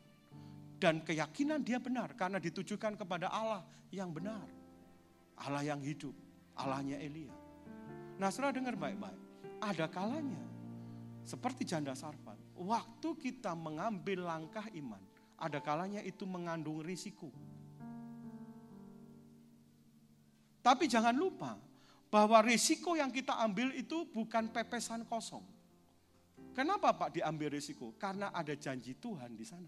dan 0.84 1.00
keyakinan 1.00 1.64
dia 1.64 1.80
benar 1.80 2.12
karena 2.12 2.44
ditujukan 2.44 3.00
kepada 3.00 3.32
Allah 3.32 3.64
yang 3.88 4.12
benar. 4.12 4.44
Allah 5.40 5.64
yang 5.64 5.80
hidup, 5.80 6.12
Allahnya 6.60 7.00
Elia. 7.00 7.32
Nah 8.20 8.28
setelah 8.28 8.52
dengar 8.52 8.76
baik-baik, 8.76 9.22
ada 9.64 9.88
kalanya 9.88 10.44
seperti 11.24 11.64
janda 11.64 11.96
sarfat, 11.96 12.36
waktu 12.60 13.10
kita 13.16 13.56
mengambil 13.56 14.28
langkah 14.28 14.68
iman, 14.76 15.00
ada 15.40 15.64
kalanya 15.64 16.04
itu 16.04 16.28
mengandung 16.28 16.84
risiko. 16.84 17.32
Tapi 20.64 20.88
jangan 20.88 21.12
lupa 21.12 21.60
bahwa 22.08 22.40
risiko 22.40 22.96
yang 22.96 23.12
kita 23.12 23.36
ambil 23.44 23.76
itu 23.76 24.08
bukan 24.08 24.48
pepesan 24.48 25.04
kosong. 25.04 25.44
Kenapa 26.56 26.96
Pak 26.96 27.20
diambil 27.20 27.52
risiko? 27.52 27.92
Karena 28.00 28.32
ada 28.32 28.56
janji 28.56 28.96
Tuhan 28.96 29.36
di 29.36 29.44
sana. 29.44 29.68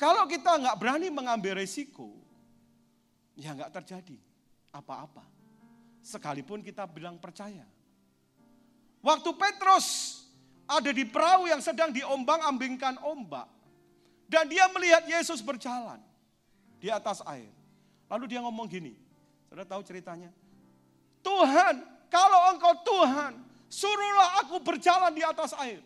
Kalau 0.00 0.24
kita 0.24 0.56
nggak 0.56 0.78
berani 0.80 1.12
mengambil 1.12 1.60
resiko, 1.60 2.16
ya 3.36 3.52
nggak 3.52 3.76
terjadi 3.82 4.18
apa-apa. 4.72 5.22
Sekalipun 6.00 6.64
kita 6.64 6.88
bilang 6.88 7.20
percaya. 7.20 7.66
Waktu 9.04 9.30
Petrus 9.36 10.20
ada 10.64 10.90
di 10.90 11.04
perahu 11.04 11.44
yang 11.44 11.60
sedang 11.60 11.92
diombang-ambingkan 11.92 13.04
ombak. 13.04 13.52
Dan 14.24 14.48
dia 14.48 14.64
melihat 14.72 15.04
Yesus 15.04 15.44
berjalan 15.44 16.00
di 16.80 16.88
atas 16.88 17.20
air. 17.28 17.52
Lalu 18.08 18.24
dia 18.30 18.40
ngomong 18.44 18.66
gini, 18.68 18.92
sudah 19.48 19.64
tahu 19.64 19.80
ceritanya? 19.84 20.30
Tuhan, 21.24 21.80
kalau 22.12 22.52
engkau 22.52 22.74
Tuhan, 22.84 23.40
suruhlah 23.66 24.44
aku 24.44 24.60
berjalan 24.60 25.12
di 25.12 25.24
atas 25.24 25.56
air. 25.56 25.80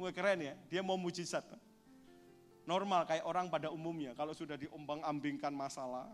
Wah 0.00 0.08
keren 0.10 0.40
ya, 0.40 0.54
dia 0.72 0.80
mau 0.80 0.96
mujizat 0.96 1.44
normal 2.70 3.02
kayak 3.02 3.26
orang 3.26 3.50
pada 3.50 3.66
umumnya. 3.74 4.14
Kalau 4.14 4.30
sudah 4.30 4.54
diombang-ambingkan 4.54 5.50
masalah, 5.50 6.06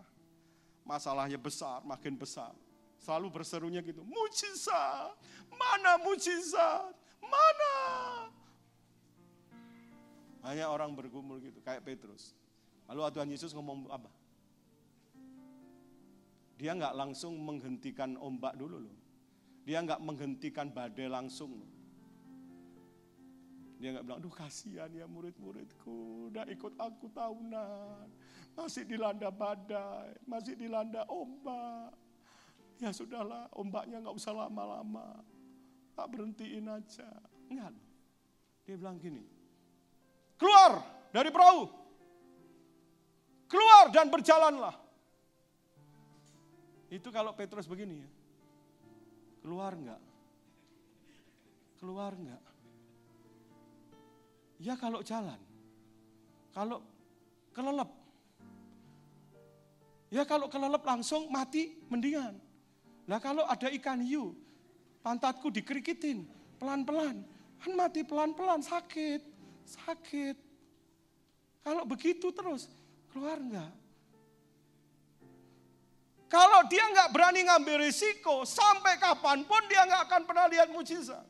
masalahnya 0.81 1.37
besar, 1.37 1.85
makin 1.85 2.17
besar. 2.17 2.49
Selalu 2.97 3.29
berserunya 3.29 3.85
gitu, 3.85 4.01
mujizat, 4.01 5.13
mana 5.53 6.01
mujizat, 6.01 6.89
mana? 7.21 7.75
Hanya 10.49 10.65
orang 10.73 10.97
bergumul 10.97 11.37
gitu, 11.37 11.61
kayak 11.61 11.85
Petrus. 11.85 12.33
Lalu 12.89 13.05
Tuhan 13.13 13.29
Yesus 13.29 13.53
ngomong 13.53 13.85
apa? 13.93 14.09
Dia 16.57 16.73
nggak 16.73 16.97
langsung 16.97 17.37
menghentikan 17.37 18.17
ombak 18.17 18.57
dulu 18.57 18.81
loh. 18.81 18.97
Dia 19.61 19.85
nggak 19.85 20.01
menghentikan 20.01 20.73
badai 20.73 21.05
langsung 21.05 21.53
loh. 21.53 21.71
Dia 23.77 23.93
nggak 23.93 24.09
bilang, 24.09 24.19
aduh 24.25 24.33
kasihan 24.33 24.89
ya 24.89 25.05
murid-muridku, 25.05 26.33
udah 26.33 26.49
ikut 26.49 26.73
aku 26.81 27.13
tahunan. 27.13 28.09
Masih 28.57 28.89
dilanda 28.89 29.29
badai, 29.29 30.17
masih 30.25 30.57
dilanda 30.57 31.05
ombak. 31.05 31.93
Ya 32.81 32.89
sudahlah, 32.89 33.45
ombaknya 33.53 34.01
nggak 34.01 34.17
usah 34.17 34.33
lama-lama. 34.33 35.21
Tak 35.93 36.09
berhentiin 36.09 36.65
aja. 36.65 37.05
Enggak. 37.53 37.73
Dia 38.65 38.75
bilang 38.81 38.97
gini, 38.97 39.21
keluar 40.41 40.81
dari 41.13 41.29
perahu. 41.29 41.69
Keluar 43.47 43.93
dan 43.93 44.09
berjalanlah. 44.09 44.86
Itu 46.87 47.11
kalau 47.11 47.35
Petrus 47.35 47.67
begini 47.67 47.99
ya. 47.99 48.09
Keluar 49.43 49.75
enggak? 49.75 50.01
Keluar 51.79 52.11
enggak? 52.15 52.43
Ya 54.57 54.73
kalau 54.79 55.03
jalan. 55.03 55.39
Kalau 56.55 56.81
kelelep. 57.53 57.91
Ya 60.07 60.23
kalau 60.23 60.47
kelelep 60.47 60.83
langsung 60.87 61.27
mati 61.27 61.75
mendingan. 61.91 62.39
Nah 63.07 63.19
kalau 63.19 63.43
ada 63.45 63.67
ikan 63.75 63.99
hiu, 64.01 64.35
pantatku 65.03 65.51
dikerikitin 65.51 66.23
pelan-pelan. 66.57 67.21
Kan 67.57 67.71
mati 67.75 68.07
pelan-pelan, 68.07 68.63
sakit, 68.63 69.21
sakit. 69.67 70.37
Kalau 71.61 71.83
begitu 71.83 72.31
terus, 72.31 72.71
keluar 73.11 73.37
enggak? 73.37 73.71
Kalau 76.27 76.67
dia 76.67 76.83
nggak 76.91 77.15
berani 77.15 77.47
ngambil 77.47 77.87
risiko, 77.87 78.43
sampai 78.43 78.99
kapan 78.99 79.47
pun 79.47 79.63
dia 79.71 79.87
nggak 79.87 80.01
akan 80.11 80.21
pernah 80.27 80.45
lihat 80.51 80.67
mujizat. 80.67 81.23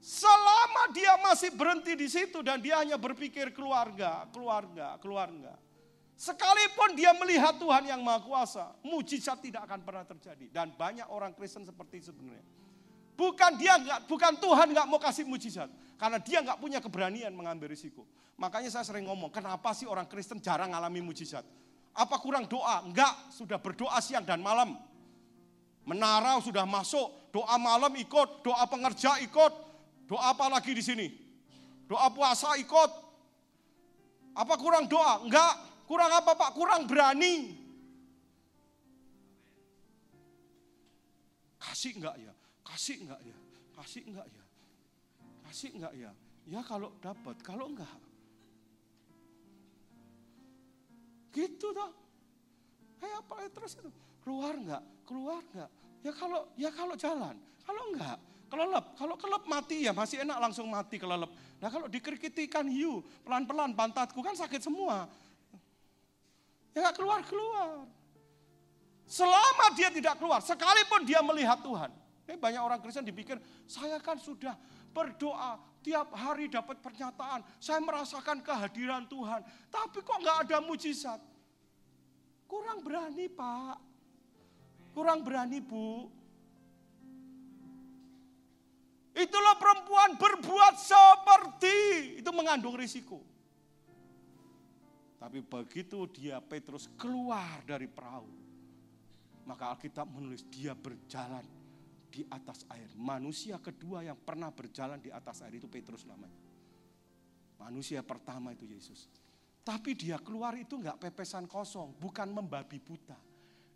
Selama 0.00 0.88
dia 0.96 1.18
masih 1.20 1.52
berhenti 1.52 1.92
di 1.92 2.08
situ 2.08 2.40
dan 2.40 2.62
dia 2.62 2.80
hanya 2.80 2.96
berpikir 2.96 3.52
keluarga, 3.52 4.24
keluarga, 4.32 4.96
keluarga. 5.02 5.52
Sekalipun 6.16 6.96
dia 6.96 7.12
melihat 7.12 7.60
Tuhan 7.60 7.92
yang 7.92 8.00
Maha 8.00 8.24
Kuasa, 8.24 8.72
mujizat 8.80 9.36
tidak 9.44 9.68
akan 9.68 9.84
pernah 9.84 10.04
terjadi. 10.08 10.48
Dan 10.48 10.72
banyak 10.72 11.04
orang 11.12 11.36
Kristen 11.36 11.68
seperti 11.68 12.00
sebenarnya. 12.08 12.40
Bukan 13.16 13.52
dia 13.60 13.76
nggak, 13.76 14.08
bukan 14.08 14.32
Tuhan 14.40 14.72
nggak 14.72 14.86
mau 14.88 15.00
kasih 15.00 15.28
mujizat, 15.28 15.68
karena 16.00 16.16
dia 16.20 16.40
nggak 16.40 16.56
punya 16.56 16.80
keberanian 16.80 17.32
mengambil 17.36 17.68
risiko. 17.68 18.08
Makanya 18.40 18.68
saya 18.72 18.84
sering 18.84 19.08
ngomong, 19.08 19.28
kenapa 19.28 19.72
sih 19.76 19.88
orang 19.88 20.08
Kristen 20.08 20.40
jarang 20.40 20.72
ngalami 20.72 21.00
mujizat? 21.04 21.44
Apa 21.96 22.20
kurang 22.20 22.44
doa? 22.44 22.84
Enggak, 22.84 23.32
sudah 23.32 23.56
berdoa 23.56 23.96
siang 24.04 24.22
dan 24.22 24.44
malam. 24.44 24.76
Menara 25.88 26.36
sudah 26.44 26.68
masuk, 26.68 27.32
doa 27.32 27.56
malam 27.56 27.94
ikut, 27.96 28.44
doa 28.44 28.64
pengerja 28.68 29.22
ikut, 29.22 29.66
Doa 30.06 30.30
apa 30.32 30.46
lagi 30.46 30.70
di 30.70 30.82
sini? 30.82 31.10
Doa 31.90 32.06
puasa 32.14 32.54
ikut. 32.62 32.90
Apa 34.38 34.54
kurang 34.54 34.86
doa? 34.86 35.26
Enggak. 35.26 35.54
Kurang 35.86 36.10
apa 36.14 36.34
Pak? 36.38 36.50
Kurang 36.54 36.86
berani. 36.86 37.58
Kasih 41.58 41.98
enggak 41.98 42.16
ya? 42.22 42.32
Kasih 42.62 42.96
enggak 43.02 43.20
ya? 43.26 43.36
Kasih 43.74 44.02
enggak 44.06 44.26
ya? 44.30 44.44
Kasih 45.50 45.70
enggak 45.74 45.94
ya? 45.98 46.10
Ya 46.46 46.60
kalau 46.62 46.94
dapat, 47.02 47.34
kalau 47.42 47.66
enggak. 47.66 47.90
Gitu 51.36 51.68
toh. 51.76 51.92
Kayak 52.96 53.20
apa 53.20 53.34
terus 53.52 53.76
itu? 53.76 53.92
Keluar 54.24 54.56
enggak? 54.56 54.80
Keluar 55.04 55.44
enggak? 55.52 55.70
Ya 56.00 56.12
kalau 56.16 56.40
ya 56.56 56.70
kalau 56.72 56.96
jalan, 56.96 57.36
kalau 57.60 57.82
enggak 57.92 58.16
kelelep. 58.46 58.86
Kalau 58.96 59.14
kelelep 59.18 59.44
mati 59.44 59.84
ya 59.84 59.92
masih 59.92 60.22
enak 60.22 60.38
langsung 60.38 60.66
mati 60.70 60.96
kelelep. 60.96 61.30
Nah 61.60 61.68
kalau 61.68 61.90
dikerikiti 61.90 62.46
ikan 62.48 62.66
hiu, 62.70 63.02
pelan-pelan 63.26 63.74
pantatku 63.74 64.22
kan 64.22 64.32
sakit 64.32 64.62
semua. 64.62 65.10
Ya 66.76 66.92
gak 66.92 67.00
keluar-keluar. 67.00 67.88
Selama 69.06 69.66
dia 69.78 69.88
tidak 69.88 70.18
keluar, 70.18 70.42
sekalipun 70.42 71.06
dia 71.06 71.22
melihat 71.22 71.62
Tuhan. 71.62 71.88
Ini 72.26 72.36
banyak 72.42 72.58
orang 72.58 72.82
Kristen 72.82 73.06
dipikir, 73.06 73.38
saya 73.70 74.02
kan 74.02 74.18
sudah 74.18 74.58
berdoa, 74.90 75.62
tiap 75.86 76.10
hari 76.18 76.50
dapat 76.50 76.82
pernyataan, 76.82 77.46
saya 77.62 77.78
merasakan 77.78 78.42
kehadiran 78.42 79.06
Tuhan. 79.06 79.46
Tapi 79.70 80.02
kok 80.02 80.18
nggak 80.18 80.38
ada 80.50 80.58
mujizat? 80.58 81.22
Kurang 82.50 82.82
berani 82.82 83.30
pak, 83.30 83.78
kurang 84.90 85.22
berani 85.22 85.62
bu. 85.62 86.10
Itulah 89.14 89.54
perempuan 89.56 90.18
berbuat 90.18 90.74
seperti 90.76 91.76
itu 92.18 92.30
mengandung 92.34 92.74
risiko. 92.74 93.22
Tapi 95.16 95.40
begitu 95.40 96.04
dia 96.12 96.42
Petrus 96.42 96.90
keluar 97.00 97.64
dari 97.64 97.88
perahu, 97.88 98.28
maka 99.48 99.72
Alkitab 99.72 100.04
menulis 100.12 100.44
dia 100.52 100.76
berjalan 100.76 101.55
di 102.16 102.24
atas 102.32 102.64
air. 102.72 102.88
Manusia 102.96 103.60
kedua 103.60 104.00
yang 104.00 104.16
pernah 104.16 104.48
berjalan 104.48 104.96
di 104.96 105.12
atas 105.12 105.44
air 105.44 105.60
itu 105.60 105.68
Petrus 105.68 106.08
namanya. 106.08 106.40
Manusia 107.60 108.00
pertama 108.00 108.56
itu 108.56 108.64
Yesus. 108.64 109.12
Tapi 109.60 109.92
dia 109.92 110.16
keluar 110.16 110.56
itu 110.56 110.80
enggak 110.80 110.96
pepesan 110.96 111.44
kosong, 111.44 111.92
bukan 112.00 112.32
membabi 112.32 112.80
buta. 112.80 113.18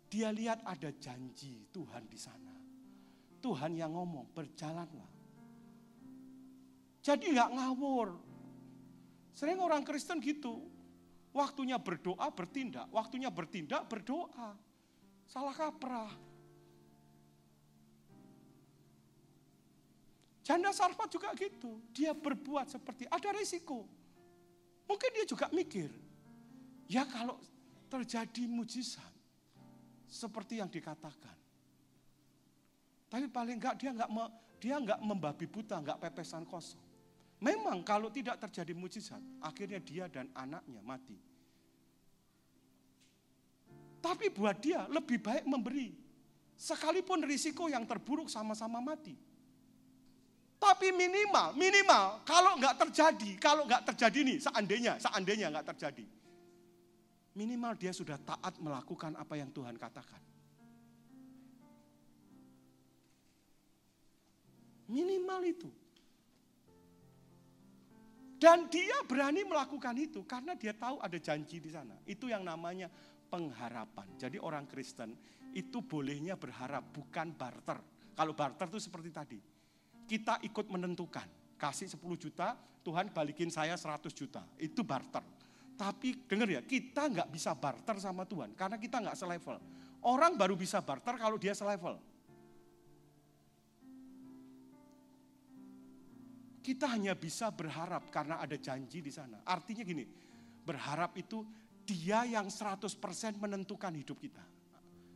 Dia 0.09 0.33
lihat 0.33 0.65
ada 0.65 0.89
janji 0.97 1.69
Tuhan 1.69 2.09
di 2.09 2.17
sana. 2.17 2.55
Tuhan 3.41 3.77
yang 3.77 3.93
ngomong, 3.93 4.33
berjalanlah. 4.33 5.11
Jadi 7.01 7.33
nggak 7.33 7.51
ngawur. 7.57 8.09
Sering 9.33 9.57
orang 9.61 9.81
Kristen 9.85 10.21
gitu. 10.21 10.65
Waktunya 11.33 11.79
berdoa, 11.81 12.29
bertindak. 12.29 12.91
Waktunya 12.93 13.31
bertindak, 13.33 13.87
berdoa. 13.89 14.53
Salah 15.25 15.55
kaprah. 15.55 16.30
Janda 20.41 20.73
Sarfat 20.73 21.09
juga 21.13 21.29
gitu. 21.37 21.77
Dia 21.93 22.17
berbuat 22.17 22.69
seperti 22.69 23.05
ada 23.05 23.29
risiko. 23.33 23.85
Mungkin 24.89 25.09
dia 25.13 25.25
juga 25.29 25.47
mikir. 25.53 25.89
Ya 26.89 27.05
kalau 27.05 27.37
terjadi 27.87 28.49
mujizat. 28.49 29.13
Seperti 30.11 30.59
yang 30.59 30.67
dikatakan. 30.67 31.37
Tapi 33.07 33.27
paling 33.31 33.59
enggak 33.59 33.75
dia 33.79 33.91
enggak 33.95 34.09
dia 34.59 34.75
enggak 34.75 34.99
membabi 34.99 35.45
buta, 35.47 35.79
enggak 35.79 35.99
pepesan 36.03 36.43
kosong. 36.43 36.83
Memang 37.41 37.81
kalau 37.81 38.13
tidak 38.13 38.37
terjadi 38.37 38.77
mujizat, 38.77 39.21
akhirnya 39.41 39.81
dia 39.81 40.05
dan 40.05 40.29
anaknya 40.37 40.81
mati. 40.85 41.17
Tapi 44.01 44.29
buat 44.33 44.57
dia 44.61 44.85
lebih 44.89 45.21
baik 45.21 45.45
memberi. 45.45 45.93
Sekalipun 46.57 47.25
risiko 47.25 47.65
yang 47.65 47.85
terburuk 47.89 48.29
sama-sama 48.29 48.77
mati. 48.77 49.17
Tapi 50.61 50.93
minimal, 50.93 51.57
minimal 51.57 52.21
kalau 52.21 52.53
nggak 52.61 52.77
terjadi, 52.85 53.33
kalau 53.41 53.65
nggak 53.65 53.81
terjadi 53.89 54.19
nih, 54.21 54.37
seandainya, 54.37 54.93
seandainya 55.01 55.49
nggak 55.49 55.73
terjadi. 55.73 56.05
Minimal 57.33 57.73
dia 57.81 57.89
sudah 57.89 58.21
taat 58.21 58.61
melakukan 58.61 59.17
apa 59.17 59.33
yang 59.41 59.49
Tuhan 59.49 59.73
katakan. 59.73 60.21
Minimal 64.85 65.41
itu. 65.49 65.69
Dan 68.37 68.69
dia 68.69 69.01
berani 69.05 69.41
melakukan 69.45 69.97
itu 69.97 70.25
karena 70.29 70.53
dia 70.53 70.77
tahu 70.77 71.01
ada 71.01 71.17
janji 71.17 71.57
di 71.57 71.73
sana. 71.73 71.97
Itu 72.05 72.29
yang 72.29 72.45
namanya 72.45 72.85
pengharapan. 73.33 74.13
Jadi 74.17 74.37
orang 74.37 74.69
Kristen 74.69 75.17
itu 75.57 75.81
bolehnya 75.81 76.37
berharap 76.37 76.85
bukan 76.89 77.33
barter. 77.33 77.79
Kalau 78.13 78.33
barter 78.37 78.67
itu 78.69 78.81
seperti 78.81 79.09
tadi. 79.09 79.39
Kita 80.11 80.43
ikut 80.43 80.67
menentukan. 80.67 81.23
Kasih 81.55 81.87
10 81.87 82.03
juta, 82.19 82.59
Tuhan 82.83 83.15
balikin 83.15 83.47
saya 83.47 83.79
100 83.79 84.11
juta. 84.11 84.43
Itu 84.59 84.83
barter. 84.83 85.23
Tapi 85.79 86.27
dengar 86.27 86.51
ya, 86.51 86.59
kita 86.59 87.07
nggak 87.07 87.31
bisa 87.31 87.55
barter 87.55 87.95
sama 87.95 88.27
Tuhan 88.27 88.51
karena 88.59 88.75
kita 88.75 88.99
nggak 88.99 89.15
selevel. 89.15 89.55
Orang 90.03 90.35
baru 90.35 90.59
bisa 90.59 90.83
barter 90.83 91.15
kalau 91.15 91.39
dia 91.39 91.55
selevel. 91.55 91.95
Kita 96.59 96.91
hanya 96.91 97.15
bisa 97.15 97.47
berharap 97.47 98.11
karena 98.11 98.43
ada 98.43 98.59
janji 98.59 98.99
di 98.99 99.15
sana. 99.15 99.39
Artinya 99.47 99.81
gini, 99.81 100.03
berharap 100.67 101.15
itu 101.15 101.41
dia 101.87 102.27
yang 102.27 102.51
100% 102.51 102.99
menentukan 103.39 103.95
hidup 103.95 104.19
kita. 104.19 104.43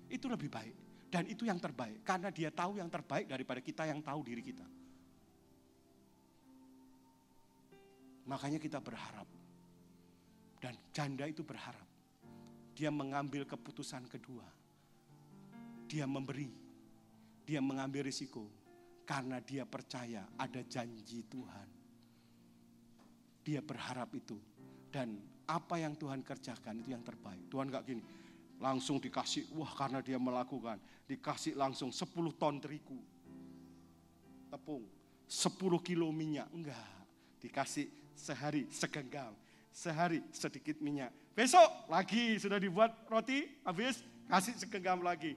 Itu 0.07 0.31
lebih 0.31 0.47
baik. 0.47 0.75
Dan 1.11 1.27
itu 1.27 1.43
yang 1.45 1.61
terbaik. 1.61 2.01
Karena 2.01 2.33
dia 2.33 2.49
tahu 2.49 2.81
yang 2.81 2.89
terbaik 2.89 3.27
daripada 3.29 3.59
kita 3.59 3.85
yang 3.85 4.01
tahu 4.01 4.25
diri 4.25 4.41
kita. 4.41 4.74
Makanya 8.25 8.57
kita 8.57 8.81
berharap. 8.81 9.29
Dan 10.57 10.73
janda 10.89 11.29
itu 11.29 11.45
berharap. 11.45 11.85
Dia 12.73 12.89
mengambil 12.89 13.45
keputusan 13.45 14.09
kedua. 14.09 14.45
Dia 15.85 16.09
memberi. 16.09 16.49
Dia 17.45 17.61
mengambil 17.61 18.09
risiko 18.09 18.49
karena 19.05 19.37
dia 19.37 19.69
percaya 19.69 20.25
ada 20.35 20.65
janji 20.65 21.21
Tuhan. 21.29 21.69
dia 23.45 23.61
berharap 23.61 24.09
itu. 24.17 24.41
Dan 24.89 25.21
apa 25.45 25.77
yang 25.77 25.93
Tuhan 25.93 26.25
kerjakan 26.25 26.81
itu 26.81 26.89
yang 26.89 27.05
terbaik. 27.05 27.45
Tuhan 27.45 27.69
gak 27.69 27.85
gini, 27.85 28.01
langsung 28.57 28.97
dikasih, 28.97 29.53
wah 29.53 29.69
karena 29.77 30.01
dia 30.01 30.17
melakukan, 30.17 30.81
dikasih 31.05 31.53
langsung 31.53 31.93
10 31.93 32.09
ton 32.33 32.57
terigu. 32.57 32.97
Tepung, 34.49 34.81
10 35.29 35.77
kilo 35.85 36.09
minyak, 36.09 36.49
enggak. 36.49 36.89
Dikasih 37.37 37.85
sehari 38.15 38.65
segenggam, 38.71 39.35
sehari 39.69 40.23
sedikit 40.31 40.79
minyak. 40.79 41.11
Besok 41.35 41.91
lagi 41.91 42.39
sudah 42.39 42.55
dibuat 42.55 42.95
roti, 43.11 43.43
habis 43.67 43.99
kasih 44.31 44.55
segenggam 44.55 45.03
lagi. 45.03 45.35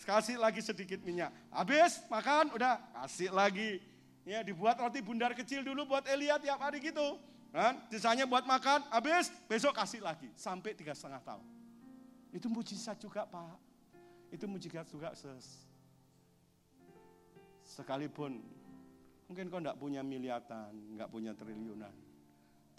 Kasih 0.00 0.40
lagi 0.40 0.64
sedikit 0.64 1.04
minyak. 1.04 1.28
Habis 1.52 2.00
makan, 2.08 2.56
udah 2.56 2.80
kasih 3.04 3.28
lagi. 3.34 3.82
Ya 4.24 4.40
dibuat 4.40 4.80
roti 4.80 5.04
bundar 5.04 5.36
kecil 5.36 5.60
dulu 5.60 5.84
buat 5.90 6.06
Elia 6.08 6.40
tiap 6.40 6.56
hari 6.62 6.80
gitu. 6.80 7.20
Kan? 7.50 7.82
Sisanya 7.90 8.24
buat 8.24 8.46
makan, 8.46 8.86
habis 8.94 9.28
besok 9.50 9.74
kasih 9.74 10.00
lagi. 10.00 10.30
Sampai 10.38 10.72
tiga 10.72 10.94
setengah 10.94 11.20
tahun. 11.20 11.46
Itu 12.30 12.46
mujizat 12.46 12.96
juga 13.02 13.26
Pak. 13.26 13.58
Itu 14.30 14.46
mujizat 14.46 14.86
juga 14.86 15.12
ses. 15.18 15.66
Sekalipun 17.66 18.38
mungkin 19.26 19.50
kau 19.50 19.58
enggak 19.58 19.78
punya 19.78 20.00
miliatan, 20.06 20.70
enggak 20.94 21.10
punya 21.10 21.34
triliunan. 21.34 22.09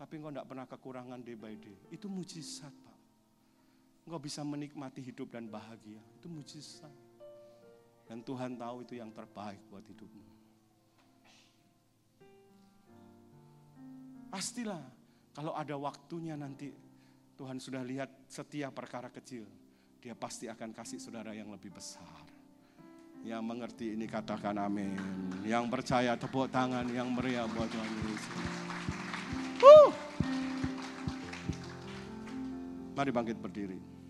Tapi 0.02 0.18
engkau 0.18 0.34
tidak 0.34 0.50
pernah 0.50 0.66
kekurangan 0.66 1.22
day 1.22 1.38
by 1.38 1.54
day. 1.62 1.78
Itu 1.94 2.10
mujizat 2.10 2.74
Pak. 2.74 2.98
Engkau 4.10 4.18
bisa 4.18 4.42
menikmati 4.42 4.98
hidup 4.98 5.30
dan 5.30 5.46
bahagia. 5.46 6.02
Itu 6.18 6.26
mujizat. 6.26 6.90
Dan 8.10 8.26
Tuhan 8.26 8.58
tahu 8.58 8.82
itu 8.82 8.98
yang 8.98 9.14
terbaik 9.14 9.62
buat 9.70 9.86
hidupmu. 9.86 10.26
Pastilah 14.34 14.82
kalau 15.38 15.54
ada 15.54 15.78
waktunya 15.78 16.34
nanti 16.34 16.74
Tuhan 17.38 17.62
sudah 17.62 17.86
lihat 17.86 18.26
setiap 18.26 18.74
perkara 18.74 19.14
kecil. 19.14 19.46
Dia 20.02 20.18
pasti 20.18 20.50
akan 20.50 20.74
kasih 20.74 20.98
saudara 20.98 21.30
yang 21.38 21.54
lebih 21.54 21.78
besar. 21.78 22.26
Yang 23.22 23.44
mengerti 23.46 23.94
ini 23.94 24.10
katakan 24.10 24.58
amin. 24.58 24.98
Yang 25.46 25.70
percaya 25.70 26.18
tepuk 26.18 26.50
tangan 26.50 26.90
yang 26.90 27.06
meriah 27.14 27.46
buat 27.46 27.70
Tuhan 27.70 27.94
Yesus. 28.10 28.71
Mari 32.98 33.10
bangkit 33.10 33.38
berdiri. 33.42 34.01